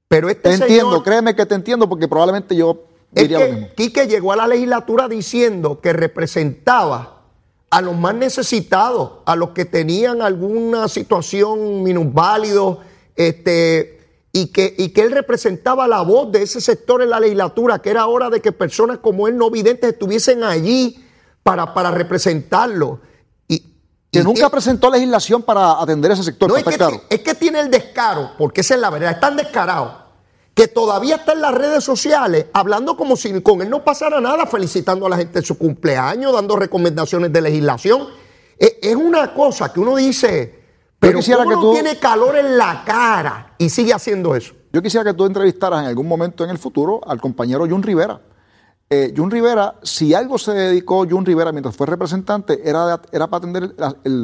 Pero 0.08 0.30
este 0.30 0.50
Te 0.50 0.56
entiendo, 0.56 1.04
créeme 1.04 1.36
que 1.36 1.46
te 1.46 1.56
entiendo 1.56 1.88
porque 1.88 2.08
probablemente 2.08 2.56
yo 2.56 2.84
diría 3.12 3.38
es 3.38 3.44
que 3.44 3.50
lo 3.50 3.58
mismo. 3.58 3.74
Quique 3.76 4.08
llegó 4.08 4.34
a 4.34 4.36
la 4.36 4.48
legislatura 4.48 5.08
diciendo 5.08 5.80
que 5.80 5.94
representaba 5.94 7.11
a 7.72 7.82
los 7.82 7.96
más 7.96 8.14
necesitados, 8.14 9.14
a 9.26 9.36
los 9.36 9.52
que 9.52 9.64
tenían 9.64 10.22
alguna 10.22 10.90
situación 10.90 11.82
minusválido, 11.84 12.82
este, 13.16 14.28
y 14.34 14.48
que, 14.48 14.76
y 14.78 14.90
que 14.90 15.02
él 15.02 15.12
representaba 15.12 15.88
la 15.88 16.02
voz 16.02 16.32
de 16.34 16.44
ese 16.44 16.60
sector 16.60 17.02
en 17.02 17.10
la 17.10 17.20
legislatura, 17.22 17.80
que 17.80 17.90
era 17.90 18.06
hora 18.08 18.30
de 18.30 18.42
que 18.42 18.52
personas 18.52 18.98
como 19.00 19.28
él 19.30 19.38
no 19.38 19.50
videntes 19.50 19.94
estuviesen 19.94 20.44
allí 20.44 21.02
para, 21.44 21.74
para 21.74 21.92
representarlo. 21.92 23.00
Y, 23.48 23.64
que 24.12 24.22
nunca 24.22 24.50
presentó 24.50 24.90
legislación 24.90 25.42
para 25.42 25.82
atender 25.82 26.12
ese 26.12 26.24
sector. 26.24 26.50
No, 26.50 26.58
es, 26.58 26.66
que, 26.66 27.02
es 27.10 27.20
que 27.22 27.36
tiene 27.36 27.62
el 27.62 27.72
descaro, 27.72 28.32
porque 28.38 28.62
esa 28.62 28.76
es 28.76 28.82
la 28.82 28.90
verdad, 28.90 29.12
es 29.12 29.20
tan 29.22 29.38
descarado 29.38 30.01
que 30.54 30.68
todavía 30.68 31.16
está 31.16 31.34
en 31.34 31.42
las 31.42 31.54
redes 31.54 31.84
sociales 31.84 32.48
hablando 32.54 32.98
como 32.98 33.16
si 33.16 33.42
con 33.42 33.62
él 33.62 33.70
no 33.70 33.84
pasara 33.84 34.20
nada, 34.20 34.46
felicitando 34.46 35.06
a 35.06 35.10
la 35.10 35.18
gente 35.18 35.40
en 35.40 35.46
su 35.46 35.58
cumpleaños, 35.58 36.34
dando 36.34 36.56
recomendaciones 36.56 37.32
de 37.32 37.42
legislación. 37.42 38.08
E, 38.60 38.80
es, 38.82 38.96
una 38.96 39.34
cosa 39.34 39.72
que 39.72 39.80
uno 39.80 39.96
dice, 39.96 40.60
pero 41.00 41.20
quisiera 41.20 41.46
que 41.46 41.56
tú... 41.56 41.74
tiene 41.74 41.98
calor 41.98 42.38
en 42.38 42.58
la 42.58 42.84
cara 42.86 43.56
y 43.58 43.70
sigue 43.70 43.94
haciendo 43.94 44.36
eso. 44.36 44.54
Yo 44.74 44.82
quisiera 44.82 45.04
que 45.04 45.16
tú 45.16 45.26
entrevistaras 45.26 45.82
en 45.82 45.88
algún 45.88 46.08
momento 46.08 46.44
en 46.44 46.50
el 46.50 46.58
futuro 46.58 47.02
al 47.06 47.20
compañero 47.20 47.68
Jun 47.68 47.84
Rivera 47.84 48.20
eh, 48.94 49.14
Jun 49.16 49.32
Rivera, 49.32 49.76
si 49.84 50.14
algo 50.14 50.38
se 50.38 50.52
dedicó 50.52 51.08
Jun 51.10 51.26
Rivera 51.26 51.54
mientras 51.54 51.74
fue 51.74 51.88
representante, 51.88 52.60
era, 52.62 53.00
era 53.14 53.28
para 53.28 53.38
atender, 53.38 53.74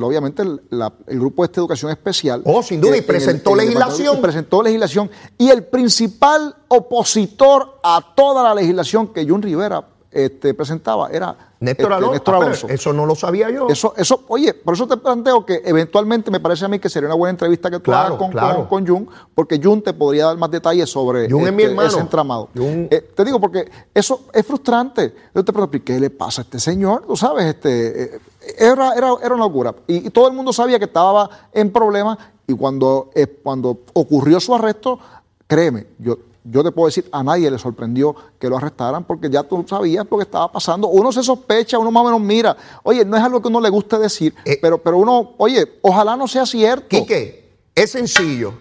obviamente, 0.03 0.41
el, 0.41 0.59
grupo 1.07 1.41
de 1.41 1.45
esta 1.45 1.61
educación 1.61 1.89
especial. 1.89 2.41
Oh, 2.43 2.61
sin 2.61 2.81
duda, 2.81 2.97
y 2.97 3.01
presentó 3.01 3.55
legislación. 3.55 4.21
presentó 4.21 4.61
legislación. 4.61 5.09
Y 5.37 5.51
el 5.51 5.63
principal 5.63 6.53
opositor 6.67 7.79
a 7.81 8.13
toda 8.13 8.43
la 8.43 8.53
legislación 8.53 9.07
que 9.13 9.25
Jun 9.25 9.41
Rivera 9.41 9.87
este, 10.11 10.53
presentaba 10.53 11.11
era 11.11 11.46
Néstor 11.59 11.91
este, 12.13 12.31
ah, 12.31 12.37
Alonso. 12.37 12.69
eso 12.69 12.93
no 12.93 13.05
lo 13.05 13.15
sabía 13.15 13.49
yo. 13.49 13.67
Eso, 13.67 13.93
eso, 13.97 14.25
oye, 14.27 14.53
por 14.53 14.75
eso 14.75 14.87
te 14.87 14.97
planteo 14.97 15.45
que 15.45 15.61
eventualmente 15.65 16.29
me 16.29 16.39
parece 16.39 16.65
a 16.65 16.67
mí 16.67 16.77
que 16.77 16.87
sería 16.87 17.07
una 17.07 17.15
buena 17.15 17.31
entrevista 17.31 17.71
que 17.71 17.79
tú 17.79 17.91
hagas 17.91 18.11
con, 18.11 18.31
con, 18.67 18.87
Jun, 18.87 19.09
porque 19.33 19.59
Jun 19.61 19.81
te 19.81 19.93
podría 19.93 20.25
dar 20.25 20.37
más 20.37 20.51
detalles 20.51 20.89
sobre 20.89 21.29
Jun 21.29 21.47
es 21.47 21.53
mi 21.53 21.63
este, 21.63 21.71
hermano. 21.71 21.89
ese 21.89 21.99
entramado. 21.99 22.49
Eh, 22.55 23.11
te 23.15 23.25
digo, 23.25 23.39
porque 23.39 23.69
eso 23.93 24.25
es 24.33 24.45
frustrante. 24.45 25.13
Yo 25.33 25.43
te 25.43 25.51
pregunto, 25.51 25.79
¿qué 25.83 25.99
le 25.99 26.11
pasa 26.11 26.41
a 26.41 26.43
este 26.43 26.59
señor? 26.59 27.05
Tú 27.07 27.15
sabes, 27.15 27.45
este, 27.45 28.03
eh, 28.03 28.19
era, 28.57 28.93
era, 28.93 29.13
era 29.23 29.33
una 29.33 29.45
locura. 29.45 29.73
Y, 29.87 30.09
todo 30.11 30.27
el 30.27 30.33
mundo 30.33 30.53
sabía 30.53 30.77
que 30.77 30.85
estaba 30.85 31.29
en 31.53 31.71
problemas 31.71 32.17
y 32.45 32.53
cuando, 32.53 33.09
eh, 33.15 33.27
cuando 33.43 33.79
ocurrió 33.93 34.39
su 34.39 34.53
arresto, 34.53 34.99
créeme, 35.47 35.87
yo 35.97 36.17
yo 36.49 36.63
te 36.63 36.71
puedo 36.71 36.87
decir, 36.87 37.07
a 37.11 37.23
nadie 37.23 37.51
le 37.51 37.57
sorprendió 37.57 38.15
que 38.39 38.47
lo 38.49 38.57
arrestaran 38.57 39.03
porque 39.03 39.29
ya 39.29 39.43
tú 39.43 39.65
sabías 39.67 40.05
lo 40.09 40.17
que 40.17 40.23
estaba 40.23 40.51
pasando. 40.51 40.87
Uno 40.87 41.11
se 41.11 41.21
sospecha, 41.21 41.77
uno 41.77 41.91
más 41.91 42.01
o 42.01 42.05
menos 42.05 42.21
mira. 42.21 42.55
Oye, 42.83 43.03
no 43.03 43.17
es 43.17 43.23
algo 43.23 43.41
que 43.41 43.49
uno 43.49 43.59
le 43.59 43.69
guste 43.69 43.99
decir, 43.99 44.33
eh, 44.45 44.57
pero, 44.61 44.77
pero 44.77 44.97
uno, 44.97 45.33
oye, 45.37 45.79
ojalá 45.81 46.15
no 46.15 46.27
sea 46.27 46.45
cierto. 46.45 46.87
Quique, 46.87 47.57
es 47.75 47.91
sencillo. 47.91 48.53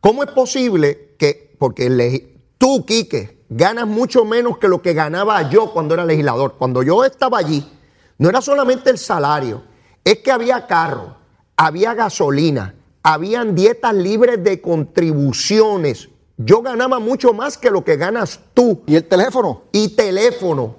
¿Cómo 0.00 0.22
es 0.22 0.30
posible 0.30 1.16
que, 1.18 1.56
porque 1.58 2.38
tú, 2.58 2.84
Quique, 2.86 3.44
ganas 3.48 3.86
mucho 3.86 4.24
menos 4.24 4.58
que 4.58 4.68
lo 4.68 4.80
que 4.80 4.92
ganaba 4.92 5.48
yo 5.50 5.72
cuando 5.72 5.94
era 5.94 6.04
legislador? 6.04 6.54
Cuando 6.56 6.82
yo 6.82 7.04
estaba 7.04 7.38
allí, 7.38 7.68
no 8.18 8.28
era 8.28 8.40
solamente 8.40 8.90
el 8.90 8.98
salario, 8.98 9.62
es 10.04 10.18
que 10.20 10.30
había 10.30 10.66
carro, 10.66 11.16
había 11.56 11.94
gasolina, 11.94 12.76
habían 13.02 13.54
dietas 13.54 13.94
libres 13.94 14.44
de 14.44 14.60
contribuciones 14.60 16.10
yo 16.36 16.62
ganaba 16.62 16.98
mucho 16.98 17.32
más 17.32 17.58
que 17.58 17.70
lo 17.70 17.84
que 17.84 17.96
ganas 17.96 18.40
tú. 18.54 18.82
¿Y 18.86 18.96
el 18.96 19.04
teléfono? 19.04 19.62
Y 19.72 19.90
teléfono. 19.90 20.76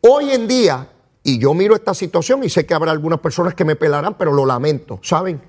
Hoy 0.00 0.30
en 0.30 0.48
día, 0.48 0.88
y 1.22 1.38
yo 1.38 1.54
miro 1.54 1.74
esta 1.74 1.94
situación 1.94 2.44
y 2.44 2.50
sé 2.50 2.66
que 2.66 2.74
habrá 2.74 2.92
algunas 2.92 3.20
personas 3.20 3.54
que 3.54 3.64
me 3.64 3.76
pelarán, 3.76 4.16
pero 4.18 4.32
lo 4.32 4.46
lamento, 4.46 4.98
¿saben? 5.02 5.40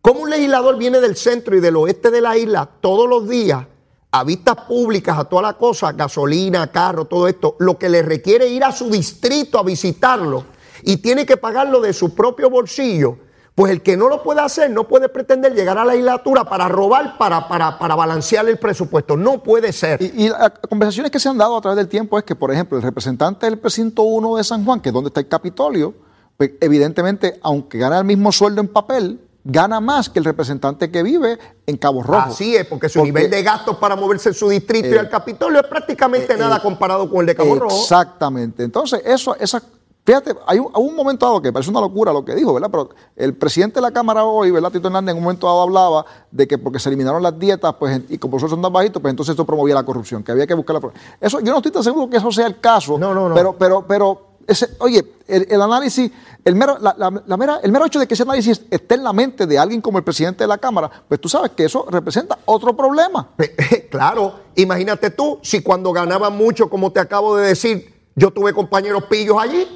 Como 0.00 0.20
un 0.20 0.30
legislador 0.30 0.78
viene 0.78 1.00
del 1.00 1.16
centro 1.16 1.56
y 1.56 1.60
del 1.60 1.76
oeste 1.76 2.10
de 2.10 2.20
la 2.20 2.36
isla 2.36 2.68
todos 2.80 3.08
los 3.08 3.28
días 3.28 3.66
a 4.12 4.24
vistas 4.24 4.56
públicas, 4.66 5.18
a 5.18 5.24
toda 5.24 5.42
la 5.42 5.52
cosa, 5.54 5.92
gasolina, 5.92 6.70
carro, 6.70 7.04
todo 7.04 7.28
esto, 7.28 7.56
lo 7.58 7.76
que 7.76 7.88
le 7.88 8.02
requiere 8.02 8.48
ir 8.48 8.64
a 8.64 8.72
su 8.72 8.88
distrito 8.88 9.58
a 9.58 9.62
visitarlo 9.62 10.44
y 10.82 10.98
tiene 10.98 11.26
que 11.26 11.36
pagarlo 11.36 11.80
de 11.80 11.92
su 11.92 12.14
propio 12.14 12.48
bolsillo, 12.48 13.18
pues 13.56 13.72
el 13.72 13.82
que 13.82 13.96
no 13.96 14.10
lo 14.10 14.22
puede 14.22 14.42
hacer 14.42 14.70
no 14.70 14.86
puede 14.86 15.08
pretender 15.08 15.54
llegar 15.54 15.78
a 15.78 15.84
la 15.86 15.92
legislatura 15.92 16.44
para 16.44 16.68
robar, 16.68 17.16
para, 17.16 17.48
para, 17.48 17.78
para 17.78 17.94
balancear 17.94 18.46
el 18.50 18.58
presupuesto. 18.58 19.16
No 19.16 19.42
puede 19.42 19.72
ser. 19.72 20.00
Y, 20.02 20.28
las 20.28 20.52
conversaciones 20.68 21.10
que 21.10 21.18
se 21.18 21.30
han 21.30 21.38
dado 21.38 21.56
a 21.56 21.60
través 21.62 21.78
del 21.78 21.88
tiempo 21.88 22.18
es 22.18 22.24
que, 22.24 22.34
por 22.34 22.52
ejemplo, 22.52 22.76
el 22.76 22.82
representante 22.82 23.46
del 23.46 23.58
precinto 23.58 24.02
1 24.02 24.36
de 24.36 24.44
San 24.44 24.62
Juan, 24.62 24.80
que 24.80 24.90
es 24.90 24.92
donde 24.92 25.08
está 25.08 25.20
el 25.20 25.28
Capitolio, 25.28 25.94
pues 26.36 26.50
evidentemente, 26.60 27.40
aunque 27.42 27.78
gana 27.78 27.98
el 27.98 28.04
mismo 28.04 28.30
sueldo 28.30 28.60
en 28.60 28.68
papel, 28.68 29.20
gana 29.42 29.80
más 29.80 30.10
que 30.10 30.18
el 30.18 30.26
representante 30.26 30.90
que 30.90 31.02
vive 31.02 31.38
en 31.66 31.78
Cabo 31.78 32.02
Rojo. 32.02 32.28
Así 32.28 32.54
es, 32.54 32.66
porque 32.66 32.90
su 32.90 33.02
nivel 33.02 33.30
de 33.30 33.42
gastos 33.42 33.78
para 33.78 33.96
moverse 33.96 34.28
en 34.28 34.34
su 34.34 34.50
distrito 34.50 34.88
y 34.88 34.98
al 34.98 35.08
Capitolio 35.08 35.60
es 35.60 35.66
prácticamente 35.66 36.34
eh, 36.34 36.36
nada 36.36 36.58
eh, 36.58 36.60
comparado 36.62 37.08
con 37.08 37.20
el 37.20 37.26
de 37.26 37.34
Cabo 37.34 37.54
Rojo. 37.54 37.80
Exactamente. 37.80 38.64
Entonces, 38.64 39.00
eso, 39.06 39.34
esas 39.36 39.62
Fíjate, 40.06 40.36
hay 40.46 40.60
un, 40.60 40.94
momento 40.94 41.26
dado 41.26 41.42
que 41.42 41.52
parece 41.52 41.68
una 41.68 41.80
locura 41.80 42.12
lo 42.12 42.24
que 42.24 42.32
dijo, 42.36 42.54
¿verdad? 42.54 42.68
Pero 42.70 42.90
el 43.16 43.34
presidente 43.34 43.74
de 43.74 43.80
la 43.80 43.90
Cámara 43.90 44.24
hoy, 44.24 44.52
¿verdad? 44.52 44.70
Tito 44.70 44.86
Hernández, 44.86 45.10
en 45.10 45.18
un 45.18 45.24
momento 45.24 45.48
dado 45.48 45.62
hablaba 45.62 46.06
de 46.30 46.46
que 46.46 46.58
porque 46.58 46.78
se 46.78 46.88
eliminaron 46.90 47.20
las 47.20 47.36
dietas, 47.36 47.74
pues, 47.76 48.02
y 48.08 48.16
como 48.16 48.38
son 48.38 48.62
tan 48.62 48.72
bajitos, 48.72 49.02
pues 49.02 49.10
entonces 49.10 49.32
esto 49.32 49.44
promovía 49.44 49.74
la 49.74 49.82
corrupción, 49.82 50.22
que 50.22 50.30
había 50.30 50.46
que 50.46 50.54
buscar 50.54 50.80
la 50.80 50.92
Eso, 51.20 51.40
yo 51.40 51.50
no 51.50 51.56
estoy 51.56 51.72
tan 51.72 51.82
seguro 51.82 52.08
que 52.08 52.18
eso 52.18 52.30
sea 52.30 52.46
el 52.46 52.60
caso. 52.60 52.96
No, 52.96 53.12
no, 53.12 53.28
no. 53.28 53.34
Pero, 53.34 53.56
pero, 53.58 53.84
pero, 53.88 54.26
ese, 54.46 54.68
oye, 54.78 55.04
el, 55.26 55.60
análisis, 55.60 56.08
el 56.44 56.54
mero, 56.54 56.78
la, 56.80 57.36
mera, 57.36 57.58
el 57.64 57.72
mero 57.72 57.84
hecho 57.86 57.98
de 57.98 58.06
que 58.06 58.14
ese 58.14 58.22
análisis 58.22 58.62
esté 58.70 58.94
en 58.94 59.02
la 59.02 59.12
mente 59.12 59.44
de 59.44 59.58
alguien 59.58 59.80
como 59.80 59.98
el 59.98 60.04
presidente 60.04 60.44
de 60.44 60.48
la 60.48 60.58
Cámara, 60.58 60.88
pues 61.08 61.20
tú 61.20 61.28
sabes 61.28 61.50
que 61.50 61.64
eso 61.64 61.84
representa 61.90 62.38
otro 62.44 62.76
problema. 62.76 63.30
Claro, 63.90 64.34
imagínate 64.54 65.10
tú, 65.10 65.40
si 65.42 65.62
cuando 65.62 65.90
ganaba 65.90 66.30
mucho, 66.30 66.70
como 66.70 66.92
te 66.92 67.00
acabo 67.00 67.36
de 67.36 67.48
decir, 67.48 67.92
yo 68.14 68.30
tuve 68.30 68.52
compañeros 68.52 69.04
pillos 69.04 69.36
allí 69.40 69.66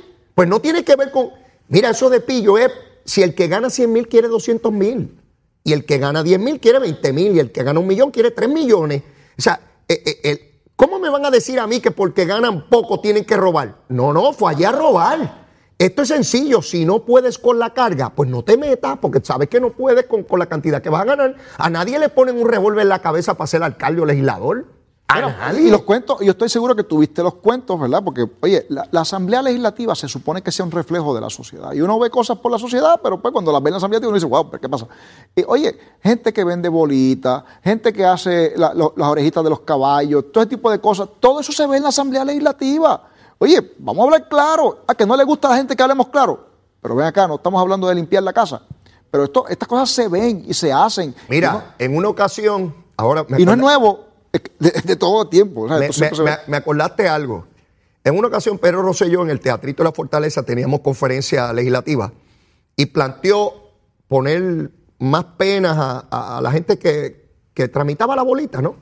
pues 0.40 0.48
no 0.48 0.62
tiene 0.62 0.84
que 0.84 0.96
ver 0.96 1.10
con, 1.10 1.32
mira, 1.68 1.90
eso 1.90 2.08
de 2.08 2.18
pillo 2.22 2.56
es 2.56 2.72
si 3.04 3.22
el 3.22 3.34
que 3.34 3.46
gana 3.46 3.68
100 3.68 3.92
mil 3.92 4.08
quiere 4.08 4.26
200 4.26 4.72
mil. 4.72 5.20
Y 5.64 5.74
el 5.74 5.84
que 5.84 5.98
gana 5.98 6.22
10 6.22 6.40
mil 6.40 6.58
quiere 6.58 6.78
20 6.78 7.12
mil 7.12 7.36
y 7.36 7.40
el 7.40 7.52
que 7.52 7.62
gana 7.62 7.78
un 7.78 7.86
millón 7.86 8.10
quiere 8.10 8.30
3 8.30 8.48
millones. 8.48 9.02
O 9.38 9.42
sea, 9.42 9.60
eh, 9.86 10.02
eh, 10.24 10.62
¿cómo 10.76 10.98
me 10.98 11.10
van 11.10 11.26
a 11.26 11.30
decir 11.30 11.60
a 11.60 11.66
mí 11.66 11.80
que 11.80 11.90
porque 11.90 12.24
ganan 12.24 12.70
poco 12.70 13.02
tienen 13.02 13.26
que 13.26 13.36
robar? 13.36 13.82
No, 13.90 14.14
no, 14.14 14.32
fue 14.32 14.52
allá 14.52 14.70
a 14.70 14.72
robar. 14.72 15.46
Esto 15.76 16.00
es 16.00 16.08
sencillo, 16.08 16.62
si 16.62 16.86
no 16.86 17.04
puedes 17.04 17.38
con 17.38 17.58
la 17.58 17.74
carga, 17.74 18.08
pues 18.08 18.30
no 18.30 18.42
te 18.42 18.56
metas, 18.56 18.96
porque 18.98 19.20
sabes 19.22 19.50
que 19.50 19.60
no 19.60 19.72
puedes 19.72 20.06
con, 20.06 20.22
con 20.22 20.38
la 20.38 20.46
cantidad 20.46 20.80
que 20.80 20.88
vas 20.88 21.02
a 21.02 21.04
ganar. 21.04 21.36
A 21.58 21.68
nadie 21.68 21.98
le 21.98 22.08
ponen 22.08 22.38
un 22.40 22.48
revólver 22.48 22.80
en 22.80 22.88
la 22.88 23.02
cabeza 23.02 23.34
para 23.34 23.46
ser 23.46 23.62
alcalde 23.62 24.00
o 24.00 24.06
legislador. 24.06 24.79
Y 25.66 25.70
los 25.70 25.82
cuentos, 25.82 26.18
yo 26.20 26.30
estoy 26.32 26.48
seguro 26.48 26.74
que 26.76 26.84
tuviste 26.84 27.22
los 27.22 27.34
cuentos, 27.34 27.78
¿verdad? 27.80 28.02
Porque, 28.04 28.26
oye, 28.40 28.66
la, 28.68 28.86
la 28.90 29.00
Asamblea 29.00 29.42
Legislativa 29.42 29.94
se 29.94 30.08
supone 30.08 30.42
que 30.42 30.52
sea 30.52 30.64
un 30.64 30.70
reflejo 30.70 31.14
de 31.14 31.20
la 31.20 31.30
sociedad. 31.30 31.72
Y 31.72 31.80
uno 31.80 31.98
ve 31.98 32.10
cosas 32.10 32.38
por 32.38 32.52
la 32.52 32.58
sociedad, 32.58 33.00
pero 33.02 33.20
pues 33.20 33.32
cuando 33.32 33.50
las 33.52 33.62
ve 33.62 33.68
en 33.68 33.72
la 33.72 33.76
Asamblea 33.78 34.00
uno 34.00 34.12
dice, 34.14 34.26
wow, 34.26 34.48
¿pero 34.50 34.60
¿qué 34.60 34.68
pasa? 34.68 34.86
Y, 35.34 35.44
oye, 35.46 35.78
gente 36.02 36.32
que 36.32 36.44
vende 36.44 36.68
bolitas, 36.68 37.42
gente 37.62 37.92
que 37.92 38.04
hace 38.04 38.52
la- 38.56 38.74
lo- 38.74 38.94
las 38.96 39.08
orejitas 39.08 39.42
de 39.44 39.50
los 39.50 39.60
caballos, 39.60 40.24
todo 40.32 40.42
ese 40.42 40.50
tipo 40.50 40.70
de 40.70 40.80
cosas, 40.80 41.08
todo 41.20 41.40
eso 41.40 41.52
se 41.52 41.66
ve 41.66 41.76
en 41.78 41.82
la 41.82 41.88
Asamblea 41.90 42.24
Legislativa. 42.24 43.04
Oye, 43.38 43.72
vamos 43.78 44.02
a 44.02 44.04
hablar 44.04 44.28
claro. 44.28 44.80
A 44.86 44.94
que 44.94 45.06
no 45.06 45.16
le 45.16 45.24
gusta 45.24 45.48
a 45.48 45.52
la 45.52 45.56
gente 45.56 45.74
que 45.74 45.82
hablemos 45.82 46.08
claro. 46.08 46.46
Pero 46.82 46.94
ven 46.94 47.06
acá, 47.06 47.26
no 47.26 47.36
estamos 47.36 47.60
hablando 47.60 47.88
de 47.88 47.94
limpiar 47.94 48.22
la 48.22 48.32
casa. 48.32 48.62
Pero 49.10 49.24
esto, 49.24 49.48
estas 49.48 49.66
cosas 49.68 49.90
se 49.90 50.08
ven 50.08 50.44
y 50.46 50.54
se 50.54 50.72
hacen. 50.72 51.14
Mira, 51.28 51.52
no- 51.52 51.62
en 51.78 51.96
una 51.96 52.08
ocasión, 52.08 52.74
ahora 52.96 53.24
me 53.28 53.40
y 53.40 53.44
no 53.44 53.52
es 53.52 53.58
nuevo, 53.58 54.00
de, 54.32 54.70
de 54.84 54.96
todo 54.96 55.28
tiempo. 55.28 55.66
me, 55.80 55.86
se 55.92 56.04
acordaste 56.56 57.08
algo. 57.08 57.46
En 58.04 58.16
una 58.16 58.28
ocasión, 58.28 58.58
Pedro 58.58 58.82
Rosselló, 58.82 59.22
en 59.22 59.30
el 59.30 59.40
Teatrito 59.40 59.82
de 59.82 59.88
la 59.90 59.92
Fortaleza, 59.94 60.42
teníamos 60.42 60.80
conferencia 60.80 61.52
legislativa 61.52 62.12
y 62.76 62.86
planteó 62.86 63.52
poner 64.08 64.70
más 64.98 65.24
penas 65.36 65.76
a, 65.78 66.06
a- 66.10 66.38
a 66.38 66.40
la 66.40 66.50
gente 66.50 66.78
que, 66.78 67.28
que 67.54 67.68
tramitaba 67.68 68.16
la 68.16 68.22
bolita, 68.22 68.62
¿no? 68.62 68.76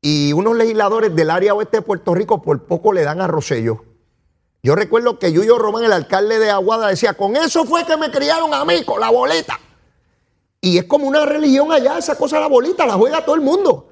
Y 0.00 0.32
unos 0.32 0.56
legisladores 0.56 1.14
del 1.14 1.30
área 1.30 1.54
oeste 1.54 1.78
de 1.78 1.82
Puerto 1.82 2.14
Rico 2.14 2.42
por 2.42 2.64
poco 2.64 2.92
le 2.92 3.02
dan 3.04 3.20
a 3.20 3.26
Rosselló. 3.26 3.84
Yo 4.62 4.74
recuerdo 4.74 5.18
que 5.18 5.32
Yuyo 5.32 5.58
Román, 5.58 5.84
el 5.84 5.92
alcalde 5.92 6.38
de 6.38 6.50
Aguada, 6.50 6.88
decía, 6.88 7.14
con 7.14 7.36
eso 7.36 7.64
fue 7.64 7.84
que 7.86 7.96
me 7.96 8.10
criaron 8.10 8.52
a 8.54 8.64
mí, 8.64 8.84
con 8.84 9.00
la 9.00 9.10
boleta. 9.10 9.58
Y 10.60 10.78
es 10.78 10.84
como 10.84 11.06
una 11.06 11.24
religión 11.26 11.70
allá, 11.70 11.98
esa 11.98 12.16
cosa 12.16 12.36
de 12.36 12.42
la 12.42 12.48
bolita, 12.48 12.86
la 12.86 12.94
juega 12.94 13.24
todo 13.24 13.34
el 13.34 13.40
mundo. 13.42 13.90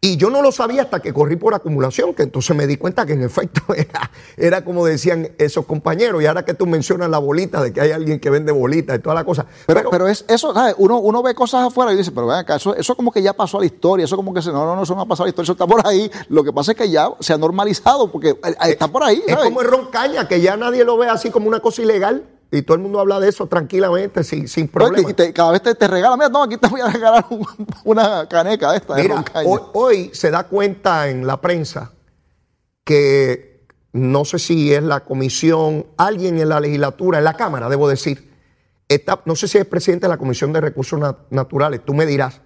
Y 0.00 0.16
yo 0.16 0.30
no 0.30 0.42
lo 0.42 0.52
sabía 0.52 0.82
hasta 0.82 1.00
que 1.00 1.12
corrí 1.12 1.34
por 1.34 1.54
acumulación, 1.54 2.14
que 2.14 2.22
entonces 2.22 2.54
me 2.54 2.68
di 2.68 2.76
cuenta 2.76 3.04
que 3.04 3.14
en 3.14 3.22
efecto 3.22 3.62
era, 3.76 4.10
era 4.36 4.64
como 4.64 4.86
decían 4.86 5.30
esos 5.38 5.66
compañeros. 5.66 6.22
Y 6.22 6.26
ahora 6.26 6.44
que 6.44 6.54
tú 6.54 6.66
mencionas 6.66 7.10
la 7.10 7.18
bolita, 7.18 7.60
de 7.60 7.72
que 7.72 7.80
hay 7.80 7.90
alguien 7.90 8.20
que 8.20 8.30
vende 8.30 8.52
bolitas 8.52 8.96
y 8.96 9.00
toda 9.00 9.16
la 9.16 9.24
cosa. 9.24 9.46
Pero, 9.66 9.90
pero, 9.90 10.06
es 10.06 10.24
eso, 10.28 10.54
¿sabes? 10.54 10.76
Uno, 10.78 10.98
uno 10.98 11.20
ve 11.22 11.34
cosas 11.34 11.66
afuera 11.66 11.92
y 11.92 11.96
dice, 11.96 12.12
pero 12.12 12.28
ven 12.28 12.36
acá, 12.36 12.56
eso, 12.56 12.76
eso 12.76 12.94
como 12.94 13.10
que 13.10 13.22
ya 13.22 13.32
pasó 13.32 13.58
a 13.58 13.60
la 13.60 13.66
historia, 13.66 14.04
eso 14.04 14.14
como 14.14 14.32
que 14.32 14.40
se, 14.40 14.52
no, 14.52 14.64
no, 14.64 14.76
no, 14.76 14.84
eso 14.84 14.94
no 14.94 15.00
ha 15.00 15.06
pasado 15.06 15.24
a 15.24 15.26
la 15.26 15.30
historia, 15.30 15.46
eso 15.46 15.52
está 15.52 15.66
por 15.66 15.84
ahí. 15.84 16.08
Lo 16.28 16.44
que 16.44 16.52
pasa 16.52 16.72
es 16.72 16.78
que 16.78 16.88
ya 16.88 17.10
se 17.18 17.32
ha 17.32 17.38
normalizado 17.38 18.12
porque 18.12 18.30
eh, 18.30 18.54
está 18.68 18.86
por 18.86 19.02
ahí. 19.02 19.20
es 19.26 19.36
como 19.36 19.62
el 19.62 19.66
ron 19.66 19.86
caña, 19.90 20.28
que 20.28 20.40
ya 20.40 20.56
nadie 20.56 20.84
lo 20.84 20.96
ve 20.96 21.08
así 21.08 21.30
como 21.30 21.48
una 21.48 21.58
cosa 21.58 21.82
ilegal. 21.82 22.24
Y 22.50 22.62
todo 22.62 22.76
el 22.76 22.82
mundo 22.82 22.98
habla 23.00 23.20
de 23.20 23.28
eso 23.28 23.46
tranquilamente, 23.46 24.24
sin, 24.24 24.48
sin 24.48 24.68
problema. 24.68 25.10
y 25.10 25.14
te- 25.14 25.32
cada 25.34 25.52
vez 25.52 25.62
te, 25.62 25.74
te 25.74 25.86
regala, 25.86 26.16
mira, 26.16 26.30
no, 26.30 26.42
aquí 26.44 26.56
te 26.56 26.66
voy 26.68 26.80
a 26.80 26.88
regalar 26.88 27.26
un- 27.28 27.46
una 27.84 28.26
caneca 28.26 28.74
esta 28.74 28.94
de 28.94 29.02
Mira, 29.02 29.16
roncaña. 29.16 29.48
hoy, 29.48 29.60
hoy 29.74 30.10
se 30.14 30.30
da 30.30 30.44
cuenta 30.44 31.08
en 31.10 31.26
la 31.26 31.40
prensa 31.40 31.92
que 32.84 33.66
no 33.92 34.24
sé 34.24 34.38
si 34.38 34.72
es 34.72 34.82
la 34.82 35.00
comisión, 35.00 35.86
alguien 35.96 36.38
en 36.38 36.48
la 36.48 36.60
legislatura, 36.60 37.18
en 37.18 37.24
la 37.24 37.34
Cámara, 37.34 37.68
debo 37.68 37.88
decir, 37.88 38.30
está, 38.88 39.20
no 39.24 39.36
sé 39.36 39.48
si 39.48 39.58
es 39.58 39.66
presidente 39.66 40.06
de 40.06 40.10
la 40.10 40.16
Comisión 40.18 40.52
de 40.52 40.60
Recursos 40.60 40.98
Na- 40.98 41.16
Naturales, 41.30 41.84
tú 41.84 41.94
me 41.94 42.06
dirás, 42.06 42.40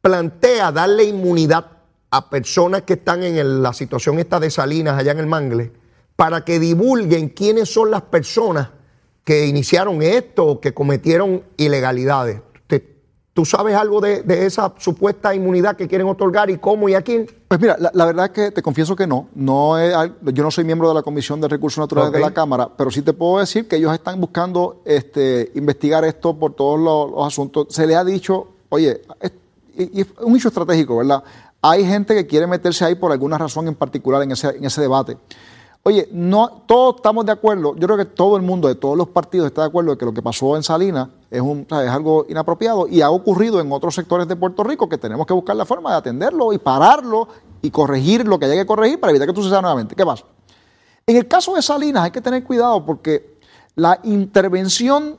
plantea 0.00 0.72
darle 0.72 1.04
inmunidad 1.04 1.66
a 2.10 2.28
personas 2.28 2.82
que 2.82 2.94
están 2.94 3.22
en 3.22 3.36
el- 3.36 3.62
la 3.62 3.72
situación 3.72 4.18
esta 4.18 4.40
de 4.40 4.50
Salinas 4.50 4.98
allá 4.98 5.12
en 5.12 5.18
el 5.20 5.26
Mangle 5.26 5.72
para 6.16 6.44
que 6.44 6.58
divulguen 6.58 7.28
quiénes 7.30 7.72
son 7.72 7.90
las 7.90 8.02
personas 8.02 8.68
que 9.24 9.46
iniciaron 9.46 10.02
esto 10.02 10.46
o 10.46 10.60
que 10.60 10.72
cometieron 10.74 11.42
ilegalidades. 11.56 12.40
¿Tú 13.32 13.44
sabes 13.44 13.76
algo 13.76 14.00
de, 14.00 14.22
de 14.22 14.44
esa 14.44 14.74
supuesta 14.78 15.32
inmunidad 15.32 15.76
que 15.76 15.86
quieren 15.86 16.08
otorgar 16.08 16.50
y 16.50 16.58
cómo 16.58 16.88
y 16.88 16.94
a 16.94 17.00
quién? 17.00 17.26
Pues 17.46 17.60
mira, 17.60 17.76
la, 17.78 17.90
la 17.94 18.04
verdad 18.04 18.24
es 18.26 18.30
que 18.32 18.50
te 18.50 18.60
confieso 18.60 18.96
que 18.96 19.06
no. 19.06 19.28
no 19.36 19.78
es 19.78 19.94
yo 20.34 20.42
no 20.42 20.50
soy 20.50 20.64
miembro 20.64 20.88
de 20.88 20.94
la 20.94 21.02
Comisión 21.02 21.40
de 21.40 21.46
Recursos 21.46 21.80
Naturales 21.80 22.10
de 22.12 22.18
la 22.18 22.34
Cámara, 22.34 22.68
pero 22.76 22.90
sí 22.90 23.02
te 23.02 23.12
puedo 23.12 23.38
decir 23.38 23.68
que 23.68 23.76
ellos 23.76 23.94
están 23.94 24.20
buscando 24.20 24.82
este, 24.84 25.52
investigar 25.54 26.04
esto 26.04 26.36
por 26.36 26.54
todos 26.54 26.78
los, 26.80 27.12
los 27.12 27.24
asuntos. 27.26 27.68
Se 27.70 27.86
le 27.86 27.94
ha 27.94 28.02
dicho, 28.04 28.48
oye, 28.68 29.00
es, 29.20 29.32
y- 29.78 29.98
y 29.98 30.00
es 30.02 30.08
un 30.20 30.34
hecho 30.36 30.48
estratégico, 30.48 30.96
¿verdad? 30.96 31.22
Hay 31.62 31.86
gente 31.86 32.16
que 32.16 32.26
quiere 32.26 32.48
meterse 32.48 32.84
ahí 32.84 32.96
por 32.96 33.12
alguna 33.12 33.38
razón 33.38 33.68
en 33.68 33.76
particular 33.76 34.22
en 34.22 34.32
ese, 34.32 34.48
en 34.48 34.64
ese 34.64 34.80
debate. 34.80 35.16
Oye, 35.82 36.08
no, 36.12 36.62
todos 36.66 36.96
estamos 36.96 37.24
de 37.24 37.32
acuerdo, 37.32 37.74
yo 37.74 37.86
creo 37.86 37.96
que 37.96 38.04
todo 38.04 38.36
el 38.36 38.42
mundo 38.42 38.68
de 38.68 38.74
todos 38.74 38.98
los 38.98 39.08
partidos 39.08 39.46
está 39.46 39.62
de 39.62 39.68
acuerdo 39.68 39.92
de 39.92 39.96
que 39.96 40.04
lo 40.04 40.12
que 40.12 40.20
pasó 40.20 40.54
en 40.54 40.62
Salinas 40.62 41.08
es, 41.30 41.40
un, 41.40 41.66
es 41.70 41.90
algo 41.90 42.26
inapropiado 42.28 42.86
y 42.86 43.00
ha 43.00 43.10
ocurrido 43.10 43.60
en 43.60 43.72
otros 43.72 43.94
sectores 43.94 44.28
de 44.28 44.36
Puerto 44.36 44.62
Rico 44.62 44.90
que 44.90 44.98
tenemos 44.98 45.26
que 45.26 45.32
buscar 45.32 45.56
la 45.56 45.64
forma 45.64 45.92
de 45.92 45.96
atenderlo 45.96 46.52
y 46.52 46.58
pararlo 46.58 47.28
y 47.62 47.70
corregir 47.70 48.28
lo 48.28 48.38
que 48.38 48.44
haya 48.44 48.56
que 48.56 48.66
corregir 48.66 49.00
para 49.00 49.10
evitar 49.10 49.26
que 49.26 49.30
esto 49.30 49.42
suceda 49.42 49.62
nuevamente. 49.62 49.94
¿Qué 49.94 50.04
pasa? 50.04 50.24
En 51.06 51.16
el 51.16 51.26
caso 51.26 51.54
de 51.54 51.62
Salinas 51.62 52.04
hay 52.04 52.10
que 52.10 52.20
tener 52.20 52.44
cuidado 52.44 52.84
porque 52.84 53.38
la 53.74 53.98
intervención 54.02 55.18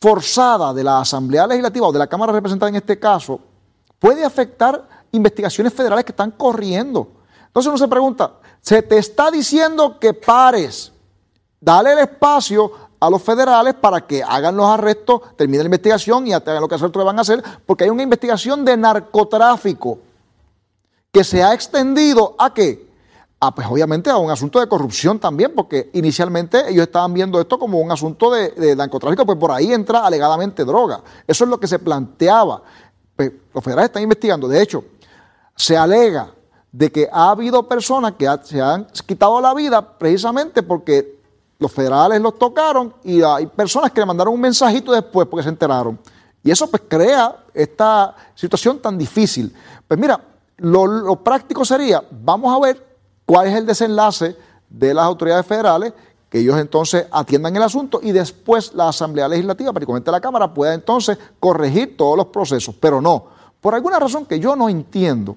forzada 0.00 0.72
de 0.72 0.84
la 0.84 1.00
Asamblea 1.00 1.48
Legislativa 1.48 1.88
o 1.88 1.92
de 1.92 1.98
la 1.98 2.06
Cámara 2.06 2.32
Representada 2.32 2.68
en 2.68 2.76
este 2.76 3.00
caso 3.00 3.40
puede 3.98 4.24
afectar 4.24 4.88
investigaciones 5.10 5.74
federales 5.74 6.04
que 6.04 6.12
están 6.12 6.30
corriendo. 6.30 7.08
Entonces 7.48 7.68
uno 7.68 7.78
se 7.78 7.88
pregunta, 7.88 8.34
se 8.60 8.82
te 8.82 8.98
está 8.98 9.30
diciendo 9.30 9.98
que 9.98 10.14
pares, 10.14 10.92
dale 11.60 11.92
el 11.92 11.98
espacio 12.00 12.72
a 13.00 13.08
los 13.08 13.22
federales 13.22 13.74
para 13.74 14.06
que 14.06 14.22
hagan 14.22 14.56
los 14.56 14.66
arrestos, 14.66 15.22
terminen 15.36 15.64
la 15.64 15.68
investigación 15.68 16.26
y 16.26 16.32
hagan 16.32 16.60
lo 16.60 16.68
que 16.68 16.74
otros 16.74 17.04
van 17.04 17.18
a 17.18 17.22
hacer, 17.22 17.42
porque 17.64 17.84
hay 17.84 17.90
una 17.90 18.02
investigación 18.02 18.64
de 18.64 18.76
narcotráfico 18.76 19.98
que 21.10 21.24
se 21.24 21.42
ha 21.42 21.54
extendido 21.54 22.36
a 22.38 22.52
qué? 22.52 22.88
Pues 23.54 23.66
obviamente 23.66 24.10
a 24.10 24.18
un 24.18 24.30
asunto 24.30 24.60
de 24.60 24.68
corrupción 24.68 25.18
también, 25.18 25.52
porque 25.56 25.88
inicialmente 25.94 26.68
ellos 26.68 26.82
estaban 26.82 27.14
viendo 27.14 27.40
esto 27.40 27.58
como 27.58 27.78
un 27.78 27.90
asunto 27.90 28.30
de, 28.30 28.50
de 28.50 28.76
narcotráfico, 28.76 29.24
pues 29.24 29.38
por 29.38 29.50
ahí 29.50 29.72
entra 29.72 30.04
alegadamente 30.04 30.62
droga. 30.62 31.00
Eso 31.26 31.44
es 31.44 31.50
lo 31.50 31.58
que 31.58 31.66
se 31.66 31.78
planteaba. 31.78 32.62
Pues, 33.16 33.32
los 33.54 33.64
federales 33.64 33.88
están 33.88 34.02
investigando. 34.02 34.46
De 34.46 34.60
hecho, 34.60 34.84
se 35.56 35.74
alega 35.74 36.30
de 36.72 36.90
que 36.90 37.08
ha 37.12 37.30
habido 37.30 37.66
personas 37.68 38.12
que 38.12 38.28
se 38.44 38.60
han 38.60 38.86
quitado 39.06 39.40
la 39.40 39.54
vida 39.54 39.98
precisamente 39.98 40.62
porque 40.62 41.18
los 41.58 41.72
federales 41.72 42.20
los 42.20 42.38
tocaron 42.38 42.94
y 43.04 43.22
hay 43.22 43.46
personas 43.46 43.90
que 43.90 44.00
le 44.00 44.06
mandaron 44.06 44.34
un 44.34 44.40
mensajito 44.40 44.92
después 44.92 45.26
porque 45.26 45.42
se 45.42 45.48
enteraron. 45.48 45.98
Y 46.42 46.50
eso 46.50 46.70
pues 46.70 46.82
crea 46.88 47.36
esta 47.52 48.14
situación 48.34 48.78
tan 48.78 48.96
difícil. 48.96 49.54
Pues 49.86 50.00
mira, 50.00 50.20
lo 50.56 51.16
práctico 51.22 51.64
sería, 51.64 52.02
vamos 52.10 52.54
a 52.54 52.60
ver 52.60 52.96
cuál 53.26 53.48
es 53.48 53.54
el 53.54 53.66
desenlace 53.66 54.36
de 54.68 54.94
las 54.94 55.04
autoridades 55.04 55.44
federales, 55.44 55.92
que 56.30 56.38
ellos 56.38 56.58
entonces 56.58 57.06
atiendan 57.10 57.54
el 57.56 57.62
asunto 57.62 58.00
y 58.02 58.12
después 58.12 58.72
la 58.74 58.88
Asamblea 58.88 59.28
Legislativa, 59.28 59.72
particularmente 59.72 60.12
la 60.12 60.20
Cámara, 60.20 60.54
pueda 60.54 60.72
entonces 60.72 61.18
corregir 61.40 61.96
todos 61.96 62.16
los 62.16 62.26
procesos. 62.26 62.74
Pero 62.80 63.00
no, 63.00 63.24
por 63.60 63.74
alguna 63.74 63.98
razón 63.98 64.24
que 64.24 64.38
yo 64.38 64.54
no 64.54 64.68
entiendo, 64.68 65.36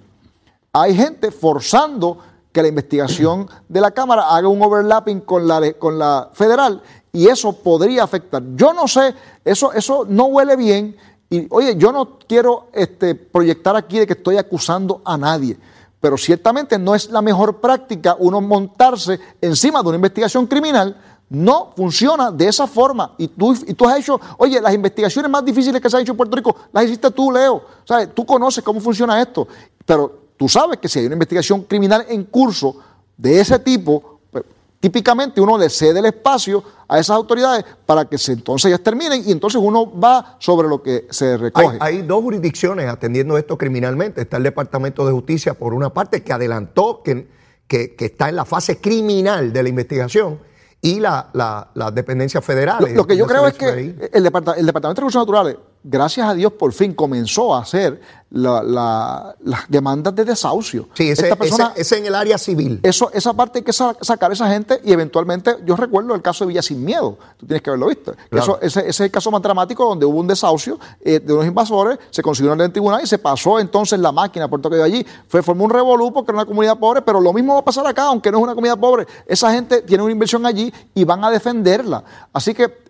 hay 0.74 0.96
gente 0.96 1.32
forzando 1.32 2.18
que 2.52 2.62
la 2.62 2.68
investigación 2.68 3.48
de 3.70 3.80
la 3.80 3.92
Cámara 3.92 4.36
haga 4.36 4.48
un 4.48 4.62
overlapping 4.62 5.22
con 5.22 5.48
la, 5.48 5.74
con 5.74 6.00
la 6.00 6.30
federal 6.34 6.82
y 7.12 7.28
eso 7.28 7.54
podría 7.54 8.04
afectar. 8.04 8.42
Yo 8.56 8.74
no 8.74 8.88
sé, 8.88 9.14
eso, 9.46 9.72
eso 9.72 10.06
no 10.10 10.26
huele 10.26 10.56
bien 10.56 10.96
y 11.30 11.48
oye, 11.52 11.76
yo 11.78 11.92
no 11.92 12.18
quiero 12.28 12.68
este, 12.74 13.14
proyectar 13.16 13.76
aquí 13.76 14.00
de 14.00 14.08
que 14.08 14.14
estoy 14.14 14.38
acusando 14.38 15.02
a 15.06 15.16
nadie, 15.16 15.58
pero 16.00 16.18
ciertamente 16.18 16.78
no 16.80 16.96
es 16.96 17.10
la 17.10 17.22
mejor 17.22 17.62
práctica 17.62 18.16
uno 18.20 18.42
montarse 18.42 19.20
encima 19.42 19.82
de 19.82 19.90
una 19.90 19.96
investigación 19.96 20.48
criminal. 20.48 20.98
No 21.30 21.72
funciona 21.76 22.30
de 22.30 22.48
esa 22.48 22.68
forma. 22.68 23.14
Y 23.18 23.30
tú, 23.30 23.56
y 23.66 23.74
tú 23.74 23.88
has 23.88 23.98
hecho, 23.98 24.20
oye, 24.38 24.62
las 24.62 24.74
investigaciones 24.74 25.32
más 25.32 25.44
difíciles 25.44 25.82
que 25.82 25.90
se 25.90 25.96
han 25.96 26.04
hecho 26.04 26.12
en 26.12 26.18
Puerto 26.18 26.36
Rico, 26.36 26.56
las 26.72 26.84
hiciste 26.84 27.10
tú, 27.10 27.32
Leo. 27.32 27.64
¿Sabes? 27.86 28.14
Tú 28.14 28.24
conoces 28.24 28.64
cómo 28.64 28.80
funciona 28.80 29.20
esto. 29.20 29.48
Pero 29.84 30.23
tú 30.38 30.48
sabes 30.50 30.78
que 30.80 30.88
si 30.88 31.00
hay 31.00 31.06
una 31.06 31.14
investigación 31.16 31.64
criminal 31.64 32.06
en 32.10 32.24
curso 32.26 32.76
de 33.18 33.40
ese 33.40 33.60
tipo, 33.60 34.20
pues, 34.32 34.44
típicamente 34.80 35.40
uno 35.40 35.58
le 35.58 35.70
cede 35.70 36.00
el 36.00 36.06
espacio 36.06 36.64
a 36.88 37.00
esas 37.00 37.16
autoridades 37.16 37.64
para 37.86 38.06
que 38.06 38.18
se, 38.18 38.34
entonces 38.34 38.66
ellas 38.70 38.82
terminen 38.82 39.24
y 39.26 39.32
entonces 39.32 39.62
uno 39.64 39.98
va 40.00 40.36
sobre 40.40 40.68
lo 40.68 40.82
que 40.84 41.08
se 41.10 41.38
recoge. 41.38 41.78
hay 41.80 42.02
dos 42.02 42.22
jurisdicciones 42.22 42.88
atendiendo 42.90 43.38
esto 43.38 43.58
criminalmente. 43.58 44.22
Está 44.22 44.38
el 44.38 44.44
Departamento 44.44 45.06
de 45.06 45.12
Justicia, 45.14 45.54
por 45.54 45.74
una 45.74 45.92
parte, 45.94 46.24
que 46.24 46.34
adelantó 46.34 47.02
que, 47.04 47.28
que- 47.68 47.96
que 47.96 48.06
está 48.06 48.30
en 48.30 48.36
la 48.36 48.46
fase 48.46 48.80
criminal 48.82 49.54
de 49.54 49.64
la 49.64 49.70
investigación, 49.70 50.40
y 50.86 51.00
la, 51.00 51.30
la, 51.32 51.70
las 51.76 51.96
dependencias 51.96 52.44
Lo, 52.44 52.46
federales. 52.46 52.94
lo 52.94 53.08
que 53.08 53.16
yo 53.16 53.26
creo 53.26 53.48
es 53.48 53.54
que 53.54 53.96
el, 54.12 54.22
departa- 54.24 54.56
el 54.58 54.66
Departamento 54.66 55.00
de 55.00 55.02
Recursos 55.06 55.22
Naturales 55.22 55.56
gracias 55.82 56.28
a 56.28 56.34
Dios, 56.34 56.52
por 56.54 56.74
fin 56.74 56.94
comenzó 56.94 57.56
a 57.56 57.62
hacer 57.62 58.02
la- 58.34 58.64
la- 58.64 59.36
las 59.44 59.62
demandas 59.70 60.14
de 60.16 60.26
desahucio. 60.26 60.88
Sí, 60.96 61.10
ese, 61.10 61.24
Esta 61.24 61.36
persona- 61.36 61.72
ese- 61.76 61.82
ese 61.82 61.98
en 62.00 62.06
el 62.08 62.16
área 62.16 62.38
civil. 62.38 62.80
eso, 62.84 63.12
esa 63.14 63.32
parte 63.34 63.60
hay 63.60 63.64
que 63.64 63.72
sa- 63.74 63.96
sacar 64.02 64.32
a 64.32 64.34
esa 64.34 64.48
gente 64.50 64.82
y 64.84 64.92
eventualmente, 64.92 65.56
yo 65.66 65.76
recuerdo 65.76 66.16
el 66.16 66.22
caso 66.22 66.44
de 66.44 66.48
Villa 66.50 66.62
Sin 66.64 66.84
Miedo, 66.84 67.18
tú 67.38 67.46
tienes 67.46 67.62
que 67.62 67.70
haberlo 67.70 67.88
visto. 67.88 68.14
Claro. 68.30 68.44
Eso, 68.44 68.62
ese, 68.62 68.80
ese 68.82 68.90
es 68.90 69.00
el 69.02 69.12
caso 69.12 69.30
más 69.30 69.42
dramático 69.42 69.86
donde 69.86 70.06
hubo 70.06 70.20
un 70.20 70.28
desahucio 70.28 70.80
eh, 71.02 71.20
de 71.20 71.32
unos 71.34 71.46
invasores, 71.46 72.00
se 72.10 72.22
consiguió 72.24 72.54
en 72.54 72.62
el 72.62 72.72
tribunal 72.72 73.02
y 73.04 73.08
se 73.08 73.20
pasó 73.20 73.60
entonces 73.60 74.00
la 74.00 74.12
máquina 74.12 74.48
por 74.50 74.60
todo 74.62 74.70
aquello 74.74 74.84
allí. 74.86 75.06
Fue, 75.28 75.44
formó 75.44 75.66
un 75.66 75.70
revolú 75.70 76.12
porque 76.12 76.32
era 76.32 76.40
una 76.40 76.46
comunidad 76.48 76.78
pobre, 76.80 77.02
pero 77.04 77.22
lo 77.22 77.34
mismo 77.34 77.54
va 77.54 77.60
a 77.60 77.64
pasar 77.66 77.86
acá, 77.86 78.04
aunque 78.06 78.32
no 78.32 78.40
es 78.40 78.44
una 78.44 78.56
comunidad 78.56 78.80
pobre. 78.80 79.06
Esa 79.28 79.54
gente 79.54 79.84
tiene 79.84 80.02
una 80.04 80.12
inversión 80.12 80.44
allí 80.46 80.74
y 80.96 81.04
van 81.04 81.24
a 81.24 81.30
defenderla. 81.30 82.04
Así 82.34 82.54
que 82.56 82.83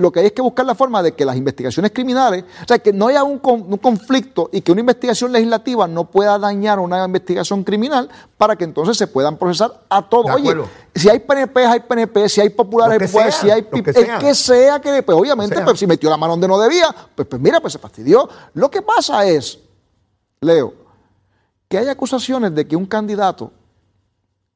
lo 0.00 0.10
que 0.10 0.20
hay 0.20 0.26
es 0.26 0.32
que 0.32 0.40
buscar 0.42 0.64
la 0.64 0.74
forma 0.74 1.02
de 1.02 1.12
que 1.12 1.24
las 1.24 1.36
investigaciones 1.36 1.92
criminales, 1.92 2.44
o 2.62 2.66
sea, 2.66 2.78
que 2.78 2.92
no 2.92 3.08
haya 3.08 3.22
un, 3.22 3.38
con- 3.38 3.62
un 3.70 3.76
conflicto 3.78 4.48
y 4.52 4.62
que 4.62 4.72
una 4.72 4.80
investigación 4.80 5.30
legislativa 5.30 5.86
no 5.86 6.10
pueda 6.10 6.38
dañar 6.38 6.78
una 6.78 7.04
investigación 7.04 7.62
criminal 7.64 8.08
para 8.38 8.56
que 8.56 8.64
entonces 8.64 8.96
se 8.96 9.06
puedan 9.06 9.36
procesar 9.36 9.82
a 9.88 10.08
todos. 10.08 10.30
Oye, 10.34 10.54
si 10.94 11.08
hay 11.10 11.18
PNP, 11.18 11.66
hay 11.66 11.80
PNP, 11.80 12.28
si 12.28 12.40
hay 12.40 12.48
populares, 12.48 13.00
hay 13.00 13.06
populares, 13.08 13.34
si 13.34 13.50
hay 13.50 13.62
PIP, 13.62 13.84
que 13.84 13.90
el 13.90 14.06
sea. 14.06 14.18
que 14.18 14.34
sea 14.34 14.80
que, 14.80 15.02
pues 15.02 15.16
obviamente, 15.18 15.60
pues, 15.62 15.78
si 15.78 15.86
metió 15.86 16.08
la 16.08 16.16
mano 16.16 16.32
donde 16.32 16.48
no 16.48 16.58
debía, 16.58 16.94
pues, 17.14 17.28
pues 17.28 17.40
mira, 17.42 17.60
pues 17.60 17.74
se 17.74 17.78
fastidió. 17.78 18.28
Lo 18.54 18.70
que 18.70 18.80
pasa 18.82 19.26
es, 19.26 19.58
Leo, 20.40 20.72
que 21.68 21.78
hay 21.78 21.88
acusaciones 21.88 22.54
de 22.54 22.66
que 22.66 22.74
un 22.74 22.86
candidato 22.86 23.52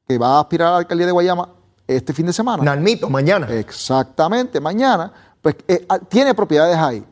que 0.07 0.17
va 0.17 0.37
a 0.37 0.39
aspirar 0.41 0.67
a 0.69 0.71
la 0.71 0.77
alcaldía 0.77 1.05
de 1.05 1.11
Guayama 1.11 1.49
este 1.87 2.13
fin 2.13 2.25
de 2.25 2.33
semana, 2.33 2.63
Nalmito, 2.63 3.09
mañana. 3.09 3.47
Exactamente, 3.53 4.59
mañana, 4.59 5.13
pues 5.45 5.57
eh, 5.67 5.85
ah, 5.87 5.99
tiene 5.99 6.33
propiedades 6.33 6.75
ahí. 6.75 7.05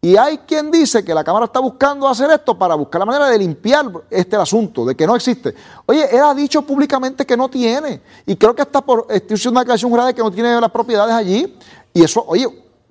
Y 0.00 0.16
hay 0.16 0.38
quien 0.38 0.72
dice 0.72 1.04
que 1.04 1.14
la 1.14 1.22
Cámara 1.22 1.44
está 1.44 1.60
buscando 1.60 2.08
hacer 2.08 2.28
esto 2.32 2.58
para 2.58 2.74
buscar 2.74 2.98
la 2.98 3.06
manera 3.06 3.28
de 3.28 3.38
limpiar 3.38 3.86
este 4.10 4.34
asunto, 4.34 4.84
de 4.84 4.96
que 4.96 5.06
no 5.06 5.14
existe. 5.14 5.54
Oye, 5.86 6.04
él 6.10 6.20
ha 6.20 6.34
dicho 6.34 6.62
públicamente 6.62 7.24
que 7.24 7.36
no 7.36 7.48
tiene. 7.48 8.00
Y 8.26 8.34
creo 8.34 8.56
que 8.56 8.62
hasta 8.62 8.80
por 8.80 9.06
estoy 9.08 9.36
haciendo 9.36 9.52
una 9.52 9.60
declaración 9.60 9.88
jurada 9.88 10.08
de 10.08 10.14
que 10.14 10.20
no 10.20 10.32
tiene 10.32 10.60
las 10.60 10.70
propiedades 10.72 11.14
allí. 11.14 11.56
Y 11.94 12.02
eso, 12.02 12.24
oye, 12.26 12.48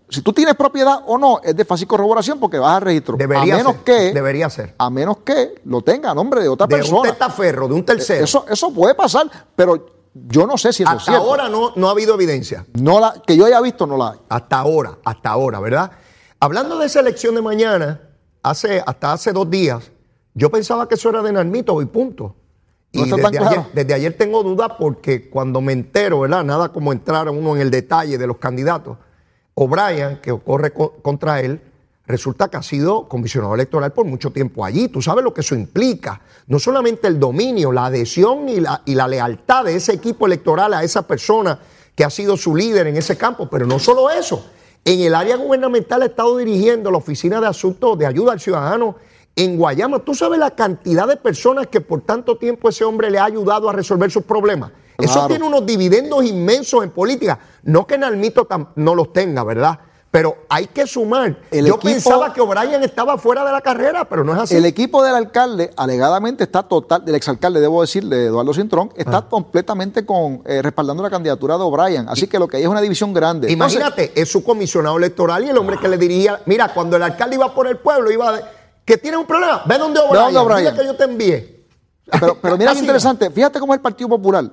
si 0.08 0.22
tú 0.22 0.32
tienes 0.32 0.56
propiedad 0.56 1.02
o 1.08 1.18
no, 1.18 1.41
es 1.43 1.54
de 1.58 1.66
fácil 1.66 1.89
corroboración 1.89 2.39
porque 2.39 2.58
vas 2.58 2.78
al 2.78 2.84
registro. 2.84 3.18
Debería 3.18 3.56
a 3.56 3.58
menos 3.58 3.74
ser, 3.74 3.84
que. 3.84 4.14
debería 4.14 4.50
ser. 4.50 4.76
A 4.78 4.89
menos 4.89 5.18
que 5.26 5.56
lo 5.66 5.82
tenga 5.82 6.12
a 6.12 6.16
nombre 6.16 6.41
de 6.41 6.48
otra 6.48 6.68
de 6.68 6.78
persona. 6.78 7.00
un 7.00 7.08
testaferro, 7.08 7.68
de 7.68 7.74
un 7.74 7.84
tercero. 7.84 8.24
Eso, 8.24 8.46
eso 8.50 8.72
puede 8.72 8.96
pasar, 8.96 9.30
pero 9.58 9.95
yo 10.16 10.47
no 10.47 10.57
sé 10.57 10.72
si 10.74 10.84
eso 10.84 10.91
es 10.93 10.97
Hasta 10.99 11.11
cierto. 11.11 11.28
ahora 11.30 11.49
no, 11.49 11.74
no 11.76 11.88
ha 11.89 11.91
habido 11.91 12.13
evidencia. 12.16 12.66
No 12.80 12.99
la, 12.99 13.22
que 13.28 13.36
yo 13.36 13.45
haya 13.45 13.59
visto, 13.61 13.86
no 13.86 13.97
la 13.97 14.11
hay. 14.11 14.20
Hasta 14.30 14.59
ahora, 14.59 14.97
hasta 15.03 15.30
ahora, 15.30 15.59
¿verdad? 15.59 15.91
Hablando 16.39 16.78
de 16.80 16.86
esa 16.86 17.01
elección 17.01 17.36
de 17.36 17.41
mañana, 17.41 17.99
hace, 18.41 18.82
hasta 18.86 19.11
hace 19.13 19.34
dos 19.34 19.49
días, 19.49 19.91
yo 20.34 20.49
pensaba 20.49 20.88
que 20.88 20.95
eso 20.95 21.09
era 21.09 21.22
de 21.22 21.32
Narmito 21.34 21.82
y 21.82 21.86
punto. 21.86 22.36
Y 22.91 23.01
No 23.03 23.18
desde, 23.18 23.30
claro. 23.32 23.47
ayer, 23.49 23.66
desde 23.74 23.93
ayer 23.93 24.18
tengo 24.18 24.41
dudas 24.41 24.72
porque 24.80 25.30
cuando 25.30 25.59
me 25.59 25.74
entero, 25.74 26.22
¿verdad? 26.22 26.45
Nada 26.45 26.70
como 26.70 26.93
entrar 26.93 27.28
uno 27.30 27.55
en 27.55 27.61
el 27.61 27.70
detalle 27.70 28.18
de 28.18 28.26
los 28.28 28.38
candidatos. 28.38 28.97
O'Brien, 29.53 30.20
que 30.22 30.32
ocurre 30.32 30.72
co- 30.72 30.93
contra 31.01 31.41
él, 31.41 31.61
resulta 32.08 32.49
que 32.49 32.58
ha 32.58 32.64
sido 32.64 33.08
comisionado 33.08 33.56
electoral 33.56 33.93
por 33.93 34.06
mucho 34.06 34.32
tiempo 34.32 34.64
allí. 34.64 34.88
Tú 34.88 35.01
sabes 35.01 35.24
lo 35.24 35.34
que 35.34 35.41
eso 35.41 35.56
implica. 35.56 36.22
No 36.47 36.60
solamente 36.60 37.08
el 37.08 37.20
dominio, 37.20 37.72
la 37.72 37.88
adhesión 37.88 38.47
y 38.49 38.60
la, 38.60 38.82
y 38.86 38.95
la 38.95 39.08
lealtad 39.08 39.66
de 39.66 39.76
ese 39.76 39.93
equipo 39.93 40.26
electoral 40.26 40.74
a 40.74 40.84
esa 40.84 41.08
persona 41.08 41.60
que 41.95 42.03
ha 42.03 42.10
sido 42.10 42.38
su 42.38 42.56
líder 42.56 42.88
en 42.88 42.97
ese 42.97 43.18
campo, 43.18 43.49
pero 43.49 43.66
no 43.66 43.80
solo 43.80 44.10
eso. 44.10 44.45
En 44.84 45.01
el 45.01 45.16
área 45.16 45.36
gubernamental 45.38 46.03
ha 46.03 46.06
estado 46.06 46.38
dirigiendo 46.38 46.91
la 46.91 46.97
Oficina 46.97 47.41
de 47.41 47.47
Asuntos 47.47 47.97
de 47.97 48.06
Ayuda 48.06 48.34
al 48.34 48.39
Ciudadano 48.39 48.97
en 49.36 49.58
Guayama. 49.58 49.99
¿Tú 49.99 50.14
sabes 50.14 50.38
la 50.39 50.51
cantidad 50.51 51.08
de 51.08 51.18
personas 51.18 51.68
que 51.68 51.82
por 51.82 52.01
tanto 52.01 52.38
tiempo 52.38 52.70
ese 52.70 52.84
hombre 52.84 53.10
le 53.10 53.18
ha 53.18 53.26
ayudado 53.26 53.70
a 53.70 53.74
resolver 53.74 54.12
sus 54.12 54.24
problemas? 54.24 54.72
Eso 54.97 55.28
tiene 55.28 55.45
unos 55.45 55.66
dividendos 55.66 56.24
inmensos 56.24 56.84
en 56.84 56.91
política. 56.91 57.39
No 57.64 57.86
que 57.86 57.97
Nalmito 57.97 58.47
no 58.76 58.95
los 58.95 59.12
tenga, 59.12 59.43
¿verdad? 59.43 59.80
Pero 60.16 60.38
hay 60.47 60.68
que 60.68 60.88
sumar. 60.88 61.36
El 61.51 61.66
Yo 61.66 61.76
equipo- 61.76 61.91
pensaba 61.91 62.32
que 62.34 62.39
O'Brien 62.39 62.82
estaba 62.84 63.18
fuera 63.18 63.43
de 63.43 63.51
la 63.51 63.59
carrera, 63.59 64.05
pero 64.07 64.24
no 64.24 64.32
es 64.34 64.39
así. 64.39 64.55
El 64.55 64.63
equipo 64.63 65.03
del 65.03 65.13
alcalde, 65.13 65.72
alegadamente, 65.76 66.45
está 66.45 66.63
total, 66.63 67.03
del 67.03 67.16
exalcalde, 67.16 67.59
debo 67.59 67.82
decir, 67.82 68.05
de 68.07 68.28
Eduardo 68.28 68.53
Cintrón, 68.53 68.93
está 68.95 69.18
Ah. 69.18 69.28
completamente 69.30 70.05
con, 70.05 70.41
eh, 70.45 70.61
respaldando 70.61 71.03
la 71.03 71.09
candidatura 71.09 71.57
de 71.57 71.63
O'Brien. 71.63 72.07
Así 72.07 72.28
que 72.28 72.39
lo 72.39 72.47
que 72.47 72.55
hay 72.55 72.63
es 72.63 72.70
una 72.70 72.80
división 72.80 73.13
grande. 73.13 73.51
Entonces, 73.51 73.76
Imagínate, 73.78 74.13
es 74.16 74.32
su 74.32 74.41
comisionado 74.41 74.95
electoral 74.97 75.43
y 75.43 75.49
el 75.49 75.57
hombre 75.57 75.78
que 75.78 75.89
le 75.89 75.97
dirigía. 75.97 76.39
Mira, 76.45 76.74
cuando 76.74 76.95
el 76.95 77.03
alcalde 77.03 77.36
iba 77.36 77.53
por 77.53 77.68
el 77.68 77.76
pueblo, 77.80 78.09
iba 78.09 78.38
de, 78.38 78.41
que 78.86 78.97
tiene 78.97 79.18
un 79.18 79.26
problema, 79.26 79.63
ve 79.66 79.78
donde 79.78 79.99
O'Brien, 79.99 80.74
que 80.78 80.86
yo 80.86 80.95
te 80.95 81.03
envié. 81.03 81.66
pero, 82.20 82.38
pero 82.41 82.57
mira 82.57 82.72
Así, 82.72 82.80
interesante, 82.80 83.30
fíjate 83.32 83.59
cómo 83.59 83.74
es 83.74 83.80
el 83.80 83.82
Partido 83.82 84.07
Popular. 84.07 84.49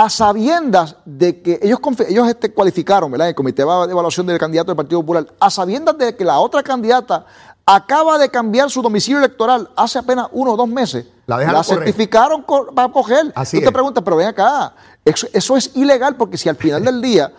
A 0.00 0.08
sabiendas 0.10 0.94
de 1.04 1.42
que 1.42 1.58
ellos, 1.60 1.80
ellos 2.08 2.28
este, 2.28 2.52
cualificaron, 2.52 3.10
¿verdad? 3.10 3.30
El 3.30 3.34
comité 3.34 3.62
de 3.64 3.68
evaluación 3.90 4.26
del 4.26 4.38
candidato 4.38 4.68
del 4.70 4.76
Partido 4.76 5.00
Popular, 5.00 5.26
a 5.40 5.50
sabiendas 5.50 5.98
de 5.98 6.14
que 6.14 6.24
la 6.24 6.38
otra 6.38 6.62
candidata 6.62 7.26
acaba 7.66 8.16
de 8.16 8.28
cambiar 8.30 8.70
su 8.70 8.80
domicilio 8.80 9.18
electoral 9.18 9.68
hace 9.74 9.98
apenas 9.98 10.28
uno 10.30 10.52
o 10.52 10.56
dos 10.56 10.68
meses, 10.68 11.06
La 11.26 11.38
correr. 11.38 11.64
certificaron 11.64 12.42
co- 12.42 12.66
para 12.72 12.92
coger. 12.92 13.32
Así 13.34 13.56
Tú 13.56 13.62
te 13.62 13.66
es. 13.66 13.72
preguntas, 13.72 14.04
pero 14.04 14.16
ven 14.16 14.28
acá, 14.28 14.72
eso, 15.04 15.26
eso 15.32 15.56
es 15.56 15.72
ilegal 15.74 16.14
porque 16.16 16.38
si 16.38 16.48
al 16.48 16.54
final 16.56 16.84
del 16.84 17.02
día 17.02 17.32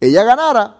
ella 0.00 0.22
ganara, 0.22 0.76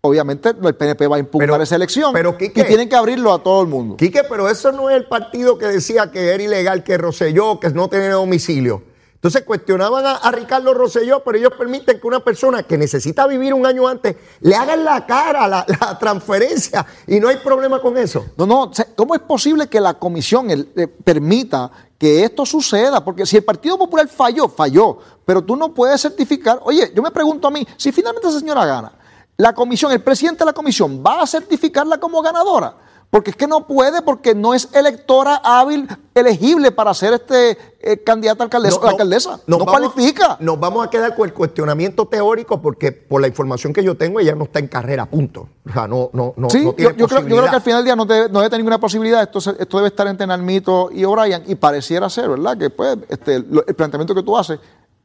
obviamente 0.00 0.48
el 0.48 0.74
PNP 0.74 1.06
va 1.06 1.14
a 1.16 1.18
impugnar 1.20 1.48
Pero- 1.50 1.62
esa 1.62 1.76
elección 1.76 2.12
pero, 2.12 2.36
Quique- 2.36 2.62
y 2.62 2.64
tienen 2.64 2.88
que 2.88 2.96
abrirlo 2.96 3.32
a 3.32 3.40
todo 3.40 3.62
el 3.62 3.68
mundo. 3.68 3.96
Quique, 3.96 4.22
pero 4.28 4.48
eso 4.48 4.72
no 4.72 4.90
es 4.90 4.96
el 4.96 5.06
partido 5.06 5.58
que 5.58 5.66
decía 5.66 6.10
que 6.10 6.34
era 6.34 6.42
ilegal, 6.42 6.82
que 6.82 6.98
Roselló, 6.98 7.60
que 7.60 7.70
no 7.70 7.88
tenía 7.88 8.10
domicilio. 8.14 8.82
Entonces 9.16 9.44
cuestionaban 9.44 10.04
a, 10.06 10.30
Ricardo 10.30 10.74
Roselló, 10.74 11.24
pero 11.24 11.38
ellos 11.38 11.52
permiten 11.58 11.98
que 11.98 12.06
una 12.06 12.20
persona 12.20 12.62
que 12.62 12.76
necesita 12.76 13.26
vivir 13.26 13.54
un 13.54 13.64
año 13.64 13.88
antes 13.88 14.14
le 14.40 14.54
hagan 14.54 14.84
la 14.84 15.06
cara, 15.06 15.48
la, 15.48 15.64
la 15.80 15.98
transferencia, 15.98 16.86
y 17.06 17.18
no 17.18 17.28
hay 17.28 17.36
problema 17.38 17.80
con 17.80 17.96
eso. 17.96 18.26
No, 18.36 18.46
no, 18.46 18.70
¿cómo 18.94 19.14
es 19.14 19.20
posible 19.22 19.68
que 19.68 19.80
la 19.80 19.94
comisión 19.94 20.48
eh, 20.50 20.86
permita 20.86 21.70
que 21.98 22.24
esto 22.24 22.44
suceda? 22.44 23.02
Porque 23.02 23.24
si 23.24 23.38
el 23.38 23.44
Partido 23.44 23.78
Popular 23.78 24.06
falló, 24.06 24.48
falló, 24.48 24.98
pero 25.24 25.42
tú 25.42 25.56
no 25.56 25.72
puedes 25.72 26.00
certificar. 26.02 26.60
Oye, 26.62 26.92
yo 26.94 27.02
me 27.02 27.10
pregunto 27.10 27.48
a 27.48 27.50
mí, 27.50 27.66
si 27.78 27.90
finalmente 27.92 28.28
esa 28.28 28.38
señora 28.38 28.66
gana, 28.66 28.92
la 29.38 29.54
comisión, 29.54 29.92
el 29.92 30.02
presidente 30.02 30.40
de 30.40 30.44
la 30.46 30.52
comisión, 30.52 31.02
¿va 31.04 31.22
a 31.22 31.26
certificarla 31.26 31.98
como 31.98 32.20
ganadora? 32.20 32.85
Porque 33.08 33.30
es 33.30 33.36
que 33.36 33.46
no 33.46 33.66
puede, 33.66 34.02
porque 34.02 34.34
no 34.34 34.52
es 34.52 34.68
electora 34.74 35.40
hábil, 35.42 35.88
elegible 36.14 36.72
para 36.72 36.92
ser 36.92 37.14
este 37.14 37.56
eh, 37.80 38.02
candidata 38.02 38.42
a 38.42 38.44
alcaldesa. 38.46 38.80
alcaldesa. 38.82 39.30
No, 39.46 39.58
nos 39.58 39.66
vamos- 39.66 39.92
cualifica. 39.92 40.36
Nos 40.40 40.58
vamos 40.60 40.84
a 40.86 40.90
quedar 40.90 41.14
con 41.14 41.26
el 41.26 41.32
cuestionamiento 41.32 42.06
teórico 42.06 42.60
porque 42.60 42.90
por 42.92 43.20
la 43.20 43.28
información 43.28 43.72
que 43.72 43.82
yo 43.84 43.96
tengo 43.96 44.18
ella 44.20 44.34
no 44.34 44.44
está 44.44 44.58
en 44.58 44.66
carrera, 44.68 45.06
punto. 45.06 45.48
O 45.68 45.72
sea, 45.72 45.86
no, 45.86 46.10
no, 46.12 46.34
no, 46.36 46.50
Sí, 46.50 46.58
no 46.64 46.70
yo, 46.70 46.74
tiene 46.74 46.96
yo 46.96 47.06
creo, 47.08 47.20
yo 47.22 47.36
creo 47.36 47.42
que 47.44 47.56
al 47.56 47.62
final 47.62 47.78
del 47.78 47.84
día 47.84 47.96
no 47.96 48.04
debe, 48.04 48.28
no 48.28 48.40
debe 48.40 48.50
tener 48.50 48.60
ninguna 48.60 48.80
posibilidad. 48.80 49.22
Esto, 49.22 49.38
esto 49.56 49.76
debe 49.78 49.88
estar 49.88 50.06
entre 50.08 50.26
Nalmito 50.26 50.90
y 50.92 51.04
O'Brien 51.04 51.44
y 51.46 51.54
pareciera 51.54 52.10
ser, 52.10 52.28
¿verdad? 52.28 52.58
Que 52.58 52.70
pues 52.70 52.98
este, 53.08 53.38
lo- 53.38 53.64
el 53.66 53.74
planteamiento 53.74 54.14
que 54.14 54.24
tú 54.24 54.36
haces 54.36 54.58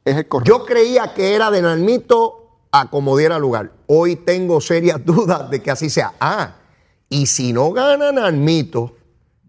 es 0.04 0.18
el 0.18 0.28
correcto. 0.28 0.52
Yo 0.58 0.66
creía 0.66 1.14
que 1.14 1.36
era 1.36 1.52
de 1.52 1.62
Nalmito 1.62 2.48
a 2.72 2.90
como 2.90 3.16
diera 3.16 3.38
lugar. 3.38 3.72
Hoy 3.88 4.16
tengo 4.16 4.60
serias 4.60 5.00
dudas 5.06 5.50
de 5.52 5.62
que 5.62 5.70
así 5.72 5.90
sea. 5.90 6.14
Ah, 6.20 6.56
y 7.12 7.26
si 7.26 7.52
no 7.52 7.74
gana 7.74 8.14
Nalmito, 8.14 8.96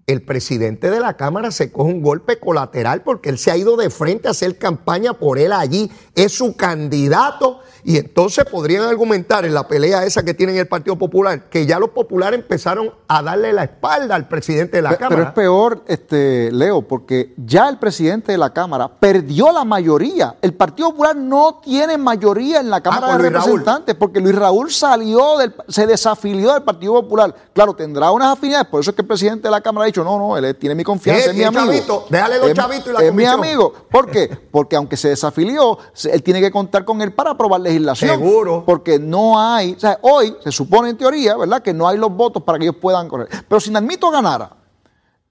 el 0.08 0.22
presidente 0.22 0.90
de 0.90 0.98
la 0.98 1.16
Cámara 1.16 1.52
se 1.52 1.70
coge 1.70 1.92
un 1.92 2.02
golpe 2.02 2.40
colateral 2.40 3.02
porque 3.02 3.28
él 3.28 3.38
se 3.38 3.52
ha 3.52 3.56
ido 3.56 3.76
de 3.76 3.88
frente 3.88 4.26
a 4.26 4.32
hacer 4.32 4.58
campaña 4.58 5.14
por 5.14 5.38
él 5.38 5.52
allí. 5.52 5.88
Es 6.16 6.32
su 6.32 6.56
candidato. 6.56 7.60
Y 7.84 7.96
entonces 7.98 8.44
podrían 8.44 8.84
argumentar 8.84 9.44
en 9.44 9.54
la 9.54 9.66
pelea 9.66 10.04
esa 10.04 10.22
que 10.22 10.34
tiene 10.34 10.56
el 10.58 10.68
Partido 10.68 10.96
Popular 10.96 11.48
que 11.50 11.66
ya 11.66 11.78
los 11.78 11.90
populares 11.90 12.38
empezaron 12.40 12.92
a 13.08 13.22
darle 13.22 13.52
la 13.52 13.64
espalda 13.64 14.14
al 14.14 14.28
presidente 14.28 14.76
de 14.76 14.82
la 14.82 14.96
Cámara. 14.96 15.08
Pero 15.16 15.28
es 15.28 15.34
peor, 15.34 15.84
este, 15.88 16.50
Leo, 16.52 16.82
porque 16.82 17.34
ya 17.36 17.68
el 17.68 17.78
presidente 17.78 18.30
de 18.32 18.38
la 18.38 18.52
Cámara 18.52 18.88
perdió 19.00 19.50
la 19.52 19.64
mayoría. 19.64 20.36
El 20.42 20.54
Partido 20.54 20.90
Popular 20.90 21.16
no 21.16 21.60
tiene 21.62 21.98
mayoría 21.98 22.60
en 22.60 22.70
la 22.70 22.80
Cámara 22.80 23.08
con 23.14 23.22
de 23.22 23.30
Raúl. 23.30 23.44
Representantes 23.46 23.94
porque 23.96 24.20
Luis 24.20 24.34
Raúl 24.34 24.70
salió 24.70 25.38
del, 25.38 25.52
se 25.68 25.86
desafilió 25.86 26.52
del 26.54 26.62
Partido 26.62 26.94
Popular. 27.02 27.34
Claro, 27.52 27.74
tendrá 27.74 28.10
unas 28.12 28.32
afinidades, 28.34 28.68
por 28.68 28.80
eso 28.80 28.90
es 28.90 28.94
que 28.96 29.02
el 29.02 29.08
presidente 29.08 29.48
de 29.48 29.50
la 29.50 29.60
Cámara 29.60 29.84
ha 29.84 29.86
dicho, 29.86 30.04
no, 30.04 30.18
no, 30.18 30.36
él 30.36 30.54
tiene 30.56 30.74
mi 30.74 30.84
confianza, 30.84 31.26
Eh, 31.26 31.30
es 31.30 31.34
mi 31.34 31.40
y 31.40 31.42
el 31.42 31.48
amigo. 31.48 31.64
chavito, 31.66 32.06
déjale 32.10 32.38
los 32.38 32.48
Es- 32.48 32.54
chavitos 32.54 32.86
y 32.88 32.92
la 32.92 33.02
Es 33.02 33.12
mi 33.12 33.24
amigo. 33.24 33.72
¿Por 33.90 34.10
qué? 34.10 34.28
Porque 34.50 34.76
aunque 34.76 34.96
se 34.96 35.08
desafilió, 35.08 35.78
él 36.04 36.22
tiene 36.22 36.40
que 36.40 36.50
contar 36.52 36.84
con 36.84 37.02
él 37.02 37.12
para 37.12 37.30
aprobar 37.32 37.60
legislación. 37.72 38.10
Seguro. 38.10 38.62
Porque 38.66 38.98
no 38.98 39.40
hay, 39.40 39.72
o 39.74 39.78
sea, 39.80 39.98
hoy 40.02 40.34
se 40.42 40.52
supone 40.52 40.90
en 40.90 40.96
teoría, 40.96 41.36
¿verdad?, 41.36 41.62
que 41.62 41.72
no 41.74 41.88
hay 41.88 41.98
los 41.98 42.12
votos 42.14 42.42
para 42.42 42.58
que 42.58 42.64
ellos 42.64 42.76
puedan 42.80 43.08
correr. 43.08 43.28
Pero 43.48 43.60
si 43.60 43.70
Nalmito 43.70 44.10
ganara, 44.10 44.50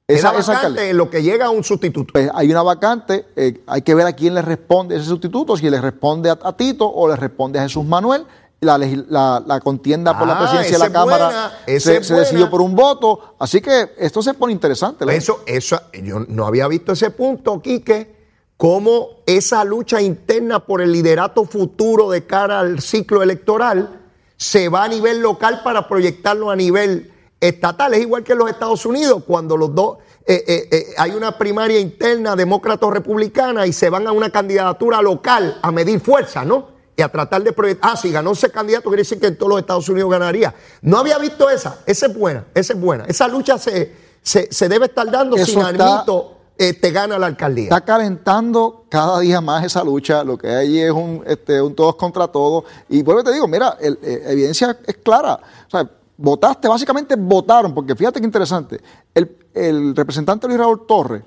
Esa 0.08 0.38
esa, 0.38 0.54
vacante 0.54 0.90
en 0.90 0.98
lo 0.98 1.10
que 1.10 1.24
llega 1.24 1.46
a 1.46 1.50
un 1.50 1.64
sustituto. 1.64 2.12
pues 2.14 2.30
hay 2.34 2.52
una 2.52 2.62
vacante, 2.64 3.28
eh, 3.36 3.64
hay 3.68 3.82
que 3.82 3.96
ver 3.96 4.06
a 4.08 4.14
quién 4.14 4.34
le 4.36 4.42
responde 4.42 4.96
ese 4.98 5.06
sustituto, 5.06 5.56
si 5.56 5.70
le 5.70 5.80
responde 5.80 6.30
a, 6.30 6.38
a 6.44 6.56
Tito 6.58 6.86
o 6.90 7.08
le 7.08 7.16
responde 7.16 7.60
a 7.60 7.64
Jesús 7.64 7.86
Manuel, 7.86 8.26
la, 8.60 8.78
la- 8.78 9.42
la 9.46 9.60
contienda 9.60 10.16
por 10.20 10.28
la 10.28 10.36
Ah, 10.36 10.40
presidencia 10.40 10.78
de 10.78 10.84
la 10.84 10.92
Cámara 10.92 11.26
buena, 11.66 11.80
se, 11.80 12.04
se 12.04 12.14
decidió 12.14 12.48
por 12.50 12.62
un 12.62 12.76
voto. 12.76 13.36
Así 13.40 13.60
que 13.60 13.94
esto 13.98 14.22
se 14.22 14.36
pone 14.36 14.54
interesante. 14.54 15.04
Eso, 15.16 15.40
eso, 15.48 15.80
yo 16.04 16.20
no 16.28 16.46
había 16.46 16.68
visto 16.68 16.92
ese 16.92 17.10
punto, 17.10 17.60
Quique, 17.60 18.21
cómo 18.62 19.24
esa 19.26 19.64
lucha 19.64 20.04
interna 20.04 20.60
por 20.64 20.84
el 20.84 20.92
liderato 20.92 21.46
futuro 21.46 22.12
de 22.12 22.28
cara 22.28 22.60
al 22.60 22.80
ciclo 22.80 23.24
electoral 23.24 24.02
se 24.38 24.70
va 24.70 24.84
a 24.84 24.88
nivel 24.88 25.20
local 25.20 25.62
para 25.64 25.88
proyectarlo 25.88 26.52
a 26.52 26.56
nivel 26.56 27.12
estatal. 27.40 27.96
Es 27.96 28.02
igual 28.02 28.24
que 28.24 28.34
en 28.34 28.38
los 28.38 28.52
Estados 28.52 28.86
Unidos, 28.86 29.24
cuando 29.26 29.58
los 29.58 29.74
dos 29.74 29.98
eh, 30.28 30.44
eh, 30.48 30.68
eh, 30.72 30.86
hay 30.96 31.10
una 31.10 31.40
primaria 31.40 31.80
interna 31.80 32.36
demócrata 32.36 32.86
o 32.86 32.92
republicana 32.92 33.66
y 33.66 33.74
se 33.74 33.90
van 33.90 34.06
a 34.06 34.12
una 34.12 34.30
candidatura 34.30 35.02
local 35.02 35.58
a 35.60 35.72
medir 35.72 36.00
fuerza, 36.00 36.46
¿no? 36.46 36.68
Y 36.96 37.02
a 37.02 37.10
tratar 37.10 37.42
de 37.42 37.54
proyectar. 37.54 37.94
Ah, 37.94 37.98
si 37.98 38.12
ganó 38.12 38.34
ese 38.34 38.52
candidato, 38.52 38.90
quiere 38.90 39.02
decir 39.02 39.20
que 39.20 39.26
en 39.26 39.40
todos 39.40 39.50
los 39.50 39.60
Estados 39.60 39.90
Unidos 39.90 40.12
ganaría. 40.12 40.54
No 40.84 41.00
había 41.00 41.18
visto 41.18 41.50
esa. 41.50 41.80
Esa 41.88 42.06
es 42.06 42.16
buena, 42.16 42.46
esa 42.54 42.74
es 42.74 42.80
buena. 42.80 43.06
Esa 43.08 43.28
lucha 43.28 43.58
se, 43.58 43.92
se, 44.22 44.54
se 44.54 44.70
debe 44.70 44.86
estar 44.86 45.10
dando 45.10 45.36
Eso 45.36 45.46
sin 45.48 45.62
está- 45.62 45.96
Armito 45.96 46.41
eh, 46.58 46.74
te 46.74 46.92
gana 46.92 47.18
la 47.18 47.28
alcaldía. 47.28 47.64
Está 47.66 47.82
calentando 47.82 48.86
cada 48.90 49.20
día 49.20 49.42
más 49.42 49.64
esa 49.66 49.84
lucha. 49.84 50.24
Lo 50.24 50.38
que 50.38 50.48
hay 50.48 50.68
allí 50.68 50.80
es 50.80 50.92
un, 50.92 51.24
este, 51.26 51.58
todos 51.72 51.96
contra 51.96 52.28
todos. 52.28 52.66
Y 52.90 53.02
vuelvo 53.02 53.22
y 53.22 53.24
te 53.24 53.34
digo, 53.34 53.48
mira, 53.48 53.78
el- 53.80 53.98
eh, 54.04 54.24
evidencia 54.28 54.78
es 54.86 54.98
clara. 54.98 55.40
O 55.68 55.70
sea, 55.70 55.90
votaste, 56.18 56.68
básicamente 56.68 57.16
votaron, 57.16 57.74
porque 57.74 57.96
fíjate 57.96 58.20
qué 58.20 58.26
interesante. 58.26 58.80
El, 59.14 59.96
representante 59.96 60.48
Luis 60.48 60.60
Raúl 60.60 60.86
Torres, 60.86 61.24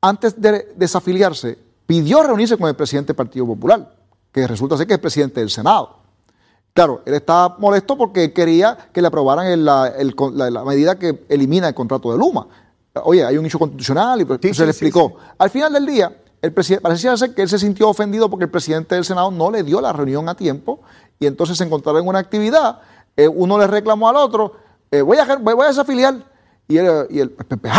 antes 0.00 0.40
de 0.40 0.72
desafiliarse, 0.76 1.58
pidió 1.86 2.22
reunirse 2.22 2.56
con 2.56 2.68
el 2.68 2.76
presidente 2.76 3.08
del 3.08 3.16
Partido 3.16 3.46
Popular, 3.46 3.94
que 4.30 4.46
resulta 4.46 4.76
ser 4.76 4.86
que 4.86 4.94
es 4.94 5.00
presidente 5.00 5.40
del 5.40 5.50
Senado. 5.50 5.96
Claro, 6.72 7.02
él 7.04 7.14
estaba 7.14 7.56
molesto 7.58 7.96
porque 7.96 8.32
quería 8.32 8.76
que 8.92 9.00
le 9.00 9.08
aprobaran 9.08 9.64
la 9.64 10.64
medida 10.64 10.98
que 10.98 11.24
elimina 11.28 11.68
el 11.68 11.74
contrato 11.74 12.12
de 12.12 12.18
Luma. 12.18 12.46
Oye, 13.04 13.24
hay 13.24 13.36
un 13.38 13.46
hecho 13.46 13.58
constitucional 13.58 14.20
y 14.20 14.24
pues, 14.24 14.38
Sí, 14.42 14.54
se 14.54 14.66
le 14.66 14.72
sí, 14.72 14.84
explicó. 14.86 15.16
Al 15.38 15.50
final 15.50 15.72
del 15.72 15.86
día, 15.86 16.16
el 16.42 16.52
parecía 16.52 17.16
ser 17.16 17.34
que 17.34 17.42
él 17.42 17.48
se 17.48 17.58
sintió 17.58 17.88
ofendido 17.88 18.28
porque 18.30 18.44
el 18.44 18.50
presidente 18.50 18.94
del 18.94 19.04
Senado 19.04 19.30
no 19.30 19.50
le 19.50 19.62
dio 19.62 19.80
la 19.80 19.92
reunión 19.92 20.28
a 20.28 20.34
tiempo 20.34 20.80
y 21.18 21.26
entonces 21.26 21.56
se 21.58 21.64
encontraron 21.64 22.02
en 22.02 22.08
una 22.08 22.18
actividad. 22.18 22.80
eh, 23.16 23.26
uno 23.28 23.58
le 23.58 23.66
reclamó 23.66 24.08
al 24.10 24.16
otro, 24.16 24.52
eh, 24.90 25.00
voy, 25.00 25.16
a, 25.18 25.36
voy, 25.36 25.54
voy 25.54 25.64
a 25.64 25.68
desafiliar. 25.68 26.14
Y 26.68 26.78
él, 26.78 27.06
y 27.10 27.20
él, 27.20 27.30
pues, 27.30 27.46
pues. 27.60 27.72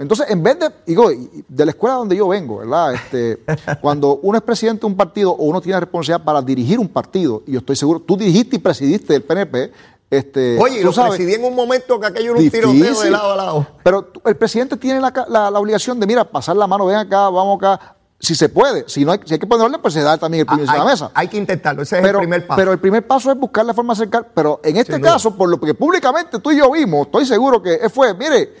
Entonces, 0.00 0.26
en 0.28 0.42
vez 0.42 0.58
de, 0.58 0.68
digo, 0.84 1.12
y- 1.12 1.30
y 1.32 1.44
de 1.48 1.64
la 1.64 1.70
escuela 1.70 1.94
donde 1.94 2.16
yo 2.16 2.26
vengo, 2.26 2.58
¿verdad? 2.58 2.92
Este, 2.94 3.38
cuando 3.80 4.16
uno 4.20 4.36
es 4.36 4.42
presidente 4.42 4.80
de 4.80 4.86
un 4.88 4.96
partido 4.96 5.30
o 5.30 5.44
uno 5.44 5.60
tiene 5.60 5.78
responsabilidad 5.78 6.24
para 6.24 6.42
dirigir 6.42 6.80
un 6.80 6.88
partido, 6.88 7.42
y 7.46 7.52
yo 7.52 7.60
estoy 7.60 7.76
seguro, 7.76 8.00
tú 8.00 8.16
dirigiste 8.16 8.56
y 8.56 8.58
presidiste 8.58 9.14
el 9.14 9.22
PNP, 9.22 9.72
este, 10.12 10.58
Oye, 10.60 10.84
lo 10.84 10.92
sabes, 10.92 11.16
presidí 11.16 11.34
en 11.34 11.44
un 11.44 11.54
momento 11.54 11.98
que 11.98 12.06
aquello 12.06 12.32
era 12.32 12.40
un 12.40 12.50
tiroteo 12.50 13.00
de 13.00 13.10
lado 13.10 13.32
a 13.32 13.36
lado. 13.36 13.66
Pero 13.82 14.12
el 14.26 14.36
presidente 14.36 14.76
tiene 14.76 15.00
la, 15.00 15.12
la- 15.28 15.50
la 15.50 15.58
obligación 15.58 15.98
de, 15.98 16.06
mira, 16.06 16.22
pasar 16.24 16.54
la 16.54 16.66
mano, 16.66 16.84
ven 16.86 16.96
acá, 16.96 17.30
vamos 17.30 17.56
acá. 17.56 17.96
Si 18.20 18.34
se 18.36 18.48
puede, 18.48 18.84
si 18.88 19.04
no 19.04 19.12
hay, 19.12 19.20
si 19.24 19.32
hay 19.34 19.40
que 19.40 19.46
poner 19.48 19.66
orden, 19.66 19.80
pues 19.80 19.94
se 19.94 20.00
da 20.02 20.16
también 20.16 20.46
el 20.46 20.52
encima 20.52 20.72
de 20.72 20.78
hay, 20.78 20.84
la 20.84 20.90
mesa. 20.92 21.10
hay 21.14 21.26
que 21.28 21.36
intentarlo, 21.38 21.82
ese 21.82 21.98
es 21.98 22.04
el 22.04 22.16
primer 22.18 22.46
paso. 22.46 22.56
pero 22.56 22.70
el 22.72 22.78
primer 22.78 23.04
paso 23.06 23.32
es 23.32 23.36
buscar 23.38 23.64
la 23.64 23.74
forma 23.74 23.94
de 23.94 24.02
acercar. 24.02 24.28
Pero 24.34 24.60
en 24.62 24.76
este 24.76 24.92
Sin 24.92 25.02
duda. 25.02 25.12
caso, 25.14 25.34
por 25.36 25.48
lo 25.48 25.58
que 25.58 25.74
públicamente 25.74 26.38
tú 26.38 26.52
y 26.52 26.58
yo 26.58 26.70
vimos, 26.70 27.06
estoy 27.06 27.26
seguro 27.26 27.60
que 27.60 27.80
fue, 27.88 28.14
mire, 28.14 28.54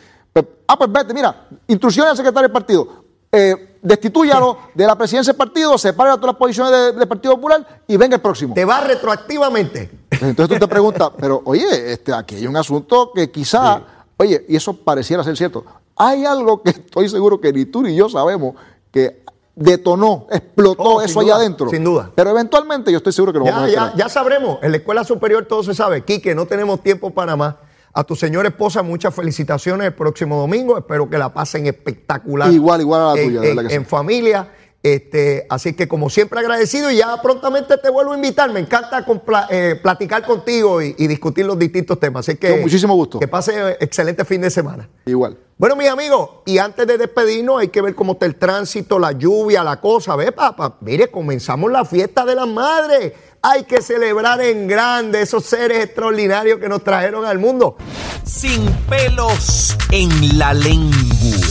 ah, 0.66 0.76
pues 0.76 0.90
vete, 0.90 1.14
mira, 1.14 1.46
instrucciones 1.68 2.10
al 2.10 2.16
secretario 2.16 2.48
del 2.48 2.52
partido. 2.52 2.88
Eh, 3.30 3.71
destitúyalo 3.82 4.56
de 4.74 4.86
la 4.86 4.96
presidencia 4.96 5.32
del 5.32 5.38
partido, 5.38 5.76
separe 5.76 6.10
a 6.10 6.14
todas 6.14 6.28
las 6.28 6.36
posiciones 6.36 6.72
de- 6.72 6.92
del 6.92 7.08
Partido 7.08 7.34
Popular 7.34 7.82
y 7.86 7.96
venga 7.96 8.14
el 8.16 8.22
próximo. 8.22 8.54
te 8.54 8.64
va 8.64 8.80
retroactivamente. 8.80 9.90
Entonces 10.10 10.48
tú 10.48 10.58
te 10.58 10.68
preguntas, 10.68 11.10
pero 11.18 11.42
oye, 11.44 11.92
este, 11.92 12.12
aquí 12.14 12.36
hay 12.36 12.46
un 12.46 12.56
asunto 12.56 13.12
que 13.14 13.30
quizá, 13.30 13.82
oye, 14.16 14.44
y 14.48 14.56
eso 14.56 14.72
pareciera 14.74 15.22
ser 15.24 15.36
cierto. 15.36 15.64
Hay 15.96 16.24
algo 16.24 16.62
que 16.62 16.70
estoy 16.70 17.08
seguro 17.08 17.40
que 17.40 17.52
ni 17.52 17.64
tú 17.66 17.82
ni 17.82 17.94
yo 17.94 18.08
sabemos 18.08 18.54
que 18.90 19.22
detonó, 19.54 20.26
explotó 20.30 20.82
Oh, 20.82 21.02
eso 21.02 21.20
duda, 21.20 21.34
allá 21.34 21.42
adentro. 21.42 21.68
sin 21.68 21.84
duda. 21.84 22.10
Pero 22.14 22.30
eventualmente 22.30 22.90
yo 22.90 22.98
estoy 22.98 23.12
seguro 23.12 23.32
que 23.34 23.38
lo 23.40 23.44
vamos 23.44 23.70
Ya, 23.70 23.84
a 23.84 23.90
ya, 23.90 23.96
ya 24.04 24.08
sabremos. 24.08 24.58
En 24.62 24.70
la 24.70 24.78
escuela 24.78 25.04
superior 25.04 25.44
todo 25.44 25.62
se 25.62 25.74
sabe. 25.74 26.02
Quique, 26.04 26.34
no 26.34 26.46
tenemos 26.46 26.80
tiempo 26.82 27.10
para 27.10 27.36
más. 27.36 27.56
A 27.94 28.04
tu 28.04 28.16
señora 28.16 28.48
esposa, 28.48 28.82
muchas 28.82 29.14
felicitaciones 29.14 29.86
el 29.86 29.94
próximo 29.94 30.38
domingo. 30.38 30.78
Espero 30.78 31.10
que 31.10 31.18
la 31.18 31.32
pasen 31.32 31.66
espectacular. 31.66 32.50
Igual, 32.50 32.80
igual 32.80 33.00
a 33.02 33.14
la 33.14 33.20
en, 33.20 33.28
tuya, 33.36 33.50
en- 33.50 33.70
en 33.70 33.86
familia. 33.86 34.48
Este, 34.84 35.46
así 35.48 35.74
que 35.74 35.86
como 35.86 36.10
siempre 36.10 36.40
agradecido 36.40 36.90
y 36.90 36.96
ya 36.96 37.22
prontamente 37.22 37.76
te 37.78 37.88
vuelvo 37.88 38.12
a 38.12 38.16
invitar. 38.16 38.50
Me 38.52 38.58
encanta 38.60 39.06
compla- 39.06 39.46
eh, 39.48 39.78
platicar 39.80 40.24
contigo 40.24 40.82
y, 40.82 40.94
y 40.98 41.06
discutir 41.06 41.46
los 41.46 41.56
distintos 41.56 42.00
temas. 42.00 42.26
Así 42.28 42.36
que 42.36 42.50
Con 42.50 42.62
muchísimo 42.62 42.94
gusto. 42.94 43.20
Que 43.20 43.28
pase 43.28 43.76
excelente 43.78 44.24
fin 44.24 44.40
de 44.40 44.50
semana. 44.50 44.88
Igual. 45.06 45.38
Bueno, 45.56 45.76
mis 45.76 45.88
amigos, 45.88 46.28
y 46.46 46.58
antes 46.58 46.84
de 46.88 46.98
despedirnos, 46.98 47.60
hay 47.60 47.68
que 47.68 47.80
ver 47.80 47.94
cómo 47.94 48.14
está 48.14 48.26
el 48.26 48.34
tránsito, 48.34 48.98
la 48.98 49.12
lluvia, 49.12 49.62
la 49.62 49.80
cosa. 49.80 50.16
Ve, 50.16 50.32
papá, 50.32 50.78
mire, 50.80 51.08
comenzamos 51.12 51.70
la 51.70 51.84
fiesta 51.84 52.24
de 52.24 52.34
las 52.34 52.48
madres. 52.48 53.12
Hay 53.44 53.64
que 53.64 53.82
celebrar 53.82 54.40
en 54.40 54.68
grande 54.68 55.20
esos 55.20 55.44
seres 55.44 55.84
extraordinarios 55.84 56.60
que 56.60 56.68
nos 56.68 56.84
trajeron 56.84 57.26
al 57.26 57.40
mundo. 57.40 57.76
Sin 58.24 58.64
pelos 58.88 59.76
en 59.90 60.38
la 60.38 60.54
lengua. 60.54 60.96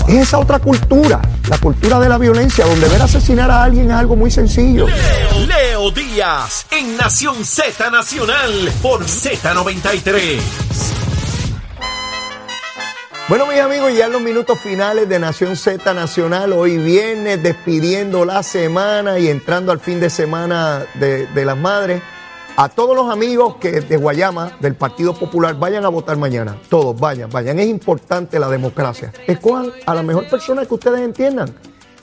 Es 0.08 0.30
esa 0.30 0.40
otra 0.40 0.60
cultura, 0.60 1.22
la 1.50 1.58
cultura 1.58 2.00
de 2.00 2.08
la 2.08 2.18
violencia, 2.18 2.66
donde 2.66 2.88
ver 2.88 3.02
asesinar 3.02 3.52
a 3.52 3.64
alguien 3.64 3.92
es 3.92 3.98
algo 3.98 4.16
muy 4.16 4.32
sencillo. 4.32 4.88
Leo, 4.88 5.46
Leo 5.46 5.92
Díaz 5.92 6.66
en 6.72 6.96
Nación 6.96 7.44
Z 7.44 7.90
Nacional 7.90 8.72
por 8.82 9.04
Z93. 9.04 10.40
Bueno, 13.32 13.48
mis 13.48 13.62
amigos, 13.62 13.96
ya 13.96 14.08
en 14.08 14.12
los 14.12 14.22
minutos 14.22 14.60
finales 14.60 15.08
de 15.08 15.18
Nación 15.18 15.56
Z 15.56 15.94
Nacional, 15.94 16.52
hoy 16.52 16.78
viernes, 16.78 17.42
despidiendo 17.42 18.26
la 18.26 18.44
semana 18.44 19.20
y 19.20 19.30
entrando 19.30 19.72
al 19.72 19.80
fin 19.80 20.02
de 20.02 20.10
semana 20.10 20.86
de, 20.96 21.28
de 21.28 21.46
las 21.46 21.56
madres. 21.56 22.02
A 22.58 22.68
todos 22.68 22.94
los 22.94 23.10
amigos 23.10 23.56
que 23.56 23.80
de 23.80 23.96
Guayama, 23.96 24.58
del 24.60 24.76
Partido 24.76 25.18
Popular, 25.18 25.58
vayan 25.58 25.86
a 25.86 25.88
votar 25.88 26.18
mañana. 26.18 26.58
Todos, 26.68 27.00
vayan, 27.00 27.30
vayan. 27.30 27.58
Es 27.60 27.70
importante 27.70 28.38
la 28.38 28.50
democracia. 28.50 29.14
Escojan 29.26 29.72
a 29.86 29.96
la 29.96 30.04
mejor 30.04 30.28
persona 30.30 30.66
que 30.66 30.74
ustedes 30.74 31.00
entiendan. 31.00 31.56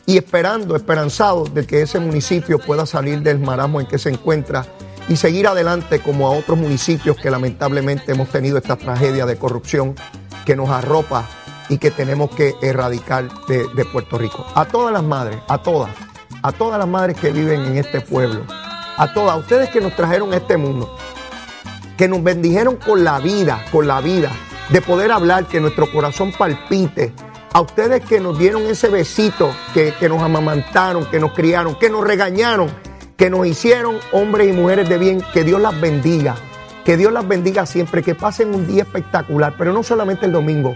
Y 0.06 0.16
esperando, 0.16 0.76
esperanzados 0.76 1.52
de 1.52 1.66
que 1.66 1.82
ese 1.82 2.00
municipio 2.00 2.58
pueda 2.58 2.86
salir 2.86 3.20
del 3.20 3.38
marasmo 3.38 3.82
en 3.82 3.86
que 3.86 3.98
se 3.98 4.08
encuentra 4.08 4.64
y 5.10 5.16
seguir 5.16 5.46
adelante 5.46 6.00
como 6.00 6.26
a 6.26 6.30
otros 6.30 6.56
municipios 6.56 7.18
que 7.18 7.30
lamentablemente 7.30 8.12
hemos 8.12 8.30
tenido 8.30 8.56
esta 8.56 8.76
tragedia 8.76 9.26
de 9.26 9.36
corrupción 9.36 9.94
que 10.48 10.56
nos 10.56 10.70
arropa 10.70 11.28
y 11.68 11.76
que 11.76 11.90
tenemos 11.90 12.30
que 12.30 12.54
erradicar 12.62 13.28
de, 13.48 13.84
Puerto 13.92 14.16
Rico. 14.16 14.46
A 14.54 14.64
todas 14.64 14.94
las 14.94 15.02
madres, 15.02 15.38
a 15.46 15.58
todas, 15.58 15.90
a 16.42 16.52
todas 16.52 16.78
las 16.78 16.88
madres 16.88 17.18
que 17.18 17.30
viven 17.30 17.66
en 17.66 17.76
este 17.76 18.00
pueblo, 18.00 18.46
a 18.96 19.12
todas, 19.12 19.34
a 19.34 19.36
ustedes 19.36 19.68
que 19.68 19.82
nos 19.82 19.94
trajeron 19.94 20.32
a 20.32 20.36
este 20.36 20.56
mundo, 20.56 20.96
que 21.98 22.08
nos 22.08 22.22
bendijeron 22.22 22.76
con 22.76 23.04
la 23.04 23.18
vida, 23.18 23.62
con 23.70 23.86
la 23.86 24.00
vida, 24.00 24.30
de 24.70 24.80
poder 24.80 25.12
hablar, 25.12 25.44
que 25.44 25.60
nuestro 25.60 25.92
corazón 25.92 26.32
palpite. 26.32 27.12
A 27.52 27.60
ustedes 27.60 28.02
que 28.06 28.18
nos 28.18 28.38
dieron 28.38 28.62
ese 28.62 28.88
besito, 28.88 29.54
que, 29.74 29.92
que 30.00 30.08
nos 30.08 30.22
amamantaron, 30.22 31.04
que 31.10 31.20
nos 31.20 31.34
criaron, 31.34 31.74
que 31.74 31.90
nos 31.90 32.06
regañaron, 32.06 32.70
que 33.18 33.28
nos 33.28 33.46
hicieron 33.46 33.98
hombres 34.12 34.48
y 34.48 34.52
mujeres 34.52 34.88
de 34.88 34.96
bien, 34.96 35.22
que 35.34 35.44
Dios 35.44 35.60
las 35.60 35.78
bendiga. 35.78 36.36
Que 36.88 36.96
Dios 36.96 37.12
las 37.12 37.28
bendiga 37.28 37.66
siempre, 37.66 38.02
que 38.02 38.14
pasen 38.14 38.54
un 38.54 38.66
día 38.66 38.84
espectacular, 38.84 39.52
pero 39.58 39.74
no 39.74 39.82
solamente 39.82 40.24
el 40.24 40.32
domingo, 40.32 40.74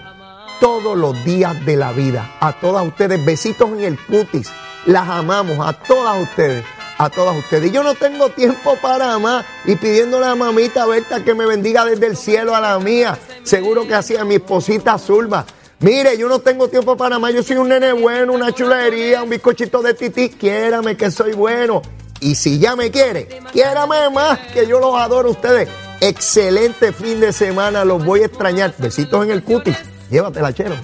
todos 0.60 0.94
los 0.94 1.24
días 1.24 1.64
de 1.64 1.74
la 1.74 1.92
vida. 1.92 2.36
A 2.38 2.52
todas 2.52 2.86
ustedes, 2.86 3.24
besitos 3.24 3.70
en 3.70 3.80
el 3.80 3.98
cutis. 3.98 4.50
Las 4.84 5.08
amamos, 5.08 5.66
a 5.66 5.72
todas 5.72 6.22
ustedes, 6.22 6.66
a 6.98 7.08
todas 7.08 7.34
ustedes. 7.38 7.70
Y 7.70 7.72
yo 7.72 7.82
no 7.82 7.94
tengo 7.94 8.28
tiempo 8.28 8.76
para 8.82 9.18
más. 9.18 9.46
Y 9.64 9.76
pidiéndole 9.76 10.26
a 10.26 10.34
mamita 10.34 10.84
Berta 10.84 11.24
que 11.24 11.32
me 11.32 11.46
bendiga 11.46 11.86
desde 11.86 12.08
el 12.08 12.18
cielo 12.18 12.54
a 12.54 12.60
la 12.60 12.78
mía. 12.78 13.18
Seguro 13.42 13.86
que 13.88 13.94
así 13.94 14.14
a 14.14 14.26
mi 14.26 14.34
esposita 14.34 14.98
Zulma. 14.98 15.46
Mire, 15.80 16.18
yo 16.18 16.28
no 16.28 16.40
tengo 16.40 16.68
tiempo 16.68 16.94
para 16.94 17.18
más. 17.18 17.32
Yo 17.32 17.42
soy 17.42 17.56
un 17.56 17.70
nene 17.70 17.90
bueno, 17.94 18.34
una 18.34 18.52
chulería, 18.52 19.22
un 19.22 19.30
bizcochito 19.30 19.80
de 19.80 19.94
tití. 19.94 20.28
Quiérame 20.28 20.94
que 20.94 21.10
soy 21.10 21.32
bueno. 21.32 21.80
Y 22.20 22.34
si 22.34 22.58
ya 22.58 22.76
me 22.76 22.90
quiere, 22.90 23.40
quiérame 23.50 24.10
más, 24.10 24.38
que 24.52 24.66
yo 24.66 24.78
los 24.78 24.94
adoro 24.94 25.28
a 25.28 25.32
ustedes. 25.32 25.70
Excelente 26.02 26.92
fin 26.92 27.20
de 27.20 27.32
semana, 27.32 27.84
los 27.84 28.04
voy 28.04 28.22
a 28.22 28.26
extrañar. 28.26 28.74
Besitos 28.76 29.24
en 29.24 29.30
el 29.30 29.44
cutis. 29.44 29.76
Llévatela, 30.10 30.52
chero. 30.52 30.74